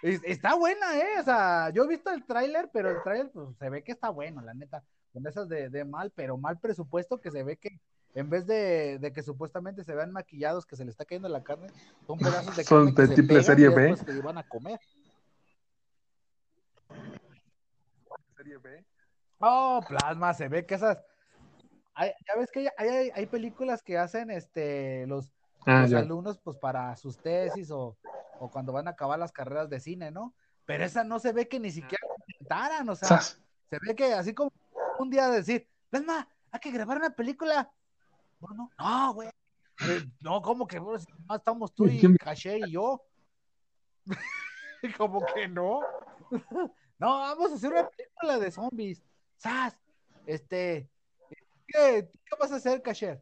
está 0.06 0.56
buena, 0.56 0.98
¿eh? 0.98 1.20
O 1.20 1.24
sea, 1.24 1.70
yo 1.72 1.84
he 1.84 1.88
visto 1.88 2.12
el 2.12 2.24
tráiler, 2.26 2.70
pero 2.72 2.90
el 2.92 3.02
tráiler 3.04 3.32
pues, 3.32 3.56
se 3.58 3.70
ve 3.70 3.84
que 3.84 3.92
está 3.92 4.10
bueno, 4.10 4.42
la 4.42 4.54
neta. 4.54 4.84
Con 5.12 5.26
esas 5.26 5.48
de, 5.48 5.70
de 5.70 5.86
mal, 5.86 6.12
pero 6.14 6.38
mal 6.38 6.60
presupuesto 6.60 7.20
que 7.22 7.32
se 7.32 7.44
ve 7.44 7.58
que 7.58 7.80
en 8.14 8.30
vez 8.30 8.46
de, 8.46 9.00
de 9.00 9.12
que 9.12 9.24
supuestamente 9.24 9.84
se 9.84 9.96
vean 9.96 10.12
maquillados, 10.12 10.66
que 10.66 10.76
se 10.76 10.86
le 10.86 10.92
está 10.92 11.06
cayendo 11.06 11.28
la 11.30 11.44
carne, 11.44 11.68
son 12.06 12.18
pedazos 12.18 12.56
de 12.56 12.64
Son 12.64 12.94
carne 12.94 12.96
que 12.96 13.02
de 13.02 13.16
se 13.16 13.24
pegan 13.24 13.44
serie 13.44 13.70
B. 13.70 13.96
se 13.98 14.12
iban 14.12 14.38
a 14.38 14.48
comer. 14.48 14.80
Oh, 19.40 19.82
plasma, 19.88 20.34
se 20.34 20.48
ve 20.48 20.66
que 20.66 20.76
esas. 20.76 20.98
Hay- 21.94 22.14
ya 22.28 22.40
ves 22.40 22.52
que 22.52 22.60
hay, 22.78 22.88
hay, 22.90 23.12
hay 23.14 23.26
películas 23.26 23.82
que 23.82 23.98
hacen 23.98 24.30
este 24.30 25.08
los, 25.08 25.32
ah, 25.66 25.82
los 25.84 25.94
alumnos 25.94 26.38
pues 26.40 26.58
para 26.58 26.96
sus 26.98 27.18
tesis 27.18 27.72
o, 27.72 27.98
o 28.40 28.50
cuando 28.50 28.74
van 28.74 28.88
a 28.88 28.92
acabar 28.92 29.18
las 29.20 29.32
carreras 29.32 29.70
de 29.70 29.80
cine, 29.80 30.12
¿no? 30.12 30.34
Pero 30.66 30.84
esa 30.84 31.04
no 31.04 31.20
se 31.20 31.32
ve 31.32 31.48
que 31.48 31.60
ni 31.60 31.72
siquiera 31.72 32.04
intentaran, 32.28 32.88
o 32.90 32.96
sea, 32.96 33.08
Sas. 33.08 33.42
se 33.70 33.78
ve 33.86 33.96
que 33.96 34.14
así 34.14 34.34
como 34.34 34.52
un 35.00 35.10
día 35.10 35.30
decir, 35.30 35.68
Plasma, 35.90 36.28
hay 36.52 36.60
que 36.60 36.72
grabar 36.72 36.98
una 36.98 37.10
película. 37.12 37.72
Bueno, 38.40 38.72
no, 38.78 39.14
güey. 39.14 39.30
Eh, 39.82 40.06
no, 40.22 40.42
como 40.42 40.66
que 40.66 40.80
bro, 40.80 40.98
si 40.98 41.12
nomás 41.12 41.40
estamos 41.40 41.74
tú 41.74 41.86
y 41.86 42.00
¿Quién- 42.00 42.16
Caché 42.18 42.60
y 42.60 42.72
yo. 42.72 43.04
como 44.98 45.26
que 45.34 45.48
no. 45.48 45.82
no, 47.00 47.20
vamos 47.20 47.52
a 47.52 47.56
hacer 47.56 47.72
una 47.72 47.88
película 47.90 48.38
de 48.40 48.52
zombies. 48.52 49.04
¡Sas! 49.38 49.78
Este, 50.26 50.90
¿qué, 51.68 52.10
qué 52.12 52.36
vas 52.40 52.52
a 52.52 52.56
hacer, 52.56 52.82
Caché? 52.82 53.22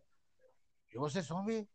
Yo 0.89 1.09
sé 1.09 1.24
zombie. 1.24 1.68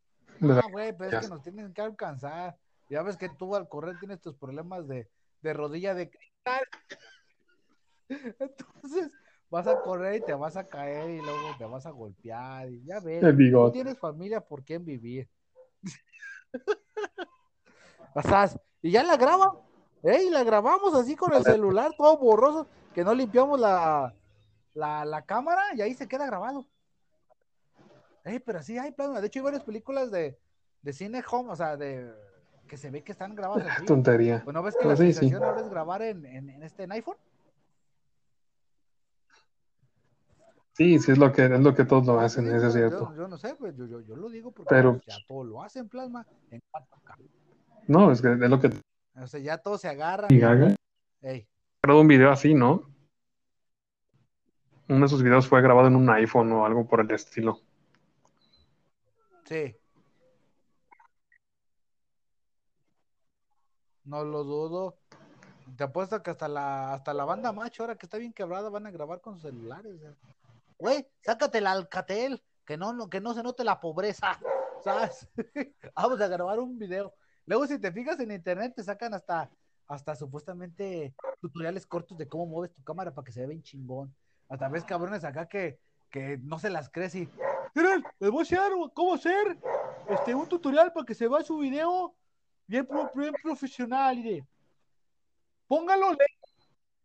Ah, 0.42 0.62
güey, 0.70 0.96
pero 0.96 1.10
Ya 1.10 1.18
es 1.18 1.26
que 1.26 1.34
nos 1.34 1.42
tienen 1.42 1.74
que 1.74 1.82
alcanzar. 1.82 2.56
Ya 2.88 3.02
ves 3.02 3.16
que 3.16 3.28
tú 3.28 3.54
al 3.54 3.68
correr 3.68 3.98
tienes 3.98 4.20
tus 4.20 4.36
problemas 4.36 4.88
de, 4.88 5.08
de 5.42 5.52
rodilla 5.52 5.94
de 5.94 6.10
cristal. 6.10 6.64
Entonces, 8.38 9.12
vas 9.50 9.66
a 9.66 9.80
correr 9.80 10.16
y 10.16 10.24
te 10.24 10.34
vas 10.34 10.56
a 10.56 10.66
caer 10.66 11.10
y 11.10 11.20
luego 11.20 11.56
te 11.58 11.64
vas 11.64 11.86
a 11.86 11.90
golpear. 11.90 12.70
Y 12.70 12.84
ya 12.84 13.00
ves, 13.00 13.36
bigote. 13.36 13.74
tienes 13.74 13.98
familia 13.98 14.40
por 14.40 14.64
quién 14.64 14.84
vivir. 14.84 15.28
Pasás, 18.14 18.58
y 18.80 18.90
ya 18.90 19.02
la 19.02 19.16
graban. 19.16 19.50
¿eh? 20.02 20.24
Y 20.24 20.30
la 20.30 20.44
grabamos 20.44 20.94
así 20.94 21.14
con 21.14 21.32
el 21.34 21.44
celular, 21.44 21.92
todo 21.96 22.16
borroso, 22.18 22.66
que 22.94 23.04
no 23.04 23.14
limpiamos 23.14 23.60
la, 23.60 24.14
la, 24.74 25.04
la 25.04 25.24
cámara 25.24 25.62
y 25.74 25.82
ahí 25.82 25.94
se 25.94 26.08
queda 26.08 26.26
grabado. 26.26 26.66
Eh, 28.24 28.40
pero 28.40 28.62
sí 28.62 28.78
hay 28.78 28.92
plasma. 28.92 29.20
De 29.20 29.26
hecho, 29.26 29.40
hay 29.40 29.44
varias 29.44 29.62
películas 29.62 30.10
de, 30.10 30.38
de 30.82 30.92
cine 30.92 31.22
home, 31.30 31.52
o 31.52 31.56
sea, 31.56 31.76
de 31.76 32.12
que 32.68 32.76
se 32.76 32.90
ve 32.90 33.02
que 33.02 33.12
están 33.12 33.34
grabadas 33.34 33.66
así. 33.76 33.86
Tontería. 33.86 34.42
Bueno, 34.44 34.62
ves 34.62 34.74
que 34.74 34.78
Pero 34.80 34.90
la 34.90 34.96
sí, 34.96 35.06
sí. 35.12 35.18
sensación 35.20 35.42
ahora 35.42 35.60
es 35.62 35.68
grabar 35.70 36.02
en, 36.02 36.24
en, 36.26 36.50
en 36.50 36.62
este 36.62 36.84
en 36.84 36.92
iPhone. 36.92 37.16
Sí, 40.72 40.98
sí, 41.00 41.10
es 41.10 41.18
lo 41.18 41.32
que, 41.32 41.44
es 41.46 41.60
lo 41.60 41.74
que 41.74 41.84
todos 41.84 42.06
lo 42.06 42.20
hacen, 42.20 42.44
Sí, 42.46 42.52
eso 42.54 42.68
es 42.68 42.72
cierto. 42.74 43.10
Yo, 43.10 43.22
yo 43.22 43.28
no 43.28 43.36
sé, 43.36 43.56
pues 43.56 43.76
yo, 43.76 43.86
yo, 43.86 44.00
yo 44.00 44.14
lo 44.14 44.28
digo 44.28 44.52
porque 44.52 44.68
Pero- 44.68 44.92
pues, 44.92 45.06
ya 45.06 45.16
todo 45.26 45.42
lo 45.42 45.60
hacen 45.62 45.88
plasma 45.88 46.24
en 46.50 46.60
4K. 46.70 47.16
No, 47.88 48.12
es 48.12 48.22
que 48.22 48.32
es 48.32 48.38
lo 48.38 48.60
que 48.60 48.70
O 49.20 49.26
sea, 49.26 49.40
ya 49.40 49.58
todos 49.58 49.80
se 49.80 49.88
agarran. 49.88 50.32
y 50.32 50.38
Gaga 50.38 50.76
Ey, 51.22 51.48
grabó 51.82 52.00
un 52.02 52.06
video 52.08 52.30
así, 52.30 52.54
¿no? 52.54 52.88
Uno 54.88 55.00
de 55.00 55.06
esos 55.06 55.22
videos 55.22 55.48
fue 55.48 55.60
grabado 55.62 55.88
en 55.88 55.96
un 55.96 56.08
iPhone 56.10 56.52
o 56.52 56.64
algo 56.64 56.86
por 56.86 57.00
el 57.00 57.10
estilo. 57.10 57.60
sí. 59.44 59.74
No 64.08 64.24
lo 64.24 64.42
dudo. 64.42 64.96
Te 65.76 65.84
apuesto 65.84 66.22
que 66.22 66.30
hasta 66.30 66.48
la, 66.48 66.94
hasta 66.94 67.12
la 67.12 67.24
banda 67.26 67.52
macho, 67.52 67.82
ahora 67.82 67.96
que 67.96 68.06
está 68.06 68.16
bien 68.16 68.32
quebrada, 68.32 68.70
van 68.70 68.86
a 68.86 68.90
grabar 68.90 69.20
con 69.20 69.34
sus 69.34 69.42
celulares. 69.42 70.00
Güey, 70.78 71.06
sácate 71.22 71.58
el 71.58 71.66
Alcatel, 71.66 72.42
que 72.64 72.78
no, 72.78 72.92
no- 72.94 73.10
que 73.10 73.20
no 73.20 73.34
se 73.34 73.42
note 73.42 73.64
la 73.64 73.78
pobreza. 73.78 74.38
¿Sabes? 74.82 75.28
Vamos 75.94 76.20
a 76.22 76.28
grabar 76.28 76.58
un 76.58 76.78
video. 76.78 77.12
Luego, 77.44 77.66
si 77.66 77.78
te 77.78 77.92
fijas 77.92 78.18
en 78.20 78.30
internet, 78.32 78.72
te 78.76 78.82
sacan 78.82 79.12
hasta, 79.12 79.50
hasta 79.88 80.14
supuestamente 80.16 81.14
tutoriales 81.40 81.86
cortos 81.86 82.16
de 82.16 82.26
cómo 82.28 82.46
mueves 82.46 82.72
tu 82.74 82.82
cámara 82.82 83.12
para 83.14 83.24
que 83.26 83.32
se 83.32 83.40
vea 83.40 83.48
bien 83.50 83.62
chingón. 83.62 84.14
Hasta 84.48 84.68
ves 84.70 84.84
cabrones 84.84 85.24
acá 85.24 85.46
que, 85.48 85.78
que 86.10 86.38
no 86.38 86.58
se 86.58 86.70
las 86.70 86.88
crees 86.88 87.14
y. 87.14 87.28
Miren, 87.74 88.02
les 88.20 88.30
voy 88.30 88.38
a 88.38 88.42
enseñar 88.42 88.72
cómo 88.94 89.14
hacer 89.14 89.58
este, 90.08 90.34
un 90.34 90.48
tutorial 90.48 90.92
para 90.94 91.04
que 91.04 91.14
se 91.14 91.28
vea 91.28 91.42
su 91.42 91.58
video 91.58 92.14
bien, 92.68 92.86
pro- 92.86 93.10
bien 93.14 93.34
profesional. 93.42 94.16
Y 94.18 94.22
de, 94.22 94.46
póngalo 95.66 96.10
lento. 96.10 96.24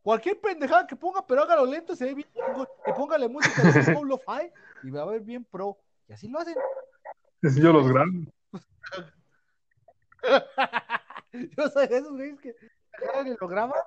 Cualquier 0.03 0.39
pendejada 0.39 0.85
que 0.85 0.95
ponga, 0.95 1.25
pero 1.25 1.41
hágalo 1.43 1.65
lento, 1.65 1.95
se 1.95 2.05
ve 2.05 2.13
bien. 2.13 2.29
Y 2.85 2.91
póngale 2.93 3.27
música 3.27 3.63
de 3.63 3.83
Soul 4.03 4.11
of 4.11 4.21
High 4.27 4.51
y 4.83 4.89
va 4.91 5.01
a 5.01 5.05
ver 5.05 5.21
bien 5.21 5.43
pro. 5.45 5.77
Y 6.07 6.13
así 6.13 6.27
lo 6.27 6.39
hacen. 6.39 6.55
Así 7.41 7.59
yo 7.61 7.73
los 7.73 7.87
grabo. 7.87 8.11
Yo 11.57 11.67
soy 11.69 11.87
de 11.87 11.97
esos 11.97 12.11
güeyes 12.11 12.39
que 12.39 12.53
agarran 12.93 13.35
lo 13.39 13.47
graban. 13.47 13.79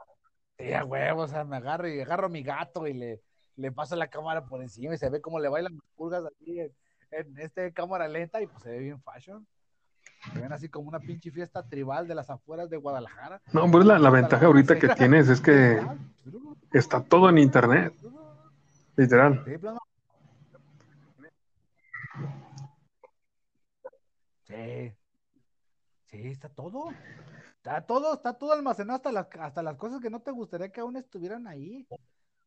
Sí, 0.58 0.72
a 0.72 0.84
huevo, 0.84 1.22
o 1.22 1.28
sea, 1.28 1.44
me 1.44 1.56
agarro 1.56 1.88
y 1.88 2.00
agarro 2.00 2.26
a 2.26 2.30
mi 2.30 2.42
gato 2.42 2.86
y 2.86 2.94
le, 2.94 3.22
le 3.56 3.72
paso 3.72 3.94
la 3.94 4.08
cámara 4.08 4.44
por 4.46 4.62
encima 4.62 4.94
y 4.94 4.98
se 4.98 5.08
ve 5.10 5.20
cómo 5.20 5.38
le 5.38 5.48
bailan 5.48 5.74
las 5.74 5.84
pulgas 5.94 6.24
así 6.24 6.60
en, 6.60 6.74
en 7.10 7.38
este 7.38 7.72
cámara 7.72 8.08
lenta 8.08 8.40
y 8.42 8.46
pues 8.46 8.62
se 8.62 8.70
ve 8.70 8.78
bien 8.80 9.00
fashion. 9.02 9.46
Se 10.32 10.40
ven 10.40 10.52
así 10.52 10.68
como 10.68 10.88
una 10.88 11.00
pinche 11.00 11.30
fiesta 11.30 11.62
tribal 11.62 12.06
de 12.06 12.14
las 12.14 12.30
afueras 12.30 12.68
de 12.68 12.76
Guadalajara. 12.76 13.40
No, 13.52 13.70
pues 13.70 13.84
la, 13.84 13.98
la 13.98 14.10
ventaja 14.10 14.46
ahorita 14.46 14.78
que 14.78 14.88
tienes 14.88 15.28
es 15.28 15.40
que 15.40 15.80
está 16.72 17.02
todo 17.02 17.28
en 17.28 17.38
internet, 17.38 17.94
literal. 18.96 19.42
Sí, 19.44 19.58
plano. 19.58 19.80
Sí. 24.44 24.92
Sí, 26.06 26.28
está 26.28 26.48
todo. 26.48 26.90
Está 27.56 27.80
todo, 27.82 28.14
está 28.14 28.34
todo 28.34 28.52
almacenado 28.52 28.96
hasta 28.96 29.12
las, 29.12 29.26
hasta 29.40 29.62
las 29.62 29.76
cosas 29.76 30.00
que 30.00 30.10
no 30.10 30.20
te 30.20 30.30
gustaría 30.30 30.70
que 30.70 30.80
aún 30.80 30.96
estuvieran 30.96 31.46
ahí. 31.46 31.86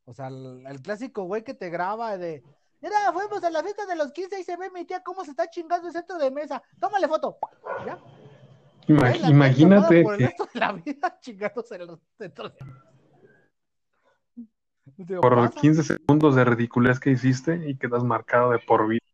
O 0.06 0.14
sea, 0.14 0.28
el, 0.28 0.66
el 0.66 0.82
clásico 0.82 1.24
güey 1.24 1.44
que 1.44 1.54
te 1.54 1.70
graba 1.70 2.18
de, 2.18 2.44
mira, 2.82 3.12
fuimos 3.14 3.44
a 3.44 3.50
la 3.50 3.64
fiesta 3.64 3.86
de 3.86 3.96
los 3.96 4.12
15 4.12 4.40
y 4.40 4.44
se 4.44 4.58
ve 4.58 4.70
mi 4.70 4.86
tía 4.86 5.02
cómo 5.04 5.24
se 5.24 5.32
está 5.32 5.50
chingando 5.50 5.88
el 5.88 5.94
centro 5.94 6.18
de 6.18 6.32
mesa. 6.32 6.62
Tómale 6.80 7.08
foto. 7.08 7.38
¿Ya? 7.86 8.00
Imagínate 9.30 10.04
por 10.04 10.14
el 10.16 10.20
resto 10.22 10.50
de 10.52 10.60
la 10.60 10.72
vida 10.72 11.18
chingándose 11.22 11.76
en 11.76 11.82
el 11.82 12.00
centro 12.18 12.50
de 12.50 12.56
Digo, 14.98 15.22
por 15.22 15.36
pasa. 15.36 15.62
15 15.62 15.84
segundos 15.84 16.36
de 16.36 16.44
ridiculez 16.44 17.00
que 17.00 17.12
hiciste 17.12 17.70
y 17.70 17.78
quedas 17.78 18.04
marcado 18.04 18.52
de 18.52 18.60
por 18.60 18.88
vida. 18.88 19.06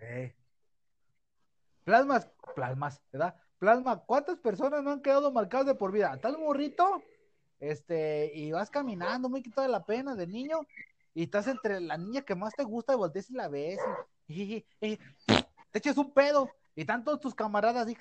Eh. 0.00 0.34
Plasmas, 1.84 2.28
plasmas, 2.54 3.00
¿verdad? 3.10 3.36
Plasma, 3.58 4.02
¿cuántas 4.04 4.38
personas 4.38 4.82
no 4.82 4.90
han 4.90 5.02
quedado 5.02 5.32
marcadas 5.32 5.66
de 5.66 5.74
por 5.74 5.92
vida? 5.92 6.12
Estás 6.14 6.36
morrito, 6.36 7.02
este, 7.62 8.32
y 8.34 8.50
vas 8.50 8.70
caminando 8.70 9.28
muy 9.28 9.40
quitado 9.40 9.62
de 9.66 9.72
la 9.72 9.84
pena 9.86 10.16
de 10.16 10.26
niño, 10.26 10.60
y 11.14 11.22
estás 11.22 11.46
entre 11.46 11.80
la 11.80 11.96
niña 11.96 12.22
que 12.22 12.34
más 12.34 12.52
te 12.54 12.64
gusta 12.64 12.92
y 12.92 12.96
volteas 12.96 13.30
y 13.30 13.34
la 13.34 13.48
ves, 13.48 13.78
y, 14.26 14.42
y- 14.54 14.66
y 14.80 14.96
te 15.70 15.78
echas 15.78 15.96
un 15.96 16.12
pedo, 16.12 16.50
y 16.74 16.84
todos 16.84 17.20
tus 17.20 17.34
camaradas 17.34 17.88
y 17.88 17.96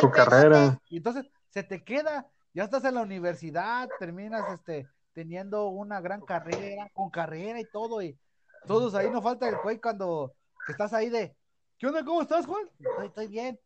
Tu 0.00 0.10
carrera. 0.10 0.80
y 0.88 0.96
entonces 0.96 1.30
se 1.50 1.62
te 1.62 1.84
queda, 1.84 2.26
ya 2.54 2.64
estás 2.64 2.84
en 2.84 2.94
la 2.94 3.02
universidad, 3.02 3.90
terminas 3.98 4.42
este 4.54 4.88
teniendo 5.12 5.68
una 5.68 6.00
gran 6.00 6.22
carrera, 6.22 6.88
con 6.94 7.10
carrera 7.10 7.60
y 7.60 7.66
todo, 7.66 8.00
y 8.00 8.16
todos 8.66 8.94
ahí 8.94 9.10
no 9.10 9.20
falta 9.20 9.48
el 9.48 9.56
güey 9.62 9.78
cuando 9.78 10.32
estás 10.66 10.94
ahí 10.94 11.10
de 11.10 11.36
¿qué 11.76 11.88
onda? 11.88 12.02
¿Cómo 12.04 12.22
estás, 12.22 12.46
Juan? 12.46 12.70
Estoy, 12.78 13.06
estoy 13.06 13.26
bien. 13.26 13.60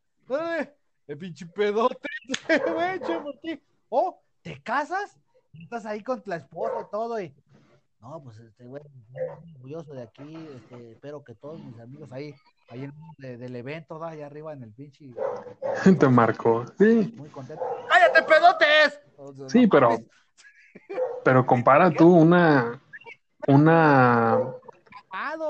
El 1.07 1.18
pinche 1.18 1.47
pedote, 1.47 2.09
güey, 2.75 2.99
por 3.22 3.39
ti. 3.41 3.61
O 3.91 4.24
te 4.45 4.62
casas, 4.62 5.18
estás 5.55 5.86
ahí 5.86 6.03
con 6.03 6.22
la 6.26 6.36
esposa 6.36 6.74
y 6.82 6.90
todo, 6.90 7.20
y 7.20 7.34
no, 8.01 8.22
pues 8.22 8.38
este 8.38 8.66
güey, 8.66 8.82
muy 9.11 9.22
orgulloso 9.57 9.95
de 9.95 10.03
aquí, 10.03 10.36
este, 10.57 10.92
espero 10.92 11.24
que 11.24 11.34
todos 11.34 11.59
mis 11.64 11.80
amigos 11.80 12.12
ahí, 12.12 12.34
ahí 12.68 12.84
en 12.84 12.92
de- 13.16 13.38
del 13.38 13.57
evento, 13.57 13.99
¿da? 13.99 14.09
allá 14.11 14.26
arriba 14.26 14.53
en 14.53 14.62
el 14.62 14.72
pinche 14.72 15.11
Te 15.99 16.09
marcó. 16.09 16.66
Sí, 16.78 17.14
muy 17.16 17.30
contento. 17.30 17.64
¡Cállate, 17.88 18.22
pedotes! 18.22 19.01
Sí, 19.51 19.62
no 19.62 19.68
pero- 19.70 19.90
mames. 19.90 20.07
pero 21.24 21.47
compara 21.47 21.90
tú 21.90 22.14
una, 22.14 22.78
una 23.49 24.38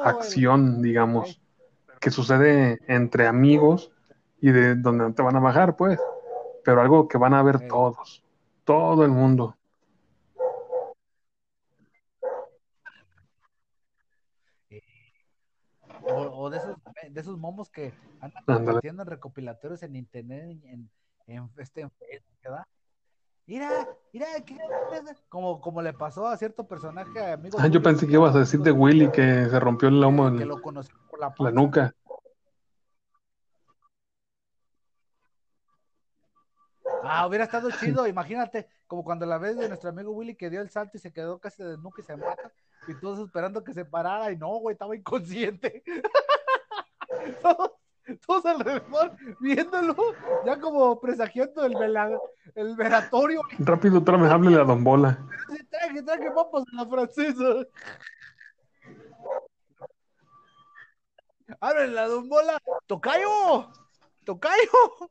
acción, 0.04 0.80
digamos, 0.80 1.40
que 2.00 2.10
sucede 2.12 2.80
entre 2.86 3.26
amigos 3.26 3.90
y 4.40 4.52
de 4.52 4.76
donde 4.76 5.04
no 5.04 5.14
te 5.14 5.22
van 5.22 5.34
a 5.36 5.40
bajar, 5.40 5.74
pues, 5.74 5.98
pero 6.64 6.80
algo 6.80 7.08
que 7.08 7.18
van 7.18 7.34
a 7.34 7.42
ver 7.42 7.66
todos, 7.66 8.22
todo 8.64 9.04
el 9.04 9.10
mundo. 9.10 9.56
O, 16.02 16.44
o 16.44 16.50
de 16.50 16.58
esos, 16.58 16.76
de 17.10 17.20
esos 17.20 17.38
momos 17.38 17.70
que 17.70 17.92
andan 18.20 18.80
en 18.82 19.06
recopilatorios 19.06 19.82
en 19.82 19.96
internet, 19.96 20.58
en, 20.64 20.90
en, 21.26 21.50
este, 21.58 21.82
en 21.82 21.90
¿verdad? 22.42 22.64
Mira, 23.46 23.88
mira, 24.12 24.26
¿qué- 24.44 24.58
como, 25.28 25.60
como 25.60 25.82
le 25.82 25.92
pasó 25.92 26.26
a 26.26 26.36
cierto 26.36 26.66
personaje, 26.66 27.32
amigo. 27.32 27.58
Ah, 27.60 27.68
yo 27.68 27.82
pensé 27.82 28.06
que 28.06 28.14
ibas 28.14 28.34
a 28.34 28.38
decir 28.40 28.60
de 28.60 28.72
Willy 28.72 29.10
que 29.10 29.48
se 29.48 29.60
rompió 29.60 29.88
el 29.88 30.00
lomo 30.00 30.34
que 30.34 30.42
en 30.42 30.48
lo 30.48 30.60
conoció 30.60 30.94
por 31.10 31.20
la, 31.20 31.50
nuca. 31.50 31.94
Ah, 37.06 37.26
hubiera 37.26 37.44
estado 37.44 37.68
chido, 37.80 38.06
imagínate, 38.06 38.68
como 38.86 39.04
cuando 39.04 39.26
la 39.26 39.38
vez 39.38 39.56
de 39.56 39.68
nuestro 39.68 39.90
amigo 39.90 40.12
Willy 40.12 40.34
que 40.36 40.50
dio 40.50 40.60
el 40.60 40.70
salto 40.70 40.96
y 40.96 41.00
se 41.00 41.12
quedó 41.12 41.38
casi 41.38 41.62
de 41.62 41.76
nuca 41.78 42.00
y 42.02 42.04
se 42.04 42.16
mata, 42.16 42.52
y 42.88 42.94
todos 42.94 43.18
esperando 43.26 43.62
que 43.64 43.72
se 43.72 43.84
parara, 43.84 44.30
y 44.32 44.36
no, 44.36 44.48
güey, 44.58 44.74
estaba 44.74 44.96
inconsciente. 44.96 45.82
todos, 47.42 47.70
todos 48.26 48.46
alrededor 48.46 49.16
viéndolo, 49.40 49.96
ya 50.44 50.58
como 50.60 51.00
presagiando 51.00 51.64
el, 51.64 51.74
vela- 51.74 52.20
el 52.54 52.76
velatorio. 52.76 53.40
Rápido, 53.58 54.02
tráeme, 54.02 54.28
háblele 54.28 54.60
a 54.60 54.64
Don 54.64 54.82
Bola. 54.84 55.18
Sí, 55.50 55.64
traje, 55.64 56.02
traje 56.02 56.30
papas 56.30 56.64
a 56.72 56.76
la 56.76 56.86
francesa. 56.86 57.66
Ábrele 61.60 61.92
la 61.94 62.08
don 62.08 62.28
Bola. 62.28 62.58
¡Tocayo! 62.86 63.70
¡Tocayo! 64.24 65.10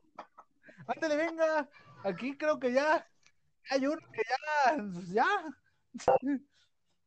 Ándale, 0.86 1.16
venga. 1.16 1.68
Aquí 2.04 2.36
creo 2.36 2.60
que 2.60 2.70
ya 2.72 3.06
hay 3.70 3.86
uno 3.86 4.00
que 4.12 4.22
ya. 4.28 4.76
pues, 4.92 5.08
ya. 5.08 5.26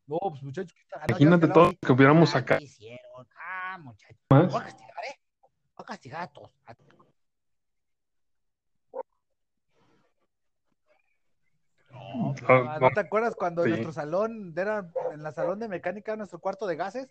No, 0.07 0.17
pues 0.19 0.41
muchachos. 0.41 0.73
¿qué 0.73 0.85
tal? 0.89 1.01
No, 1.01 1.07
ya 1.07 1.11
Imagínate 1.11 1.47
todo 1.53 1.65
lo 1.65 1.77
que 1.77 1.91
hubiéramos 1.91 2.33
¿qué 2.33 2.57
hicieron? 2.61 3.27
Ah, 3.39 3.77
muchachos. 3.79 4.17
más. 4.29 4.51
Voy 4.51 4.61
a 4.61 4.63
castigar, 4.65 5.05
¿eh? 5.05 5.19
Voy 5.75 5.83
a 5.83 5.85
castigar 5.85 6.21
a 6.23 6.27
todos. 6.27 6.51
a 6.65 6.73
todos. 6.73 6.93
No, 11.91 12.35
Ah, 12.47 12.47
ah, 12.47 12.79
no. 12.79 12.89
¿no 12.89 12.91
te 12.91 12.99
acuerdas 12.99 13.35
cuando 13.35 13.63
en 13.63 13.69
nuestro 13.69 13.91
salón, 13.91 14.53
era 14.57 14.91
en 15.13 15.21
la 15.21 15.31
salón 15.31 15.59
de 15.59 15.67
mecánica, 15.67 16.15
nuestro 16.15 16.39
cuarto 16.39 16.65
de 16.65 16.75
gases? 16.75 17.07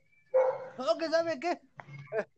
No, 0.76 0.98
que 0.98 1.08
sabe 1.08 1.38
qué. 1.38 1.60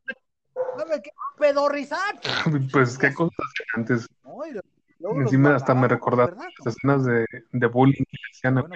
¿Sabe 0.77 1.03
qué? 1.03 1.11
Pedorrizar. 1.39 2.21
Pues 2.73 2.99
qué 2.99 3.15
cosas 3.15 3.39
hacían 3.39 3.69
antes. 3.75 4.07
No, 4.23 4.45
y 4.47 4.53
luego 4.99 5.21
Encima 5.23 5.55
hasta 5.55 5.75
me 5.75 5.89
recordaste 5.89 6.37
las 6.65 6.77
escenas 6.77 7.05
de, 7.05 7.27
de 7.53 7.67
bullying 7.67 8.05
que 8.05 8.19
hacían 8.33 8.55
Bueno. 8.55 8.75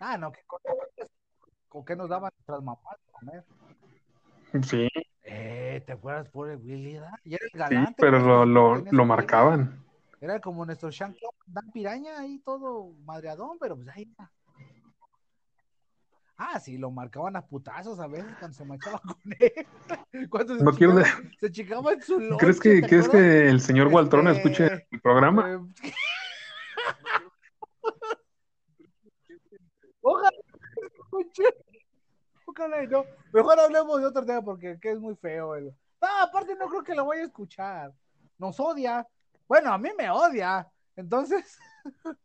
Ah, 0.00 0.18
no, 0.18 0.30
que 0.32 0.40
con, 0.46 0.60
con 1.68 1.84
qué 1.84 1.96
nos 1.96 2.08
daban 2.08 2.30
nuestras 2.36 2.62
mamás 2.62 2.96
de 3.06 3.12
comer. 3.12 3.44
Sí, 4.62 4.88
Eh, 5.22 5.82
¿te 5.86 5.92
acuerdas, 5.92 6.28
pobre 6.28 6.56
Willy? 6.56 6.92
Y 7.24 7.34
era 7.34 7.44
el 7.44 7.50
sí, 7.50 7.58
galante. 7.58 7.94
pero 7.98 8.18
pues, 8.18 8.26
lo, 8.26 8.44
lo, 8.44 8.76
lo 8.90 9.04
marcaban. 9.06 9.82
Era 10.20 10.40
como 10.40 10.64
nuestro 10.64 10.92
Sean 10.92 11.16
Dan 11.46 11.70
Piraña 11.72 12.18
ahí 12.18 12.38
todo 12.44 12.92
madreadón, 13.04 13.58
pero 13.58 13.76
pues 13.76 13.88
ahí 13.88 14.02
está. 14.02 14.30
Ah, 16.36 16.58
sí, 16.58 16.78
lo 16.78 16.90
marcaban 16.90 17.36
a 17.36 17.46
putazos 17.46 18.00
a 18.00 18.08
veces 18.08 18.34
cuando 18.38 18.56
se 18.56 18.64
marchaba 18.64 18.98
con 19.06 19.16
él. 19.38 20.28
Cuando 20.28 20.58
se, 20.58 20.64
No 20.64 20.72
quiero 20.72 20.96
se 21.40 21.46
en 21.46 22.02
su 22.02 22.18
lonche, 22.18 22.36
¿Crees 22.44 22.60
que, 22.60 22.80
¿te 22.80 22.88
¿crees 22.88 23.08
que 23.08 23.48
el 23.48 23.60
señor 23.60 23.88
Waltrón 23.88 24.26
Este, 24.28 24.40
escuche 24.40 24.86
el 24.90 25.00
programa? 25.00 25.52
Eh, 25.52 25.58
Ojalá 30.00 30.36
escuche. 30.98 31.44
Ojalá 32.46 32.82
y 32.82 32.88
no. 32.88 33.04
Mejor 33.32 33.58
hablemos 33.58 34.00
de 34.00 34.06
otro 34.06 34.24
tema 34.26 34.42
porque 34.42 34.78
que 34.80 34.90
es 34.92 34.98
muy 35.00 35.16
feo. 35.16 35.54
el- 35.54 35.74
No, 36.00 36.08
aparte 36.20 36.54
no 36.56 36.68
creo 36.68 36.82
que 36.82 36.94
lo 36.94 37.06
vaya 37.06 37.22
a 37.22 37.26
escuchar. 37.26 37.92
Nos 38.38 38.58
odia. 38.60 39.06
Bueno, 39.48 39.72
a 39.72 39.78
mí 39.78 39.90
me 39.96 40.10
odia. 40.10 40.68
Entonces. 40.96 41.58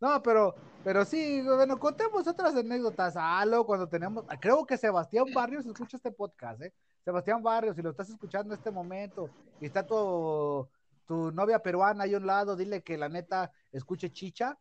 No, 0.00 0.22
pero, 0.22 0.54
pero 0.84 1.04
sí, 1.04 1.42
bueno, 1.42 1.78
contemos 1.78 2.26
otras 2.26 2.54
anécdotas. 2.54 3.16
Halo, 3.16 3.66
cuando 3.66 3.88
tenemos, 3.88 4.24
creo 4.40 4.64
que 4.64 4.76
Sebastián 4.76 5.26
Barrios 5.34 5.66
escucha 5.66 5.96
este 5.96 6.12
podcast, 6.12 6.62
¿eh? 6.62 6.72
Sebastián 7.04 7.42
Barrios, 7.42 7.74
si 7.74 7.82
lo 7.82 7.90
estás 7.90 8.08
escuchando 8.10 8.54
en 8.54 8.58
este 8.58 8.70
momento 8.70 9.30
y 9.60 9.66
está 9.66 9.84
tu, 9.86 10.68
tu 11.06 11.32
novia 11.32 11.58
peruana 11.60 12.04
ahí 12.04 12.14
a 12.14 12.18
un 12.18 12.26
lado, 12.26 12.54
dile 12.54 12.82
que 12.82 12.96
la 12.96 13.08
neta 13.08 13.50
escuche 13.72 14.12
chicha. 14.12 14.58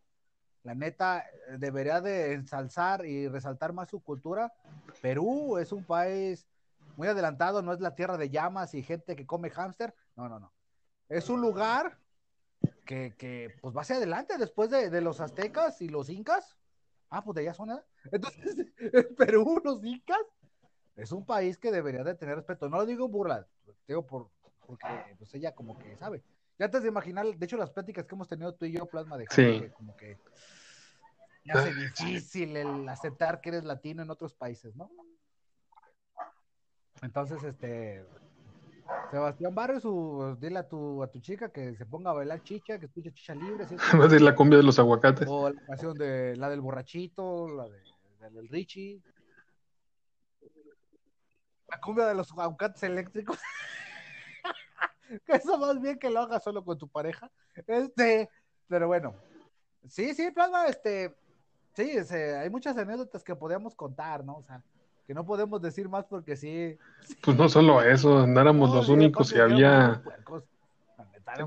La 0.63 0.73
neta 0.73 1.19
eh, 1.19 1.57
debería 1.59 2.01
de 2.01 2.33
ensalzar 2.33 3.05
y 3.05 3.27
resaltar 3.27 3.73
más 3.73 3.89
su 3.89 4.01
cultura. 4.01 4.53
Perú 5.01 5.57
es 5.57 5.71
un 5.71 5.83
país 5.83 6.47
muy 6.95 7.07
adelantado, 7.07 7.61
no 7.61 7.73
es 7.73 7.79
la 7.79 7.95
tierra 7.95 8.17
de 8.17 8.29
llamas 8.29 8.73
y 8.73 8.81
gente 8.81 9.15
que 9.15 9.27
come 9.27 9.49
hámster. 9.49 9.93
No, 10.15 10.27
no, 10.27 10.39
no. 10.39 10.51
Es 11.09 11.29
un 11.29 11.41
lugar 11.41 11.99
que, 12.87 13.13
que 13.15 13.55
pues 13.61 13.75
va 13.75 13.81
hacia 13.81 13.97
adelante 13.97 14.37
después 14.39 14.71
de, 14.71 14.89
de 14.89 15.01
los 15.01 15.19
aztecas 15.19 15.79
y 15.81 15.89
los 15.89 16.09
incas. 16.09 16.57
Ah, 17.09 17.23
pues 17.23 17.35
de 17.35 17.41
allá 17.41 17.53
son, 17.53 17.71
¿eh? 17.71 17.81
Entonces, 18.11 18.65
en 18.79 19.15
Perú, 19.15 19.61
los 19.63 19.83
incas, 19.83 20.17
es 20.95 21.11
un 21.11 21.25
país 21.25 21.57
que 21.59 21.71
debería 21.71 22.03
de 22.03 22.15
tener 22.15 22.37
respeto. 22.37 22.67
No 22.67 22.77
lo 22.77 22.85
digo 22.87 23.05
en 23.05 23.11
burla, 23.11 23.47
digo 23.87 24.05
por, 24.07 24.31
porque 24.65 24.87
pues 25.19 25.31
ella 25.35 25.53
como 25.53 25.77
que 25.77 25.95
sabe. 25.97 26.23
Ya 26.57 26.65
antes 26.65 26.81
de 26.81 26.87
imaginar, 26.87 27.27
de 27.27 27.45
hecho, 27.45 27.57
las 27.57 27.69
pláticas 27.69 28.07
que 28.07 28.15
hemos 28.15 28.27
tenido 28.27 28.55
tú 28.55 28.65
y 28.65 28.71
yo, 28.71 28.87
Plasma, 28.87 29.17
de 29.17 29.27
Sí. 29.29 29.61
que 29.61 29.71
como 29.73 29.95
que 29.95 30.17
me 31.43 31.53
hace 31.53 31.73
difícil 31.73 32.57
el 32.57 32.89
aceptar 32.89 33.41
que 33.41 33.49
eres 33.49 33.63
latino 33.63 34.01
en 34.01 34.09
otros 34.09 34.33
países, 34.33 34.75
¿no? 34.75 34.89
Entonces, 37.03 37.43
este, 37.43 38.03
Sebastián 39.11 39.55
Barrios, 39.55 39.83
su, 39.83 40.37
dile 40.39 40.59
a 40.59 40.67
tu, 40.67 41.01
a 41.01 41.07
tu 41.07 41.19
chica 41.19 41.49
que 41.49 41.75
se 41.75 41.85
ponga 41.85 42.11
a 42.11 42.13
bailar 42.13 42.43
chicha, 42.43 42.77
que 42.77 42.85
escuche 42.85 43.11
chicha 43.13 43.33
libre, 43.33 43.65
¿sí? 43.65 43.75
Va 43.99 44.05
a 44.05 44.07
decir 44.07 44.21
la 44.21 44.35
cumbia 44.35 44.57
de 44.57 44.63
los 44.63 44.79
aguacates. 44.79 45.27
o 45.29 45.49
la 45.49 45.65
canción 45.65 45.93
de 45.97 46.35
la 46.35 46.49
del 46.49 46.61
borrachito, 46.61 47.47
la, 47.47 47.69
de, 47.69 47.81
la 48.19 48.29
del 48.29 48.49
Richie, 48.49 49.01
la 51.67 51.79
cumbia 51.79 52.05
de 52.05 52.15
los 52.15 52.31
aguacates 52.31 52.83
eléctricos. 52.83 53.37
que 55.25 55.33
eso 55.33 55.57
más 55.57 55.81
bien 55.81 55.99
que 55.99 56.09
lo 56.09 56.21
hagas 56.21 56.43
solo 56.43 56.63
con 56.63 56.77
tu 56.77 56.87
pareja. 56.87 57.31
Este, 57.65 58.29
pero 58.67 58.87
bueno, 58.87 59.15
sí, 59.87 60.13
sí, 60.13 60.31
plasma, 60.31 60.67
este, 60.67 61.15
sí, 61.73 61.91
ese, 61.91 62.35
hay 62.35 62.49
muchas 62.49 62.77
anécdotas 62.77 63.23
que 63.23 63.35
podemos 63.35 63.75
contar, 63.75 64.23
¿no? 64.23 64.37
O 64.37 64.43
sea, 64.43 64.61
que 65.07 65.13
no 65.13 65.25
podemos 65.25 65.61
decir 65.61 65.87
más 65.87 66.05
porque 66.05 66.35
sí. 66.35 66.77
Pues 67.23 67.37
no 67.37 67.47
solo 67.47 67.81
eso, 67.81 68.27
no 68.27 68.41
éramos 68.41 68.69
No, 68.69 68.75
los 68.75 68.87
sí, 68.87 68.91
únicos 68.91 69.31
y 69.31 69.39
había... 69.39 70.01
puercos. 70.03 70.43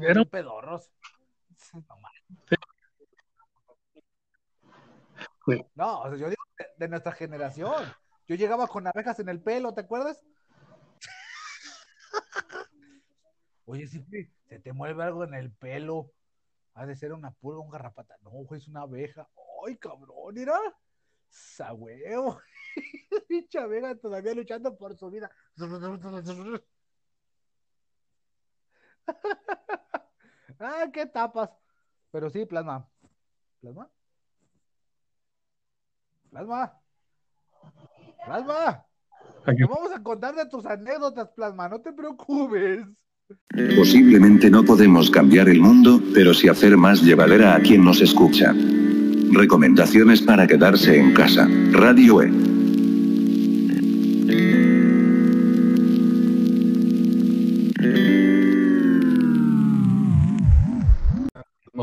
Era- 0.02 0.24
pedorros. 0.24 0.90
No. 1.74 1.84
Sí. 5.46 5.64
O 5.76 6.08
sea, 6.08 6.16
yo 6.16 6.28
digo 6.30 6.42
de, 6.58 6.66
de 6.78 6.88
nuestra 6.88 7.12
generación. 7.12 7.84
Yo 8.26 8.36
llegaba 8.36 8.66
con 8.66 8.86
abejas 8.86 9.18
en 9.20 9.28
el 9.28 9.42
pelo, 9.42 9.74
¿te 9.74 9.82
acuerdas? 9.82 10.24
Oye, 13.66 13.86
si 13.86 14.02
se 14.48 14.58
te 14.58 14.72
mueve 14.72 15.02
algo 15.02 15.24
en 15.24 15.34
el 15.34 15.52
pelo. 15.52 16.10
Ha 16.74 16.86
de 16.86 16.96
ser 16.96 17.12
una 17.12 17.32
pulga, 17.32 17.60
un 17.60 17.70
garrapata. 17.70 18.16
No, 18.22 18.30
güey, 18.30 18.60
es 18.60 18.68
una 18.68 18.82
abeja. 18.82 19.28
¡Ay, 19.66 19.76
cabrón! 19.76 20.34
Mira. 20.34 20.54
¡Sa 21.28 21.72
Pinche 23.28 23.58
abeja 23.58 23.94
todavía 23.96 24.34
luchando 24.34 24.76
por 24.76 24.96
su 24.96 25.10
vida. 25.10 25.30
ah, 30.60 30.88
qué 30.92 31.06
tapas. 31.06 31.50
Pero 32.10 32.28
sí, 32.30 32.46
plasma. 32.46 32.88
¿Plasma? 33.60 33.90
Plasma. 36.30 36.80
Plasma. 38.24 38.86
Te 39.44 39.64
vamos 39.64 39.92
a 39.92 40.02
contar 40.02 40.34
de 40.34 40.46
tus 40.46 40.66
anécdotas, 40.66 41.28
Plasma, 41.30 41.68
no 41.68 41.80
te 41.80 41.92
preocupes. 41.92 42.86
Posiblemente 43.76 44.50
no 44.50 44.64
podemos 44.64 45.10
cambiar 45.10 45.48
el 45.48 45.60
mundo, 45.60 46.02
pero 46.12 46.34
sí 46.34 46.48
hacer 46.48 46.76
más 46.76 47.02
llevadera 47.02 47.54
a 47.54 47.60
quien 47.60 47.84
nos 47.84 48.00
escucha. 48.00 48.52
Recomendaciones 49.32 50.22
para 50.22 50.46
quedarse 50.46 50.98
en 50.98 51.14
casa. 51.14 51.48
Radio 51.72 52.22
E. 52.22 52.59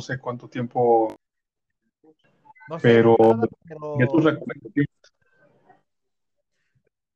sé 0.08 0.20
cuánto 0.20 0.48
tiempo. 0.48 1.14
pero, 2.82 3.16
pero... 3.68 3.98
tus 4.10 4.24
recomendaciones? 4.24 4.88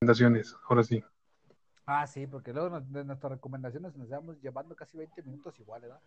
recomendaciones, 0.02 0.56
ahora 0.68 0.84
sí. 0.84 1.04
Ah, 1.86 2.06
sí, 2.08 2.28
porque 2.28 2.54
luego 2.54 2.80
de 2.80 3.04
nuestras 3.04 3.34
recomendaciones 3.34 3.96
nos 3.96 4.06
estamos 4.06 4.39
llevando 4.42 4.76
casi 4.76 4.98
20 4.98 5.24
minutos 5.24 5.60
igual, 5.60 5.82
¿verdad? 5.82 6.00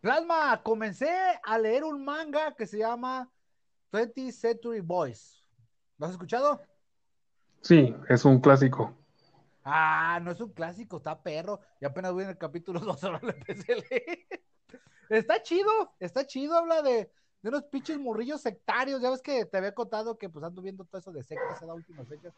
Plasma, 0.00 0.62
comencé 0.62 1.10
a 1.42 1.58
leer 1.58 1.84
un 1.84 2.04
manga 2.04 2.54
que 2.54 2.66
se 2.66 2.78
llama 2.78 3.30
20th 3.92 4.32
Century 4.32 4.80
Boys. 4.80 5.44
¿Lo 5.98 6.06
has 6.06 6.12
escuchado? 6.12 6.62
Sí, 7.60 7.94
es 8.08 8.24
un 8.24 8.40
clásico. 8.40 8.96
Ah, 9.62 10.18
no 10.22 10.30
es 10.30 10.40
un 10.40 10.52
clásico, 10.52 10.96
está 10.96 11.22
perro. 11.22 11.60
Y 11.80 11.84
apenas 11.84 12.12
voy 12.12 12.24
en 12.24 12.30
el 12.30 12.38
capítulo 12.38 12.80
2, 12.80 13.04
ahora 13.04 13.20
lo 13.22 13.30
empecé 13.30 13.72
a 13.74 13.76
leer. 13.76 14.42
Está 15.10 15.42
chido, 15.42 15.70
está 15.98 16.26
chido, 16.26 16.56
habla 16.56 16.82
de, 16.82 17.10
de 17.42 17.48
unos 17.48 17.64
pinches 17.64 17.98
morrillos 17.98 18.40
sectarios. 18.40 19.02
Ya 19.02 19.10
ves 19.10 19.20
que 19.20 19.44
te 19.44 19.58
había 19.58 19.74
contado 19.74 20.16
que 20.16 20.28
pues 20.28 20.44
ando 20.44 20.62
viendo 20.62 20.84
todo 20.84 20.98
eso 20.98 21.12
de 21.12 21.22
sectas 21.22 21.60
en 21.60 21.68
las 21.68 21.76
últimas 21.76 22.08
fechas 22.08 22.32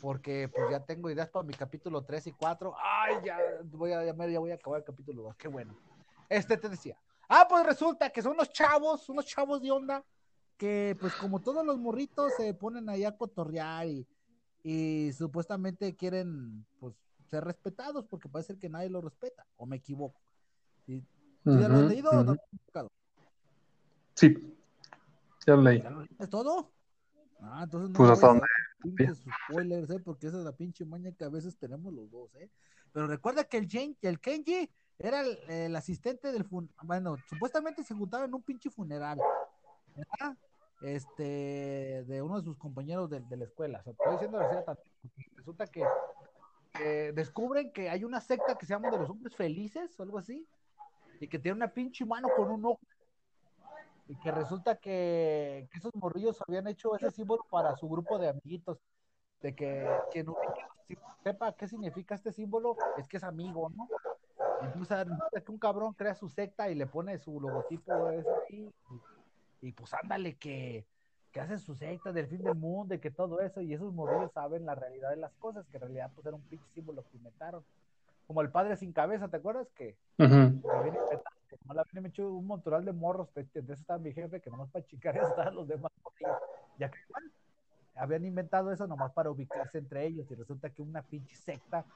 porque 0.00 0.48
pues 0.54 0.70
ya 0.70 0.80
tengo 0.84 1.10
ideas 1.10 1.28
para 1.28 1.44
mi 1.44 1.54
capítulo 1.54 2.02
3 2.04 2.28
y 2.28 2.32
4. 2.32 2.74
Ay, 2.78 3.16
ya 3.24 3.38
voy 3.64 3.92
a 3.92 4.12
voy 4.12 4.50
a 4.50 4.54
acabar 4.54 4.80
el 4.80 4.84
capítulo 4.84 5.22
2, 5.22 5.36
qué 5.36 5.48
bueno. 5.48 5.76
Este 6.28 6.56
te 6.56 6.68
decía. 6.68 6.96
Ah, 7.28 7.46
pues 7.48 7.66
resulta 7.66 8.10
que 8.10 8.22
son 8.22 8.32
unos 8.32 8.50
chavos, 8.52 9.08
unos 9.08 9.26
chavos 9.26 9.60
de 9.60 9.70
onda, 9.70 10.04
que 10.56 10.96
pues 10.98 11.14
como 11.14 11.40
todos 11.40 11.64
los 11.64 11.78
morritos 11.78 12.32
se 12.36 12.54
ponen 12.54 12.88
ahí 12.88 13.04
a 13.04 13.16
cotorrear 13.16 13.86
y, 13.86 14.06
y 14.62 15.12
supuestamente 15.12 15.94
quieren 15.94 16.64
pues 16.78 16.94
ser 17.26 17.44
respetados 17.44 18.06
porque 18.06 18.28
parece 18.28 18.58
que 18.58 18.70
nadie 18.70 18.88
los 18.88 19.04
respeta, 19.04 19.46
o 19.56 19.66
me 19.66 19.76
equivoco. 19.76 20.20
¿Sí, 21.44 21.50
ya 21.60 21.68
lo 21.68 21.74
has 21.76 21.84
leído 21.84 22.10
o 22.10 22.24
no 22.24 22.36
Sí, 24.14 24.56
ya 25.46 25.54
lo 25.54 25.62
leí. 25.62 25.82
¿Es 26.18 26.28
todo? 26.28 26.72
Ah, 27.40 27.60
entonces 27.62 27.90
no 27.90 27.96
pues 27.96 28.10
hasta 28.10 28.26
donde 28.26 28.46
spoilers, 29.48 29.90
¿eh? 29.90 30.00
Porque 30.00 30.26
esa 30.26 30.38
es 30.38 30.44
la 30.44 30.52
pinche 30.52 30.84
maña 30.84 31.12
que 31.12 31.24
a 31.24 31.28
veces 31.28 31.56
tenemos 31.56 31.92
los 31.92 32.10
dos, 32.10 32.34
¿eh? 32.34 32.50
Pero 32.92 33.06
recuerda 33.06 33.44
que 33.44 33.58
el, 33.58 33.96
el 34.02 34.20
Kenji 34.20 34.68
era 34.98 35.22
el, 35.22 35.76
asistente 35.76 36.32
del 36.32 36.44
bueno, 36.82 37.16
supuestamente 37.28 37.84
se 37.84 37.94
juntaba 37.94 38.24
en 38.24 38.34
un 38.34 38.42
pinche 38.42 38.70
funeral, 38.70 39.20
Este, 40.80 42.04
de 42.06 42.22
uno 42.22 42.38
de 42.38 42.44
sus 42.44 42.56
compañeros 42.56 43.08
de, 43.10 43.36
la 43.36 43.44
escuela. 43.44 43.82
O 43.84 43.90
estoy 43.90 44.12
diciendo 44.12 44.38
la 44.38 44.76
resulta 45.36 45.66
que 45.66 45.84
descubren 47.14 47.72
que 47.72 47.88
hay 47.88 48.04
una 48.04 48.20
secta 48.20 48.56
que 48.56 48.66
se 48.66 48.74
llama 48.74 48.90
de 48.90 48.98
los 48.98 49.10
hombres 49.10 49.34
felices 49.36 49.98
o 49.98 50.02
algo 50.02 50.18
así, 50.18 50.46
y 51.20 51.28
que 51.28 51.38
tiene 51.38 51.56
una 51.56 51.68
pinche 51.68 52.04
mano 52.04 52.28
con 52.36 52.50
un 52.50 52.64
ojo 52.64 52.80
y 54.08 54.16
que 54.16 54.30
resulta 54.30 54.76
que, 54.76 55.68
esos 55.74 55.94
morrillos 55.94 56.42
habían 56.46 56.66
hecho 56.66 56.96
ese 56.96 57.10
símbolo 57.10 57.44
para 57.50 57.76
su 57.76 57.88
grupo 57.88 58.18
de 58.18 58.28
amiguitos, 58.30 58.78
de 59.42 59.54
que 59.54 59.86
quien 60.10 60.26
no 60.26 60.36
sepa 61.22 61.52
qué 61.52 61.68
significa 61.68 62.14
este 62.14 62.32
símbolo 62.32 62.76
es 62.96 63.06
que 63.06 63.18
es 63.18 63.24
amigo, 63.24 63.70
¿no? 63.76 63.86
Entonces, 64.62 65.06
que 65.44 65.52
un 65.52 65.58
cabrón 65.58 65.92
crea 65.92 66.14
su 66.14 66.28
secta 66.28 66.70
y 66.70 66.74
le 66.74 66.86
pone 66.86 67.18
su 67.18 67.40
logotipo 67.40 68.10
ese 68.10 68.30
y, 68.48 68.72
y 69.60 69.72
pues 69.72 69.92
ándale 69.94 70.36
que, 70.36 70.86
que 71.30 71.40
hacen 71.40 71.58
su 71.58 71.74
secta 71.74 72.12
del 72.12 72.26
fin 72.26 72.42
del 72.42 72.54
mundo 72.54 72.94
y 72.94 72.98
que 72.98 73.10
todo 73.10 73.40
eso, 73.40 73.60
y 73.60 73.74
esos 73.74 73.92
morrillos 73.92 74.32
saben 74.32 74.64
la 74.64 74.74
realidad 74.74 75.10
de 75.10 75.16
las 75.16 75.32
cosas, 75.34 75.66
que 75.66 75.76
en 75.76 75.82
realidad 75.82 76.10
pues 76.14 76.26
era 76.26 76.34
un 76.34 76.42
pinche 76.42 76.66
símbolo 76.74 77.04
que 77.10 77.18
inventaron. 77.18 77.62
Como 78.28 78.42
el 78.42 78.50
padre 78.50 78.76
sin 78.76 78.92
cabeza, 78.92 79.28
¿te 79.28 79.38
acuerdas? 79.38 79.66
Que, 79.74 79.96
no 81.64 81.74
la 81.74 81.84
me 81.94 82.08
echó 82.08 82.30
un 82.30 82.46
montoral 82.46 82.84
de 82.84 82.92
morros, 82.92 83.28
eso 83.34 83.72
estaba 83.72 83.98
mi 83.98 84.12
jefe, 84.12 84.40
que 84.40 84.50
nomás 84.50 84.70
para 84.70 84.84
chicar 84.84 85.16
estaban 85.16 85.54
los 85.54 85.66
demás. 85.66 85.90
Ya 86.78 86.90
que 86.90 86.98
habían 87.96 88.26
inventado 88.26 88.70
eso 88.70 88.86
nomás 88.86 89.12
para 89.12 89.30
ubicarse 89.30 89.78
entre 89.78 90.06
ellos, 90.06 90.30
y 90.30 90.34
resulta 90.34 90.68
que 90.68 90.82
una 90.82 91.00
pinche 91.00 91.34
secta 91.36 91.86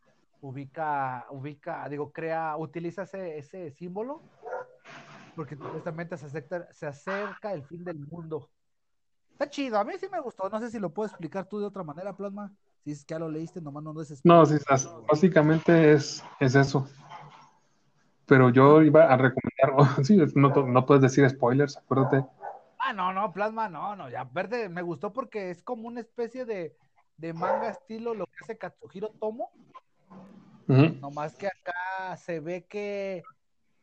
ubica, 0.40 1.26
ubica, 1.28 1.86
digo, 1.90 2.10
crea, 2.12 2.56
utiliza 2.56 3.02
ese, 3.02 3.36
ese 3.36 3.70
símbolo, 3.70 4.22
porque 5.36 5.54
supuestamente 5.54 6.16
se 6.16 6.26
acerca, 6.26 6.72
se 6.72 6.86
acerca 6.86 7.52
el 7.52 7.62
fin 7.64 7.84
del 7.84 7.98
mundo. 7.98 8.48
Está 9.32 9.50
chido, 9.50 9.78
a 9.78 9.84
mí 9.84 9.92
sí 10.00 10.08
me 10.10 10.20
gustó, 10.20 10.48
no 10.48 10.58
sé 10.60 10.70
si 10.70 10.78
lo 10.78 10.94
puedo 10.94 11.08
explicar 11.08 11.46
tú 11.46 11.60
de 11.60 11.66
otra 11.66 11.82
manera, 11.82 12.16
Plasma. 12.16 12.50
Si 12.84 12.90
es 12.90 13.04
que 13.04 13.14
ya 13.14 13.18
lo 13.18 13.28
leíste, 13.28 13.60
nomás 13.60 13.82
no 13.82 13.94
des 13.94 14.20
No, 14.24 14.44
sí, 14.44 14.56
básicamente 15.08 15.92
es, 15.92 16.24
es 16.40 16.54
eso 16.54 16.88
pero 18.32 18.48
yo 18.48 18.80
iba 18.80 19.04
a 19.04 19.16
recomendar, 19.18 19.76
sí, 20.06 20.16
no, 20.34 20.48
no 20.48 20.86
puedes 20.86 21.02
decir 21.02 21.28
spoilers, 21.28 21.76
acuérdate. 21.76 22.24
Ah, 22.78 22.94
no, 22.94 23.12
no, 23.12 23.30
Plasma, 23.30 23.68
no, 23.68 23.94
no, 23.94 24.08
ya, 24.08 24.24
verde, 24.24 24.70
me 24.70 24.80
gustó 24.80 25.12
porque 25.12 25.50
es 25.50 25.62
como 25.62 25.86
una 25.86 26.00
especie 26.00 26.46
de, 26.46 26.74
de 27.18 27.32
manga 27.34 27.68
estilo 27.68 28.14
lo 28.14 28.26
que 28.26 28.36
hace 28.42 28.56
Katsuhiro 28.56 29.10
Tomo. 29.20 29.50
No 30.66 31.10
más 31.10 31.36
que 31.36 31.48
acá 31.48 32.16
se 32.16 32.40
ve 32.40 32.64
que, 32.64 33.22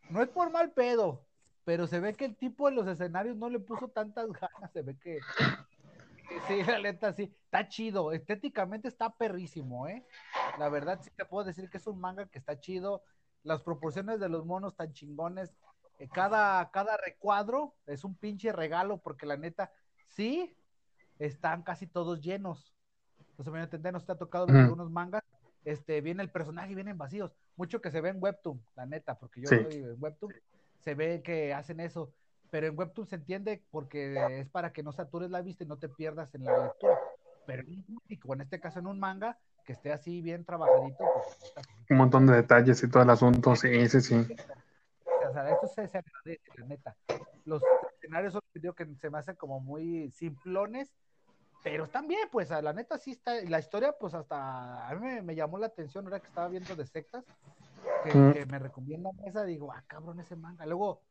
no 0.09 0.23
es 0.23 0.29
por 0.29 0.51
mal 0.51 0.71
pedo, 0.71 1.23
pero 1.63 1.85
se 1.85 1.99
ve 1.99 2.15
que 2.15 2.25
el 2.25 2.35
tipo 2.35 2.67
en 2.69 2.75
los 2.75 2.87
escenarios 2.87 3.37
no 3.37 3.51
le 3.51 3.59
puso 3.59 3.89
tantas 3.89 4.31
ganas, 4.31 4.71
se 4.73 4.81
ve 4.81 4.97
que, 4.97 5.19
sí, 6.47 6.63
la 6.63 6.79
neta, 6.79 7.13
sí, 7.13 7.33
está 7.45 7.67
chido, 7.67 8.11
estéticamente 8.11 8.87
está 8.87 9.15
perrísimo, 9.15 9.87
¿eh? 9.87 10.05
La 10.57 10.69
verdad 10.69 10.99
sí 11.01 11.09
te 11.15 11.25
puedo 11.25 11.45
decir 11.45 11.69
que 11.69 11.77
es 11.77 11.87
un 11.87 11.99
manga 11.99 12.27
que 12.27 12.39
está 12.39 12.59
chido, 12.59 13.03
las 13.43 13.61
proporciones 13.61 14.19
de 14.19 14.29
los 14.29 14.45
monos 14.45 14.75
tan 14.75 14.93
chingones. 14.93 15.51
Eh, 15.99 16.07
cada, 16.07 16.69
cada 16.71 16.97
recuadro 16.97 17.75
es 17.85 18.03
un 18.03 18.15
pinche 18.15 18.51
regalo, 18.51 18.97
porque 18.97 19.25
la 19.25 19.37
neta, 19.37 19.71
sí, 20.07 20.55
están 21.19 21.63
casi 21.63 21.87
todos 21.87 22.21
llenos. 22.21 22.73
Entonces, 23.31 23.53
me 23.53 23.61
entender, 23.61 23.93
nos 23.93 24.03
está 24.03 24.17
tocado 24.17 24.47
ver 24.47 24.57
algunos 24.57 24.89
mangas. 24.91 25.23
Este, 25.65 26.01
viene 26.01 26.23
el 26.23 26.31
personaje 26.31 26.71
y 26.71 26.75
vienen 26.75 26.97
vacíos. 26.97 27.33
Mucho 27.55 27.81
que 27.81 27.91
se 27.91 28.01
ve 28.01 28.09
en 28.09 28.21
Webtoon, 28.21 28.61
la 28.75 28.85
neta, 28.85 29.17
porque 29.17 29.41
yo 29.41 29.49
estoy 29.49 29.81
en 29.81 29.95
Webtoon, 30.01 30.33
se 30.79 30.95
ve 30.95 31.21
que 31.21 31.53
hacen 31.53 31.79
eso. 31.79 32.13
Pero 32.49 32.67
en 32.67 32.77
Webtoon 32.77 33.07
se 33.07 33.15
entiende 33.15 33.63
porque 33.71 34.39
es 34.39 34.49
para 34.49 34.71
que 34.73 34.83
no 34.83 34.91
satures 34.91 35.29
la 35.29 35.41
vista 35.41 35.63
y 35.63 35.67
no 35.67 35.77
te 35.77 35.89
pierdas 35.89 36.33
en 36.33 36.45
la 36.45 36.65
lectura. 36.65 36.97
Pero 37.45 37.63
en 37.63 38.41
este 38.41 38.59
caso 38.59 38.79
en 38.79 38.87
un 38.87 38.99
manga, 38.99 39.37
que 39.65 39.73
esté 39.73 39.91
así 39.91 40.21
bien 40.21 40.45
trabajadito. 40.45 40.97
Pues, 40.97 41.65
un 41.89 41.97
montón 41.97 42.25
de 42.25 42.35
detalles 42.35 42.81
y 42.81 42.89
todo 42.89 43.03
el 43.03 43.09
asunto, 43.11 43.55
sí, 43.55 43.87
sí, 43.87 44.01
sí. 44.01 44.27
O 45.27 45.31
sea, 45.31 45.49
esto 45.51 45.67
se, 45.67 45.81
agradece, 45.81 46.41
la 46.57 46.65
neta. 46.65 46.95
Los 47.45 47.61
escenarios 47.93 48.33
son 48.33 48.41
digo, 48.55 48.73
que 48.73 48.87
se 48.95 49.09
me 49.11 49.19
hacen 49.19 49.35
como 49.35 49.59
muy 49.59 50.11
simplones, 50.11 50.91
pero 51.63 51.85
están 51.85 52.07
bien, 52.07 52.27
pues, 52.31 52.49
la 52.49 52.73
neta 52.73 52.97
sí 52.97 53.11
está, 53.11 53.41
la 53.43 53.59
historia, 53.59 53.93
pues 53.99 54.13
hasta 54.13 54.87
a 54.87 54.95
mí 54.95 55.21
me, 55.21 55.35
llamó 55.35 55.59
la 55.59 55.67
atención 55.67 56.05
ahora 56.05 56.19
que 56.19 56.27
estaba 56.27 56.47
viendo 56.47 56.75
de 56.75 56.87
sectas, 56.87 57.25
que, 58.03 58.45
me 58.47 58.59
recomiendan 58.59 59.13
esa, 59.25 59.43
digo, 59.43 59.71
ah, 59.71 59.83
cabrón, 59.85 60.19
ese 60.19 60.35
manga. 60.35 60.65
Luego, 60.65 61.01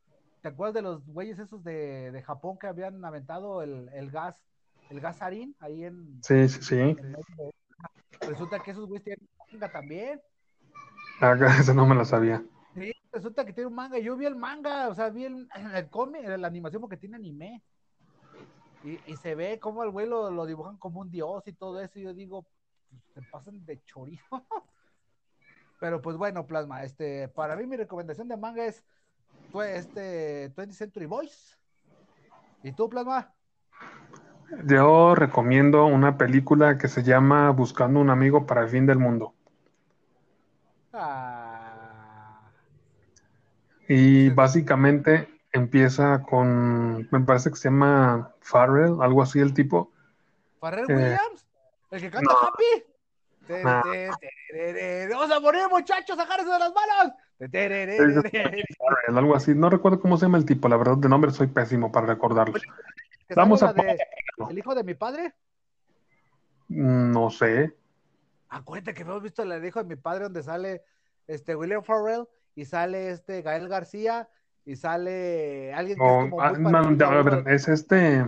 ¿te 0.41 0.47
acuerdas 0.47 0.75
de 0.75 0.81
los 0.81 1.05
güeyes 1.05 1.39
esos 1.39 1.63
de, 1.63 2.11
de 2.11 2.21
Japón 2.21 2.57
que 2.57 2.67
habían 2.67 3.03
aventado 3.03 3.61
el, 3.61 3.89
el 3.93 4.11
gas, 4.11 4.41
el 4.89 4.99
gas 4.99 5.21
harín 5.21 5.55
ahí 5.59 5.85
en... 5.85 6.21
Sí, 6.23 6.47
sí, 6.47 6.61
sí. 6.61 6.97
Resulta 8.21 8.59
que 8.59 8.71
esos 8.71 8.87
güeyes 8.87 9.03
tienen 9.03 9.27
manga 9.51 9.71
también. 9.71 10.21
Ah, 11.21 11.35
eso 11.59 11.73
no 11.73 11.85
me 11.85 11.95
lo 11.95 12.05
sabía. 12.05 12.43
Sí, 12.73 12.91
resulta 13.11 13.45
que 13.45 13.53
tiene 13.53 13.67
un 13.67 13.75
manga. 13.75 13.97
Yo 13.99 14.15
vi 14.15 14.25
el 14.25 14.35
manga, 14.35 14.89
o 14.89 14.95
sea, 14.95 15.09
vi 15.09 15.25
el, 15.25 15.49
el 15.75 15.89
cómic, 15.89 16.23
la 16.25 16.47
animación 16.47 16.81
porque 16.81 16.97
tiene 16.97 17.17
anime. 17.17 17.61
Y, 18.83 18.99
y 19.11 19.17
se 19.17 19.35
ve 19.35 19.59
como 19.59 19.83
el 19.83 19.89
güey 19.89 20.07
lo, 20.07 20.45
dibujan 20.45 20.77
como 20.77 21.01
un 21.01 21.11
dios 21.11 21.45
y 21.47 21.53
todo 21.53 21.81
eso. 21.81 21.99
Y 21.99 22.03
yo 22.03 22.13
digo, 22.13 22.45
pues, 22.89 23.03
se 23.13 23.21
pasan 23.29 23.65
de 23.65 23.83
chorizo. 23.85 24.45
Pero 25.79 26.01
pues 26.01 26.17
bueno, 26.17 26.45
Plasma, 26.45 26.83
este, 26.83 27.29
para 27.29 27.55
mí 27.55 27.65
mi 27.65 27.77
recomendación 27.77 28.27
de 28.27 28.35
manga 28.35 28.65
es 28.65 28.83
este 29.63 30.51
20 30.55 30.73
Century 30.75 31.05
Boys. 31.05 31.57
¿Y 32.63 32.71
tú, 32.73 32.89
Plasma? 32.89 33.33
Yo 34.65 35.15
recomiendo 35.15 35.85
una 35.85 36.17
película 36.17 36.77
que 36.77 36.87
se 36.87 37.03
llama 37.03 37.51
Buscando 37.51 37.99
un 37.99 38.09
amigo 38.09 38.45
para 38.45 38.63
el 38.63 38.69
fin 38.69 38.85
del 38.85 38.97
mundo. 38.99 39.33
Ah, 40.93 42.51
Y 43.87 44.29
básicamente 44.29 45.29
empieza 45.51 46.21
con, 46.23 47.07
me 47.11 47.19
parece 47.21 47.49
que 47.49 47.55
se 47.55 47.69
llama 47.69 48.33
Farrell, 48.41 48.97
algo 49.01 49.21
así 49.21 49.39
el 49.39 49.53
tipo. 49.53 49.91
Farrell 50.59 50.89
Eh, 50.89 50.95
Williams, 50.95 51.45
el 51.91 52.01
que 52.01 52.11
canta 52.11 52.33
no. 52.33 52.39
Happy. 52.47 52.63
Te- 52.65 52.85
No. 52.85 52.87
te- 52.87 52.87
tereré. 52.87 53.38
Vamos 53.49 55.31
a 55.31 55.39
morir, 55.39 55.61
muchachos, 55.69 56.17
agárrense 56.17 56.51
de 56.51 56.59
las 56.59 56.73
manos. 56.73 57.13
Algo 59.15 59.35
así. 59.35 59.55
No 59.55 59.69
recuerdo 59.69 59.99
cómo 59.99 60.17
se 60.17 60.25
llama 60.25 60.37
el 60.37 60.45
tipo, 60.45 60.67
la 60.67 60.77
verdad 60.77 60.97
de 60.97 61.09
nombre 61.09 61.31
soy 61.31 61.47
pésimo 61.47 61.91
para 61.91 62.07
recordarlos. 62.07 62.61
¿Que 63.27 63.35
Vamos 63.35 63.63
a 63.63 63.73
de. 63.73 63.97
El 64.49 64.57
hijo 64.57 64.75
de 64.75 64.83
mi 64.83 64.93
padre. 64.93 65.33
No 66.67 67.29
sé. 67.29 67.73
Acuérdate 68.49 68.93
que 68.93 69.01
hemos 69.03 69.21
visto 69.21 69.43
el 69.43 69.65
hijo 69.65 69.81
de 69.81 69.89
mi 69.89 69.95
padre 69.95 70.23
donde 70.25 70.43
sale 70.43 70.83
este 71.27 71.55
William 71.55 71.83
Farrell 71.83 72.27
y 72.55 72.65
sale 72.65 73.11
este 73.11 73.41
Gael 73.41 73.67
García 73.67 74.27
y 74.65 74.75
sale 74.75 75.73
alguien 75.73 75.97
que 75.97 76.05
es 76.05 76.29
como 76.29 76.41
ah, 76.41 76.51
no, 76.51 77.05
a 77.05 77.23
ver, 77.23 77.43
es 77.47 77.67
este, 77.67 78.25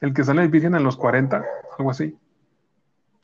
el 0.00 0.14
que 0.14 0.24
sale 0.24 0.46
virgen 0.48 0.74
en 0.74 0.84
los 0.84 0.96
40, 0.96 1.44
algo 1.78 1.90
así. 1.90 2.16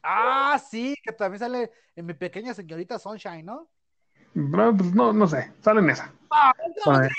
Ah, 0.02 0.60
sí, 0.70 0.94
que 1.02 1.12
también 1.12 1.38
sale 1.40 1.70
en 1.94 2.06
mi 2.06 2.14
pequeña 2.14 2.54
señorita 2.54 2.98
Sunshine, 2.98 3.44
¿no? 3.44 3.68
No, 4.34 4.76
pues 4.76 4.94
no, 4.94 5.12
no 5.12 5.26
sé, 5.26 5.52
sale 5.60 5.80
en 5.80 5.90
esa. 5.90 6.12
Ah, 6.30 6.52
ver. 6.86 7.10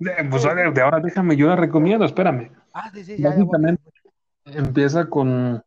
Eh, 0.00 0.28
Pues 0.28 0.42
de 0.42 0.82
ahora 0.82 1.00
déjame, 1.00 1.36
yo 1.36 1.46
la 1.46 1.56
recomiendo, 1.56 2.04
espérame. 2.04 2.50
Ah, 2.72 2.90
sí, 2.92 3.04
sí, 3.04 3.16
ya. 3.16 3.30
Básicamente 3.30 3.82
empieza 4.44 5.08
con, 5.08 5.64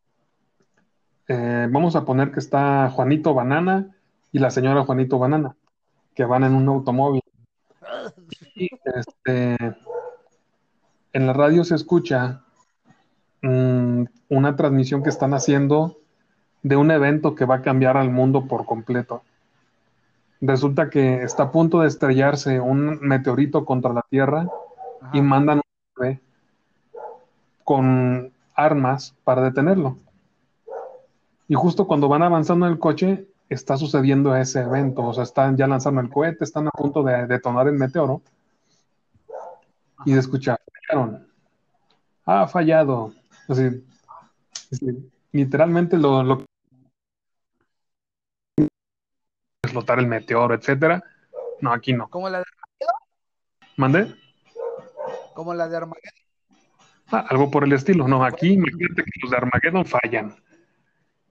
eh, 1.27 1.67
vamos 1.71 1.95
a 1.95 2.05
poner 2.05 2.31
que 2.31 2.39
está 2.39 2.89
Juanito 2.89 3.33
Banana 3.33 3.95
y 4.31 4.39
la 4.39 4.51
señora 4.51 4.85
Juanito 4.85 5.17
Banana, 5.17 5.55
que 6.13 6.25
van 6.25 6.43
en 6.43 6.53
un 6.53 6.67
automóvil. 6.67 7.23
Y 8.55 8.69
este, 8.85 9.55
en 11.13 11.27
la 11.27 11.33
radio 11.33 11.63
se 11.63 11.75
escucha 11.75 12.43
mm, 13.41 14.03
una 14.29 14.55
transmisión 14.55 15.03
que 15.03 15.09
están 15.09 15.33
haciendo 15.33 15.97
de 16.63 16.75
un 16.75 16.91
evento 16.91 17.35
que 17.35 17.45
va 17.45 17.55
a 17.55 17.61
cambiar 17.61 17.97
al 17.97 18.09
mundo 18.09 18.45
por 18.47 18.65
completo. 18.65 19.23
Resulta 20.41 20.89
que 20.89 21.23
está 21.23 21.43
a 21.43 21.51
punto 21.51 21.81
de 21.81 21.87
estrellarse 21.87 22.59
un 22.59 22.99
meteorito 23.01 23.65
contra 23.65 23.93
la 23.93 24.05
Tierra 24.09 24.47
y 25.13 25.21
mandan 25.21 25.57
un 25.57 26.19
con 27.63 28.31
armas 28.55 29.13
para 29.23 29.41
detenerlo. 29.41 29.97
Y 31.47 31.55
justo 31.55 31.87
cuando 31.87 32.07
van 32.07 32.23
avanzando 32.23 32.65
en 32.65 32.73
el 32.73 32.79
coche, 32.79 33.27
está 33.49 33.77
sucediendo 33.77 34.35
ese 34.35 34.61
evento. 34.61 35.03
O 35.03 35.13
sea, 35.13 35.23
están 35.23 35.57
ya 35.57 35.67
lanzando 35.67 36.01
el 36.01 36.09
cohete, 36.09 36.43
están 36.43 36.67
a 36.67 36.71
punto 36.71 37.03
de 37.03 37.27
detonar 37.27 37.67
el 37.67 37.73
meteoro. 37.73 38.21
Y 40.05 40.13
de 40.13 40.19
escuchar, 40.19 40.59
fallaron. 40.87 41.27
Ha 42.25 42.47
fallado. 42.47 43.13
Así, 43.47 43.83
así, 44.71 45.11
literalmente 45.31 45.97
lo, 45.97 46.23
lo 46.23 46.43
explotar 49.63 49.99
el 49.99 50.07
meteoro, 50.07 50.53
etcétera. 50.53 51.03
No, 51.61 51.71
aquí 51.73 51.93
no. 51.93 52.09
Como 52.09 52.29
la 52.29 52.39
de, 52.39 52.45
¿Mandé? 53.75 54.15
como 55.33 55.53
la 55.53 55.67
de 55.69 55.77
Armageddon. 55.77 56.11
Ah, 57.11 57.25
algo 57.29 57.49
por 57.51 57.63
el 57.63 57.73
estilo. 57.73 58.07
No, 58.07 58.23
aquí 58.23 58.53
imagínate 58.53 59.03
que 59.03 59.11
los 59.21 59.31
de 59.31 59.37
Armageddon 59.37 59.85
fallan. 59.85 60.35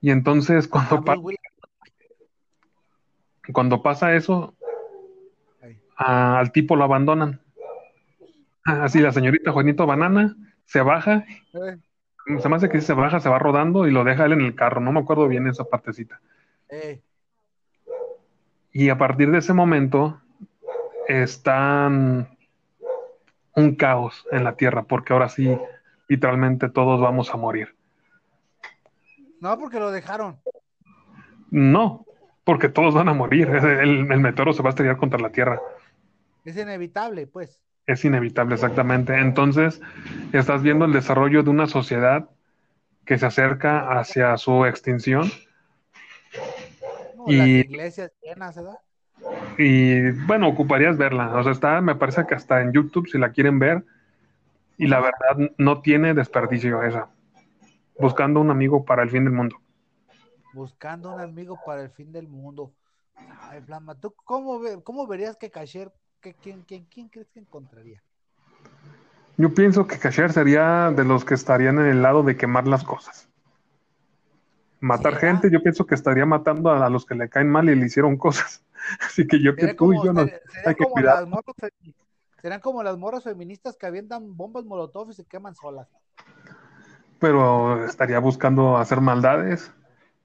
Y 0.01 0.11
entonces 0.11 0.69
cuando, 0.69 0.97
Ah, 0.97 1.03
pa- 1.03 1.17
cuando 3.53 3.83
pasa 3.83 4.15
eso, 4.15 4.55
a- 5.97 6.39
al 6.39 6.53
tipo 6.53 6.77
lo 6.77 6.85
abandonan. 6.85 7.41
Ah, 8.65 8.85
Así 8.85 9.01
la 9.01 9.13
señorita 9.13 9.53
Juanito 9.53 9.87
Banana 9.87 10.37
se 10.65 10.81
baja, 10.83 11.25
Eh, 11.53 11.79
se 12.41 12.49
me 12.49 12.57
hace 12.57 12.69
que 12.69 12.81
se 12.81 12.93
baja, 12.93 13.21
se 13.21 13.29
va 13.29 13.39
rodando 13.39 13.87
y 13.87 13.91
lo 13.91 14.05
deja 14.05 14.25
él 14.27 14.33
en 14.33 14.41
el 14.43 14.55
carro. 14.55 14.81
No 14.81 14.93
me 14.93 15.01
acuerdo 15.01 15.29
bien 15.29 15.47
esa 15.47 15.65
partecita. 15.65 16.21
eh, 16.69 17.03
Y 18.73 18.89
a 18.91 18.99
partir 18.99 19.31
de 19.31 19.39
ese 19.39 19.53
momento 19.53 20.21
están 21.09 22.29
un 23.55 23.75
caos 23.77 24.27
en 24.31 24.45
la 24.45 24.57
Tierra, 24.57 24.85
porque 24.85 25.13
ahora 25.13 25.29
sí, 25.29 25.57
literalmente 26.09 26.69
todos 26.69 27.01
vamos 27.01 27.33
a 27.33 27.37
morir. 27.37 27.75
No, 29.41 29.59
porque 29.59 29.79
lo 29.79 29.91
dejaron. 29.91 30.43
No, 31.51 32.05
porque 32.45 32.69
todos 32.69 32.95
van 32.95 33.09
a 33.09 33.15
morir. 33.15 33.49
El, 33.55 34.11
el 34.13 34.21
meteoro 34.21 34.53
se 34.53 34.63
va 34.63 34.69
a 34.69 34.71
estrellar 34.71 34.97
contra 34.97 35.19
la 35.21 35.31
Tierra. 35.31 35.61
Es 36.45 36.57
inevitable, 36.57 37.27
pues. 37.27 37.61
Es 37.87 38.05
inevitable, 38.05 38.55
exactamente. 38.55 39.15
Entonces, 39.19 39.81
estás 40.33 40.63
viendo 40.63 40.85
el 40.85 40.93
desarrollo 40.93 41.43
de 41.43 41.51
una 41.51 41.67
sociedad 41.67 42.29
que 43.05 43.19
se 43.19 43.27
acerca 43.27 43.99
hacia 43.99 44.37
su 44.37 44.65
extinción. 44.67 45.31
No, 47.17 47.25
Y- 47.29 47.37
Las 47.37 47.49
iglesias 47.49 48.13
llenas, 48.23 48.57
¿verdad? 48.57 48.79
Y 49.59 50.11
bueno, 50.27 50.49
ocuparías 50.49 50.99
verla. 50.99 51.35
O 51.37 51.43
sea, 51.43 51.53
está, 51.53 51.81
me 51.81 51.95
parece 51.95 52.27
que 52.27 52.35
hasta 52.35 52.61
en 52.61 52.73
YouTube, 52.73 53.09
si 53.09 53.19
la 53.19 53.31
quieren 53.33 53.59
ver. 53.59 53.85
Y 54.77 54.89
la 54.89 55.01
verdad, 55.01 55.51
no 55.57 55.81
tiene 55.81 56.13
desperdicio 56.13 56.83
esa. 56.83 57.09
Buscando 57.99 58.41
un 58.41 58.51
amigo 58.51 58.85
para 58.85 59.03
el 59.05 59.11
fin 59.11 59.25
del 59.25 59.33
mundo. 59.33 59.57
Buscando 60.53 61.15
un 61.15 61.21
amigo 61.21 61.59
para 61.65 61.83
el 61.83 61.91
fin 61.91 62.13
del 62.13 62.29
mundo. 62.29 62.73
Ay, 63.41 63.61
Blama, 63.61 63.95
¿tú 63.95 64.13
cómo, 64.25 64.59
ve- 64.61 64.83
cómo 64.83 65.07
verías 65.07 65.37
que 65.37 65.51
Cashier, 65.51 65.91
quién, 66.35 66.63
quién, 66.63 66.85
quién 66.87 67.09
crees 67.09 67.29
que 67.31 67.41
encontraría? 67.41 68.03
Yo 69.37 69.53
pienso 69.55 69.87
que 69.87 69.99
Cashier 69.99 70.33
sería 70.33 70.91
de 70.91 71.05
los 71.05 71.25
que 71.25 71.35
estarían 71.35 71.79
en 71.79 71.87
el 71.87 72.03
lado 72.03 72.23
de 72.23 72.37
quemar 72.37 72.67
las 72.67 72.85
cosas. 72.85 73.29
Matar 74.81 75.17
gente, 75.17 75.51
yo 75.51 75.63
pienso 75.63 75.87
que 75.87 75.95
estaría 75.95 76.27
matando 76.27 76.71
a, 76.71 76.85
a 76.85 76.91
los 76.91 77.05
que 77.07 77.15
le 77.15 77.29
caen 77.29 77.51
mal 77.51 77.69
y 77.69 77.75
le 77.75 77.87
hicieron 77.87 78.17
cosas. 78.17 78.65
Así 79.07 79.27
que 79.27 79.43
yo 79.43 79.55
que 79.57 79.75
tú 79.75 79.93
y 79.93 79.97
yo 80.05 80.13
no 80.13 80.25
ser- 80.25 80.43
hay 80.65 80.75
que 80.75 80.85
como 80.85 80.95
cuidar. 80.95 81.17
las 81.19 81.29
morras 81.29 81.57
fe- 81.59 81.71
Serían 82.41 82.61
como 82.61 82.83
las 82.83 82.97
morras 82.97 83.25
feministas 83.25 83.77
que 83.77 83.87
avientan 83.87 84.37
bombas 84.37 84.65
molotov 84.65 85.11
y 85.11 85.15
se 85.15 85.25
queman 85.25 85.55
solas. 85.57 85.89
pero 87.19 87.85
estaría 87.87 88.19
buscando 88.19 88.77
hacer 88.77 89.01
maldades 89.01 89.73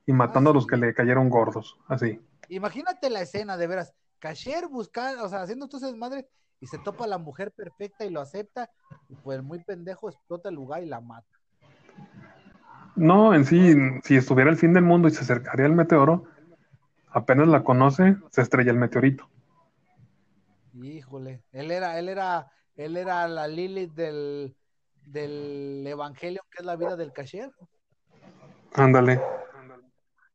y 0.06 0.14
matando 0.14 0.49
Ah, 0.49 0.52
a 0.52 0.54
los 0.56 0.64
sí. 0.64 0.70
que 0.70 0.78
le 0.78 0.93
cayeron 0.93 1.30
gordos, 1.30 1.78
así. 1.88 2.20
Imagínate 2.49 3.10
la 3.10 3.22
escena, 3.22 3.56
de 3.58 3.68
veras. 3.68 3.93
Cashier 4.22 4.68
buscando, 4.70 5.26
o 5.26 5.30
sea, 5.30 5.42
haciendo 5.42 5.66
entonces 5.66 5.94
madre 5.98 6.30
y 6.62 6.68
se 6.68 6.78
topa 6.78 7.08
la 7.08 7.18
mujer 7.18 7.52
perfecta 7.52 8.06
y 8.06 8.12
lo 8.12 8.22
acepta. 8.22 8.70
Y 9.10 9.16
pues 9.16 9.44
muy 9.44 9.62
pendejo 9.64 10.10
explota 10.10 10.48
el 10.50 10.56
lugar 10.56 10.84
y 10.84 10.86
la 10.86 11.02
mata. 11.02 11.28
No, 12.96 13.34
en 13.34 13.46
sí, 13.46 13.74
si 14.04 14.16
estuviera 14.16 14.50
el 14.50 14.58
fin 14.58 14.74
del 14.74 14.84
mundo 14.84 15.08
y 15.08 15.12
se 15.12 15.22
acercaría 15.22 15.66
el 15.66 15.74
meteoro, 15.74 16.26
apenas 17.10 17.48
la 17.48 17.64
conoce, 17.64 18.18
se 18.30 18.42
estrella 18.42 18.72
el 18.72 18.78
meteorito. 18.78 19.28
Híjole, 20.74 21.44
él 21.52 21.72
era, 21.72 21.98
él 21.98 22.08
era, 22.08 22.52
él 22.76 22.98
era 22.98 23.28
la 23.28 23.48
Lilith 23.48 23.94
del, 23.94 24.56
del 25.06 25.84
Evangelio, 25.88 26.42
que 26.52 26.60
es 26.60 26.66
la 26.66 26.76
vida 26.76 26.96
del 26.96 27.12
Cashier. 27.12 27.52
Ándale. 28.76 29.20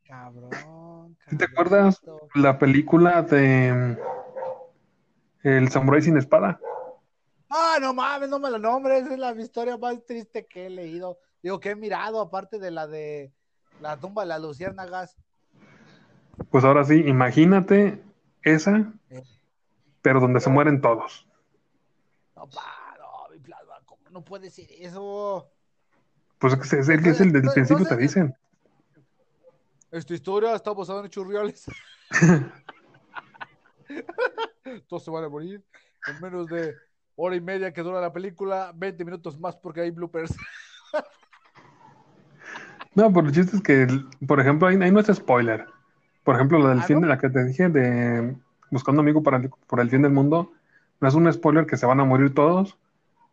Cabrón, 0.07 1.17
¿Sí 1.29 1.37
¿Te 1.37 1.45
acuerdas 1.45 2.01
la 2.35 2.59
película 2.59 3.23
de 3.23 3.73
mm, 3.73 5.47
El 5.49 5.69
Samurai 5.71 6.01
sin 6.01 6.17
espada? 6.17 6.61
Ah, 7.51 7.79
no 7.81 7.93
mames, 7.93 8.29
no 8.29 8.39
me 8.39 8.51
lo 8.51 8.59
nombres, 8.59 9.07
es 9.07 9.19
la 9.19 9.33
historia 9.33 9.77
más 9.77 10.05
triste 10.05 10.47
que 10.47 10.67
he 10.67 10.71
leído. 10.71 11.19
Digo, 11.43 11.61
que 11.61 11.71
he 11.71 11.77
mirado, 11.77 12.21
aparte 12.21 12.59
de 12.59 12.71
la 12.71 12.87
de 12.87 13.33
la 13.81 13.99
tumba 13.99 14.23
de 14.23 14.29
las 14.29 14.41
luciérnagas. 14.41 15.17
Pues 16.51 16.65
ahora 16.65 16.85
sí, 16.85 17.03
imagínate 17.07 18.03
esa, 18.43 18.93
Eh. 19.11 19.23
pero 20.03 20.21
donde 20.21 20.41
se 20.41 20.51
mueren 20.51 20.81
todos. 20.81 21.27
No, 22.35 22.49
pa, 22.49 22.97
no, 22.99 23.33
mi 23.33 23.39
plasma, 23.41 23.81
¿cómo 23.85 24.03
no 24.11 24.23
puede 24.25 24.51
ser 24.51 24.67
eso? 24.71 25.51
Pues 26.39 26.53
es 26.53 26.73
es 26.73 26.89
el 26.89 27.03
que 27.03 27.11
es 27.11 27.21
el 27.21 27.33
del 27.33 27.51
principio 27.53 27.87
te 27.87 27.97
dicen. 27.97 28.37
Esta 29.91 30.15
historia 30.15 30.55
está 30.55 30.73
basada 30.73 31.01
en 31.01 31.07
hechos 31.07 31.27
reales. 31.27 31.65
Todos 34.89 35.05
se 35.05 35.11
van 35.11 35.25
a 35.25 35.29
morir 35.29 35.63
en 36.07 36.21
menos 36.21 36.49
de 36.49 36.75
hora 37.17 37.37
y 37.37 37.41
media 37.41 37.73
que 37.73 37.83
dura 37.83 38.01
la 38.01 38.13
película, 38.13 38.73
20 38.75 39.05
minutos 39.05 39.39
más 39.39 39.57
porque 39.57 39.81
hay 39.83 39.91
bloopers. 39.91 40.37
No, 42.95 43.13
pero 43.13 43.27
el 43.27 43.33
chiste 43.35 43.57
es 43.57 43.63
que, 43.63 43.87
por 44.27 44.41
ejemplo, 44.41 44.67
ahí, 44.69 44.77
ahí 44.81 44.91
no 44.91 45.01
es 45.01 45.07
spoiler. 45.15 45.67
Por 46.25 46.35
ejemplo, 46.35 46.59
la 46.59 46.71
del 46.71 46.79
Ah, 46.79 46.83
fin 46.85 46.97
¿no? 46.97 47.03
de 47.03 47.09
la 47.09 47.19
que 47.19 47.29
te 47.29 47.45
dije 47.45 47.69
de 47.69 48.35
Buscando 48.71 49.03
amigo 49.03 49.23
para 49.23 49.37
el- 49.37 49.51
por 49.67 49.81
el 49.81 49.91
fin 49.91 50.01
del 50.01 50.13
mundo, 50.13 50.53
no 51.01 51.07
es 51.07 51.15
un 51.15 51.31
spoiler 51.31 51.67
que 51.67 51.77
se 51.77 51.85
van 51.85 52.01
a 52.01 52.05
morir 52.07 52.33
todos, 52.33 52.79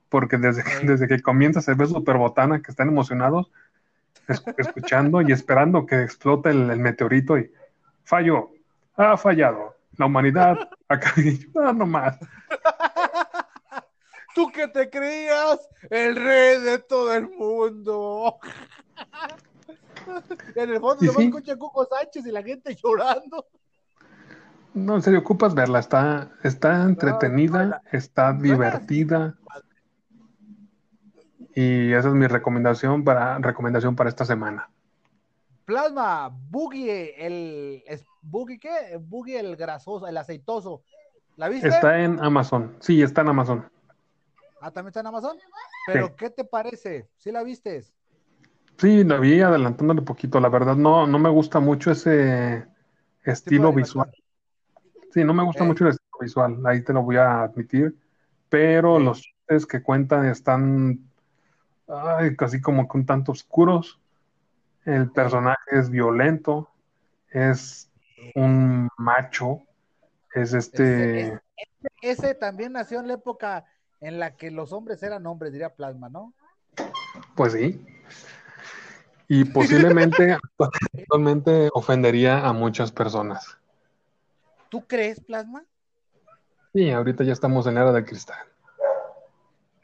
porque 0.10 0.38
desde, 0.38 0.64
desde 0.86 1.08
que 1.08 1.22
comienza 1.22 1.62
se 1.62 1.76
ve 1.76 1.86
super 1.88 2.18
botana 2.18 2.62
que 2.62 2.72
están 2.72 2.90
emocionados, 2.90 3.52
escuchando 4.58 5.22
y 5.22 5.32
esperando 5.32 5.86
que 5.86 6.04
explote 6.04 6.50
el, 6.50 6.70
el 6.70 6.80
meteorito 6.80 7.38
y 7.38 7.52
falló, 8.04 8.52
ha 8.96 9.18
fallado, 9.18 9.76
la 9.98 10.06
humanidad 10.06 10.58
acá 10.88 11.14
"Ah, 11.56 11.74
no 11.74 11.86
más. 11.86 12.18
Tú 14.36 14.52
que 14.52 14.68
te 14.68 14.90
creías 14.90 15.60
el 15.90 16.16
rey 16.16 16.60
de 16.62 16.80
todo 16.80 17.14
el 17.14 17.30
mundo. 17.30 18.40
en 20.56 20.70
el 20.70 20.80
fondo 20.80 21.06
se 21.06 21.12
sí. 21.12 21.24
escucha 21.26 21.56
Cuco 21.56 21.86
Sánchez 21.86 22.26
y 22.26 22.32
la 22.32 22.42
gente 22.42 22.76
llorando. 22.76 23.46
No, 24.74 24.96
en 24.96 25.04
serio, 25.04 25.20
ocupas 25.20 25.54
verla, 25.54 25.80
está, 25.80 26.32
está 26.42 26.82
entretenida, 26.84 27.84
está 27.92 28.34
divertida. 28.34 29.36
Y 31.56 31.92
esa 31.94 32.10
es 32.10 32.14
mi 32.16 32.28
recomendación 32.28 33.04
para, 33.04 33.38
recomendación 33.40 33.96
para 33.96 34.10
esta 34.10 34.26
semana. 34.26 34.70
Plasma, 35.66 36.30
Boogie, 36.50 37.26
el. 37.26 37.84
es- 37.88 38.06
¿Boogie 38.22 38.60
qué? 38.60 38.98
Boogie 39.00 39.40
el 39.40 39.56
grasoso, 39.56 40.08
el 40.08 40.18
aceitoso. 40.18 40.84
¿La 41.36 41.50
viste? 41.50 41.68
Está 41.68 42.00
en 42.02 42.22
Amazon, 42.24 42.78
sí, 42.80 43.02
está 43.02 43.22
en 43.22 43.30
Amazon. 43.30 43.70
Ah, 44.62 44.72
también 44.72 44.90
está 44.90 45.02
en 45.02 45.08
Amazon. 45.08 45.38
Pero, 45.88 46.16
¿qué 46.16 46.30
te 46.30 46.46
parece? 46.46 47.10
¿Sí 47.18 47.32
la 47.32 47.44
vistes? 47.44 47.94
Sí, 48.78 49.04
la 49.04 49.18
vi 49.18 49.42
adelantándole 49.42 50.02
poquito, 50.02 50.40
la 50.40 50.50
verdad 50.50 50.76
no, 50.76 51.06
no 51.06 51.20
me 51.20 51.30
gusta 51.30 51.60
mucho 51.60 51.92
ese 51.92 52.66
estilo 53.24 53.74
visual. 53.74 54.10
Sí, 55.12 55.24
no 55.24 55.34
me 55.34 55.44
gusta 55.44 55.64
Ey. 55.64 55.68
mucho 55.68 55.84
el 55.86 55.92
estilo 55.92 56.18
visual, 56.20 56.66
ahí 56.66 56.84
te 56.84 56.94
lo 56.94 57.04
voy 57.04 57.18
a 57.18 57.44
admitir, 57.44 57.96
pero 58.50 58.98
Ey. 58.98 59.04
los 59.04 59.22
chistes 59.22 59.66
que 59.66 59.84
cuentan 59.84 60.26
están 60.26 61.00
ay, 61.94 62.36
casi 62.36 62.62
como 62.62 62.88
que 62.88 62.98
un 62.98 63.06
tanto 63.06 63.32
oscuros. 63.32 64.00
El 64.86 65.12
personaje 65.12 65.72
es 65.72 65.90
violento, 65.90 66.70
es 67.32 67.90
un 68.36 68.90
macho, 68.98 69.62
es 70.34 70.54
este, 70.54 71.40
Ese 72.02 72.36
también 72.36 72.74
nació 72.74 73.00
en 73.00 73.08
la 73.08 73.14
época 73.14 73.66
en 74.02 74.20
la 74.20 74.36
que 74.36 74.52
los 74.52 74.74
hombres 74.74 75.02
eran 75.04 75.26
hombres, 75.26 75.54
diría 75.54 75.74
Plasma, 75.74 76.10
¿no? 76.10 76.34
pues 77.36 77.54
sí. 77.54 77.86
Y 79.28 79.46
posiblemente 79.46 80.38
actualmente 80.60 81.70
ofendería 81.74 82.46
a 82.46 82.54
muchas 82.54 82.92
personas. 82.92 83.58
¿Tú 84.70 84.86
crees, 84.86 85.20
Plasma? 85.20 85.64
Sí, 86.74 86.90
ahorita 86.92 87.24
ya 87.24 87.34
estamos 87.34 87.68
en 87.68 87.76
la 87.76 87.82
era 87.82 87.92
de 87.94 88.06
cristal. 88.06 88.53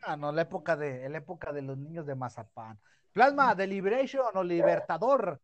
Ah, 0.10 0.18
no, 0.18 0.32
la 0.32 0.42
época 0.42 0.76
de, 0.76 1.08
la 1.08 1.20
época 1.20 1.54
de 1.54 1.62
los 1.62 1.78
niños 1.78 2.04
de 2.04 2.16
Mazapán. 2.16 2.80
Plasma, 3.14 3.54
de 3.54 3.68
Liberation 3.68 4.26
o 4.34 4.44
Libertador. 4.44 5.40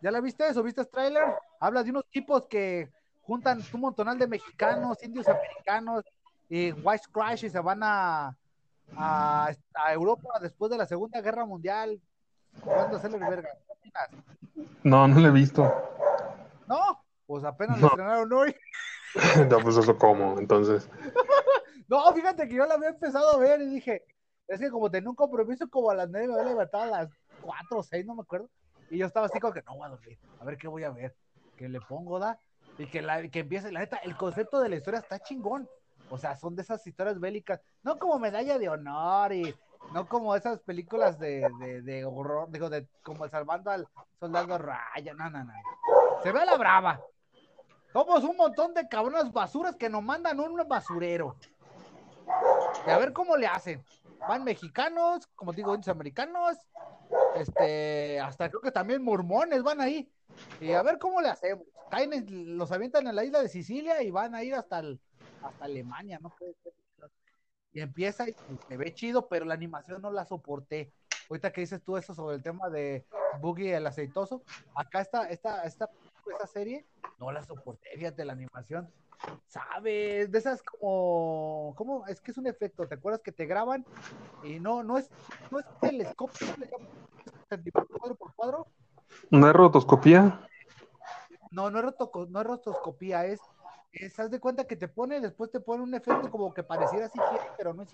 ¿Ya 0.00 0.10
la 0.10 0.22
viste 0.22 0.48
eso? 0.48 0.62
¿Viste 0.62 0.80
el 0.80 0.88
tráiler? 0.88 1.24
Habla 1.60 1.82
de 1.82 1.90
unos 1.90 2.06
tipos 2.08 2.46
que 2.46 2.90
juntan 3.20 3.62
un 3.70 3.80
montonal 3.82 4.18
de 4.18 4.26
mexicanos, 4.26 5.02
indios 5.02 5.28
americanos 5.28 6.04
y 6.48 6.72
White 6.72 7.04
Crash 7.12 7.44
y 7.44 7.50
se 7.50 7.60
van 7.60 7.82
a, 7.82 8.34
a, 8.96 9.52
a 9.74 9.92
Europa 9.92 10.38
después 10.40 10.70
de 10.70 10.78
la 10.78 10.86
Segunda 10.86 11.20
Guerra 11.20 11.44
Mundial. 11.44 12.00
¿Cuándo 12.64 12.96
hacerle 12.96 13.18
verga? 13.18 13.50
No, 14.84 15.06
no 15.06 15.20
lo 15.20 15.28
he 15.28 15.32
visto. 15.32 15.70
No, 16.66 17.04
pues 17.26 17.44
apenas 17.44 17.76
No. 17.76 17.82
lo 17.82 17.88
estrenaron 17.88 18.32
hoy. 18.32 18.56
No, 19.50 19.58
pues 19.58 19.76
eso 19.76 19.98
como, 19.98 20.38
entonces. 20.38 20.88
No, 21.92 22.10
fíjate 22.14 22.48
que 22.48 22.54
yo 22.54 22.64
la 22.64 22.76
había 22.76 22.88
empezado 22.88 23.34
a 23.34 23.36
ver 23.36 23.60
y 23.60 23.66
dije, 23.66 24.02
es 24.48 24.58
que 24.58 24.70
como 24.70 24.90
tenía 24.90 25.10
un 25.10 25.14
compromiso 25.14 25.68
como 25.68 25.90
a 25.90 25.94
las 25.94 26.08
nueve, 26.08 26.28
me 26.28 26.32
había 26.32 26.52
levantado 26.52 26.84
a 26.84 26.86
las 26.86 27.10
cuatro 27.42 27.80
o 27.80 27.82
seis, 27.82 28.06
no 28.06 28.14
me 28.14 28.22
acuerdo. 28.22 28.48
Y 28.88 28.96
yo 28.96 29.04
estaba 29.04 29.26
así 29.26 29.38
como 29.38 29.52
que 29.52 29.60
no 29.60 29.76
voy 29.76 29.84
a 29.84 29.90
dormir, 29.90 30.18
a 30.40 30.44
ver 30.46 30.56
qué 30.56 30.68
voy 30.68 30.84
a 30.84 30.90
ver. 30.90 31.14
Que 31.54 31.68
le 31.68 31.82
pongo, 31.82 32.18
da, 32.18 32.38
y 32.78 32.86
que, 32.86 33.02
la, 33.02 33.28
que 33.28 33.40
empiece, 33.40 33.70
la 33.70 33.80
neta, 33.80 33.98
el 33.98 34.16
concepto 34.16 34.58
de 34.60 34.70
la 34.70 34.76
historia 34.76 35.00
está 35.00 35.18
chingón. 35.18 35.68
O 36.08 36.16
sea, 36.16 36.34
son 36.34 36.56
de 36.56 36.62
esas 36.62 36.86
historias 36.86 37.20
bélicas, 37.20 37.60
no 37.82 37.98
como 37.98 38.18
medalla 38.18 38.56
de 38.58 38.70
honor 38.70 39.34
y 39.34 39.54
no 39.92 40.08
como 40.08 40.34
esas 40.34 40.60
películas 40.60 41.18
de, 41.18 41.46
de, 41.60 41.82
de 41.82 42.06
horror, 42.06 42.50
digo, 42.50 42.70
de 42.70 42.88
como 43.02 43.28
salvando 43.28 43.70
al 43.70 43.86
soldado 44.18 44.56
Raya, 44.56 45.12
no, 45.12 45.28
no, 45.28 45.44
no. 45.44 45.52
Se 46.22 46.32
ve 46.32 46.40
a 46.40 46.46
la 46.46 46.56
brava. 46.56 47.02
Somos 47.92 48.24
un 48.24 48.38
montón 48.38 48.72
de 48.72 48.88
cabronas 48.88 49.30
basuras 49.30 49.76
que 49.76 49.90
nos 49.90 50.02
mandan 50.02 50.40
un 50.40 50.56
basurero. 50.66 51.36
Y 52.86 52.90
a 52.90 52.98
ver 52.98 53.12
cómo 53.12 53.36
le 53.36 53.46
hacen. 53.46 53.84
Van 54.28 54.44
mexicanos, 54.44 55.26
como 55.34 55.52
digo, 55.52 55.74
indios 55.74 55.88
americanos, 55.88 56.58
este, 57.36 58.20
hasta 58.20 58.48
creo 58.48 58.60
que 58.60 58.70
también 58.72 59.02
mormones 59.02 59.62
van 59.62 59.80
ahí. 59.80 60.10
Y 60.60 60.72
a 60.72 60.82
ver 60.82 60.98
cómo 60.98 61.20
le 61.20 61.28
hacemos. 61.28 61.64
Caen 61.90 62.12
en- 62.12 62.56
los 62.56 62.72
avientan 62.72 63.06
en 63.06 63.16
la 63.16 63.24
isla 63.24 63.42
de 63.42 63.48
Sicilia 63.48 64.02
y 64.02 64.10
van 64.10 64.34
a 64.34 64.42
ir 64.42 64.54
hasta, 64.54 64.78
el- 64.78 65.00
hasta 65.42 65.64
Alemania, 65.64 66.18
no. 66.20 66.32
Y 67.74 67.80
empieza 67.80 68.28
y 68.28 68.34
se 68.68 68.76
ve 68.76 68.92
chido, 68.94 69.28
pero 69.28 69.44
la 69.44 69.54
animación 69.54 70.02
no 70.02 70.10
la 70.10 70.24
soporté. 70.26 70.92
Ahorita 71.30 71.52
que 71.52 71.62
dices 71.62 71.82
tú 71.82 71.96
eso 71.96 72.14
sobre 72.14 72.36
el 72.36 72.42
tema 72.42 72.68
de 72.68 73.06
Boogie 73.40 73.74
el 73.74 73.86
aceitoso, 73.86 74.42
acá 74.74 75.00
está 75.00 75.28
esta, 75.30 75.64
esta, 75.64 75.88
esta 76.30 76.46
serie, 76.46 76.86
no 77.18 77.32
la 77.32 77.42
soporté, 77.42 77.88
fíjate, 77.96 78.24
la 78.26 78.34
animación. 78.34 78.92
¿Sabes? 79.48 80.30
De 80.30 80.38
esas 80.38 80.62
como, 80.62 81.74
¿cómo? 81.76 82.06
Es 82.06 82.20
que 82.20 82.30
es 82.30 82.38
un 82.38 82.46
efecto, 82.46 82.86
¿te 82.86 82.94
acuerdas 82.94 83.20
que 83.22 83.32
te 83.32 83.46
graban? 83.46 83.84
Y 84.42 84.58
no, 84.60 84.82
no 84.82 84.96
es, 84.98 85.10
no 85.50 85.58
es 85.58 85.66
telescopio, 85.80 86.46
cuadro 87.98 88.14
por 88.16 88.34
cuadro. 88.34 88.66
¿No 89.30 89.46
hay 89.46 89.52
rotoscopía? 89.52 90.40
No, 91.50 91.70
no 91.70 91.78
es, 91.78 91.84
rotoco- 91.84 92.28
no 92.28 92.40
es 92.40 92.46
rotoscopía, 92.46 93.26
es, 93.26 93.40
es, 93.92 94.18
haz 94.18 94.30
de 94.30 94.40
cuenta 94.40 94.64
que 94.64 94.74
te 94.76 94.88
pone, 94.88 95.20
después 95.20 95.50
te 95.50 95.60
pone 95.60 95.82
un 95.82 95.94
efecto 95.94 96.30
como 96.30 96.54
que 96.54 96.62
pareciera 96.62 97.08
CGI, 97.08 97.36
pero 97.58 97.74
no 97.74 97.82
es 97.82 97.90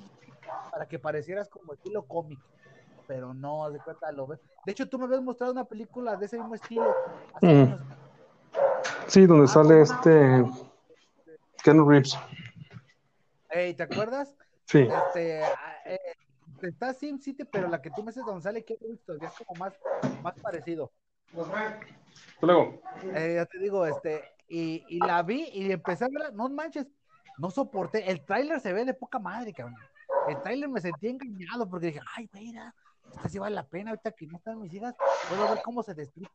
para 0.71 0.87
que 0.87 0.99
parecieras 1.01 1.49
como 1.49 1.73
estilo 1.73 2.05
cómic, 2.07 2.39
pero 3.07 3.35
no, 3.35 3.65
haz 3.65 3.73
de 3.73 3.81
cuenta, 3.81 4.13
lo 4.13 4.29
ves. 4.29 4.39
De 4.65 4.73
hecho, 4.73 4.89
tú 4.89 4.99
me 4.99 5.07
habías 5.07 5.23
mostrado 5.23 5.53
una 5.53 5.65
película 5.65 6.15
de 6.17 6.27
ese 6.27 6.39
mismo 6.39 6.55
estilo. 6.55 6.95
Mm. 7.41 7.47
años. 7.49 7.81
Sí, 9.09 9.27
donde 9.27 9.45
Ah, 9.45 9.49
sale 9.49 9.83
¿cómo 9.83 9.83
este 9.83 10.68
Ken 11.69 11.87
Reeves. 11.87 12.17
Ey, 13.51 13.75
¿te 13.75 13.83
acuerdas? 13.83 14.35
Sí, 14.65 14.89
Este, 15.07 15.41
eh, 15.85 15.99
está 16.63 16.95
Sim 16.95 17.19
City, 17.19 17.45
pero 17.45 17.69
la 17.69 17.83
que 17.83 17.91
tú 17.91 18.03
me 18.03 18.11
donde 18.11 18.41
sale 18.41 18.65
Keanu 18.65 18.81
Reeves 18.87 19.05
todavía 19.05 19.29
es 19.29 19.47
como 19.47 19.61
más, 19.61 19.75
más 20.23 20.35
parecido. 20.41 20.91
Hasta 21.37 21.87
luego. 22.41 22.81
Eh, 23.15 23.35
ya 23.35 23.45
te 23.45 23.59
digo, 23.59 23.85
este, 23.85 24.25
y, 24.49 24.83
y 24.89 24.99
la 25.01 25.23
vi 25.23 25.43
y 25.53 25.71
empecé 25.71 26.07
a 26.07 26.09
verla, 26.09 26.31
no 26.31 26.49
manches, 26.49 26.87
no 27.37 27.51
soporté, 27.51 28.11
el 28.11 28.25
tráiler 28.25 28.61
se 28.61 28.73
ve 28.73 28.87
de 28.87 28.95
poca 28.95 29.19
madre, 29.19 29.53
cabrón. 29.53 29.77
El 30.27 30.41
tráiler 30.41 30.71
me 30.71 30.81
sentí 30.81 31.09
engañado 31.09 31.69
porque 31.69 31.89
dije, 31.89 32.01
ay, 32.17 32.31
mira, 32.33 32.75
esta 33.13 33.29
sí 33.29 33.39
vale 33.39 33.55
la 33.55 33.67
pena, 33.67 33.91
ahorita 33.91 34.13
que 34.13 34.27
no 34.27 34.39
están 34.39 34.59
mis 34.59 34.73
hijas, 34.73 34.95
puedo 35.29 35.53
ver 35.53 35.61
cómo 35.63 35.83
se 35.83 35.93
destruye. 35.93 36.31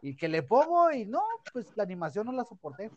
Y 0.00 0.16
que 0.16 0.26
le 0.26 0.42
pongo 0.42 0.90
y 0.90 1.06
no, 1.06 1.22
pues 1.52 1.76
la 1.76 1.84
animación 1.84 2.26
no 2.26 2.32
la 2.32 2.44
soporté. 2.44 2.90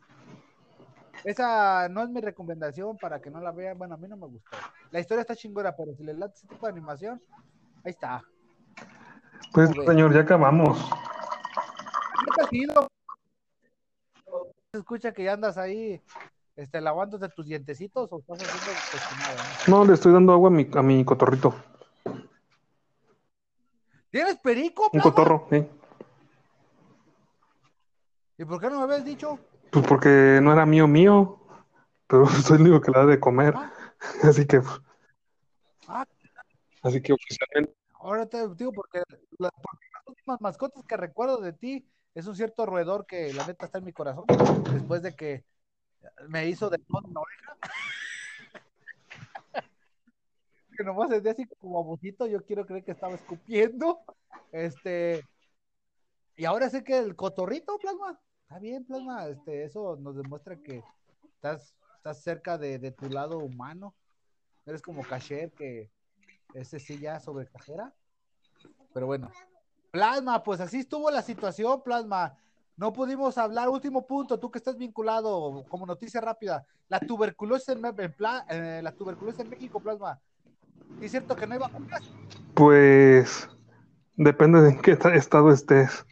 Esa 1.26 1.90
no 1.90 2.04
es 2.04 2.10
mi 2.10 2.22
recomendación 2.22 2.98
para 3.00 3.20
que 3.20 3.32
no 3.32 3.42
la 3.42 3.52
vean, 3.52 3.80
bueno, 3.80 3.96
a 3.96 3.98
mí 3.98 4.08
no 4.08 4.16
me 4.16 4.28
gustó. 4.28 4.56
La 4.92 5.00
historia 5.00 5.22
está 5.22 5.36
chingona, 5.36 5.76
pero 5.76 5.96
si 5.96 6.04
le 6.04 6.14
late 6.14 6.36
ese 6.36 6.48
tipo 6.48 6.68
de 6.68 6.72
animación, 6.72 7.20
ahí 7.84 7.90
está. 7.90 8.24
Pues, 9.52 9.72
señor, 9.88 10.14
ya 10.14 10.20
acabamos. 10.20 10.88
Se 14.72 14.78
escucha 14.78 15.14
que 15.14 15.24
ya 15.24 15.34
andas 15.34 15.58
ahí 15.58 16.00
este, 16.56 16.80
lavándote 16.80 17.28
tus 17.30 17.48
dientecitos 17.48 18.08
o 18.12 18.20
estás 18.20 18.44
haciendo 18.44 18.80
cocinado, 18.92 19.38
¿no? 19.68 19.78
No, 19.80 19.86
le 19.86 19.94
estoy 19.96 20.14
dando 20.14 20.32
agua 20.32 20.50
a 20.50 20.54
mi, 20.54 20.70
a 20.76 20.82
mi 20.84 21.04
cotorrito. 21.04 21.56
¿Tienes 24.12 24.38
perico? 24.38 24.92
Un 24.94 25.00
cotorro, 25.00 25.48
sí. 25.50 25.68
¿Y 28.38 28.46
por 28.46 28.62
qué 28.62 28.70
no 28.70 28.78
me 28.78 28.84
habías 28.84 29.04
dicho? 29.04 29.40
Pues 29.76 29.86
porque 29.88 30.40
no 30.42 30.54
era 30.54 30.66
mío 30.66 30.88
mío, 30.88 31.38
pero 32.08 32.26
soy 32.48 32.56
el 32.56 32.62
único 32.62 32.80
que 32.80 32.92
le 32.92 33.00
da 33.00 33.06
de 33.06 33.20
comer. 33.20 33.54
Ah. 33.58 33.74
Así 34.24 34.48
que, 34.48 34.62
Ah, 35.88 36.06
así 36.82 37.02
que 37.02 37.12
oficialmente. 37.12 37.76
ahora 37.96 38.26
te 38.26 38.38
digo 38.56 38.72
porque, 38.72 39.04
la- 39.38 39.50
porque 39.52 39.86
las 39.94 40.08
últimas 40.08 40.40
mascotas 40.40 40.82
que 40.88 40.96
recuerdo 40.96 41.42
de 41.42 41.52
ti 41.52 41.86
es 42.14 42.26
un 42.26 42.38
cierto 42.38 42.66
roedor 42.66 43.06
que 43.06 43.34
la 43.34 43.46
neta 43.46 43.66
está 43.66 43.80
en 43.80 43.84
mi 43.86 43.92
corazón 43.92 44.24
después 44.72 45.02
de 45.02 45.14
que 45.14 45.44
me 46.30 46.48
hizo 46.48 46.70
de 46.70 46.78
todo 46.78 47.02
en 47.06 47.14
la 47.14 47.20
oreja. 47.20 47.58
que 50.78 50.84
nomás 50.86 51.12
es 51.12 51.22
de 51.22 51.32
así 51.32 51.46
como 51.60 51.80
abusito, 51.80 52.28
yo 52.28 52.42
quiero 52.46 52.66
creer 52.66 52.86
que 52.86 52.92
estaba 52.92 53.16
escupiendo. 53.16 54.00
Este, 54.54 55.22
y 56.38 56.46
ahora 56.46 56.70
sé 56.70 56.82
que 56.86 56.98
el 56.98 57.18
cotorrito, 57.18 57.78
plasma, 57.78 58.18
Está 58.48 58.60
bien, 58.60 58.86
Plasma, 58.86 59.26
este, 59.28 59.64
eso 59.64 59.98
nos 60.00 60.16
demuestra 60.16 60.56
que 60.56 60.84
estás, 61.34 61.74
estás 61.98 62.22
cerca 62.22 62.60
de, 62.60 62.78
de 62.78 62.92
tu 62.92 63.10
lado 63.10 63.40
humano. 63.40 63.96
Eres 64.68 64.84
como 64.84 65.02
Casher, 65.02 65.52
que 65.52 65.90
ese 66.54 66.80
sí 66.80 67.00
ya 67.00 67.20
sobre 67.20 67.48
cajera. 67.48 67.92
Pero 68.94 69.08
bueno. 69.08 69.32
Plasma, 69.90 70.44
pues 70.44 70.60
así 70.60 70.80
estuvo 70.80 71.10
la 71.10 71.24
situación, 71.24 71.82
Plasma. 71.84 72.38
No 72.78 72.94
pudimos 72.94 73.36
hablar. 73.40 73.68
Último 73.68 74.06
punto, 74.06 74.40
tú 74.40 74.52
que 74.52 74.60
estás 74.60 74.78
vinculado 74.78 75.66
como 75.68 75.88
noticia 75.88 76.22
rápida. 76.22 76.66
La 76.88 77.00
tuberculosis 77.00 77.70
en, 77.70 77.84
en 77.84 78.14
pla- 78.14 78.46
eh, 78.48 78.82
la 78.84 78.92
tuberculosis 78.92 79.40
en 79.40 79.50
México, 79.50 79.80
Plasma. 79.80 80.22
¿Es 81.02 81.10
cierto 81.10 81.36
que 81.36 81.48
no 81.48 81.54
hay 81.54 81.60
vacunas? 81.60 82.04
Pues 82.54 83.50
depende 84.16 84.62
de 84.62 84.70
en 84.70 84.82
qué 84.84 84.96
ta- 84.96 85.16
estado 85.16 85.52
estés. 85.52 86.06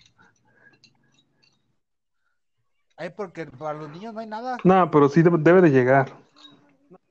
Ay, 3.04 3.10
porque 3.10 3.45
para 3.47 3.78
los 3.78 3.89
niños 3.89 4.14
no 4.14 4.22
hay 4.22 4.28
nada. 4.28 4.58
No, 4.64 4.89
pero 4.89 5.10
sí 5.10 5.22
debe, 5.22 5.62
de 5.62 5.72
llegar. 5.72 6.08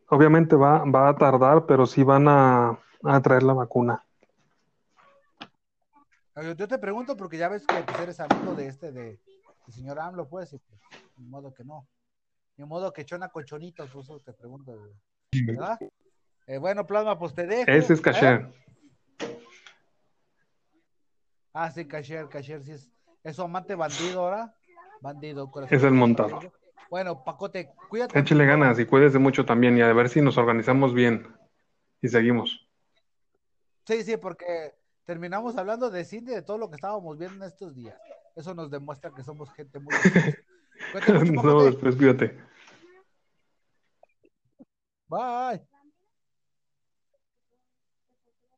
Obviamente 0.09 0.57
va, 0.57 0.85
va 0.85 1.11
a 1.11 1.17
tardar, 1.17 1.67
pero 1.67 1.85
sí 1.85 2.03
van 2.03 2.29
a, 2.29 2.79
a 3.05 3.21
traer 3.21 3.43
la 3.43 3.53
vacuna. 3.53 4.03
Yo 6.57 6.67
te 6.67 6.79
pregunto 6.79 7.15
porque 7.15 7.37
ya 7.37 7.51
ves 7.51 7.67
que 7.67 7.75
pues, 7.83 8.01
eres 8.01 8.21
amigo 8.21 8.55
de 8.55 8.69
este, 8.69 8.91
de, 8.91 9.21
señor 9.69 10.01
AMLO, 10.01 10.31
pues, 10.31 10.55
y 10.55 10.59
pues, 10.61 10.81
ni 11.19 11.27
modo 11.27 11.53
que 11.53 11.63
no. 11.63 11.87
Ni 12.57 12.65
modo 12.65 12.91
que 12.91 13.05
chona 13.05 13.29
con 13.29 13.45
chonitos, 13.45 13.91
por 13.91 14.03
eso 14.03 14.19
te 14.21 14.33
pregunto, 14.33 14.75
¿verdad? 15.47 15.79
Eh, 16.47 16.57
bueno, 16.57 16.87
Plasma, 16.87 17.19
pues 17.19 17.35
te 17.35 17.47
dejo. 17.47 17.71
Ese 17.71 17.93
es 17.93 17.99
¿eh? 17.99 18.03
Casher. 18.03 18.51
Ah, 21.53 21.71
sí, 21.71 21.87
Cashier, 21.87 22.31
Cashier, 22.31 22.65
sí 22.65 22.73
es, 22.73 22.91
es 23.25 23.37
su 23.37 23.43
amante 23.43 23.75
bandido 23.75 24.23
ahora. 24.23 24.57
Bandido, 25.03 25.51
corazón. 25.51 25.77
Es 25.77 25.83
el 25.83 25.93
montado. 25.93 26.41
Bueno, 26.89 27.25
Pacote, 27.25 27.73
cuídate. 27.89 28.19
Échale 28.19 28.47
ganas 28.47 28.79
y 28.79 28.87
cuídese 28.87 29.19
mucho 29.19 29.45
también 29.45 29.77
y 29.77 29.81
a 29.81 29.93
ver 29.93 30.09
si 30.09 30.21
nos 30.21 30.39
organizamos 30.39 30.95
bien 30.95 31.27
y 32.01 32.09
seguimos. 32.09 32.69
Sí, 33.85 34.05
sí, 34.05 34.17
porque 34.17 34.75
terminamos 35.05 35.57
hablando 35.57 35.91
de 35.91 36.05
cine, 36.05 36.33
de 36.33 36.43
todo 36.43 36.59
lo 36.59 36.71
que 36.71 36.77
estábamos 36.77 37.19
viendo 37.19 37.45
en 37.45 37.51
estos 37.51 37.75
días. 37.75 37.99
Eso 38.37 38.55
nos 38.55 38.71
demuestra 38.71 39.11
que 39.11 39.25
somos 39.25 39.53
gente 39.53 39.79
muy... 39.81 39.93
Mucho, 40.95 41.13
Nos 41.13 41.31
vemos 41.31 41.65
después, 41.65 41.97
cuídate. 41.97 42.39
Bye. 45.09 45.63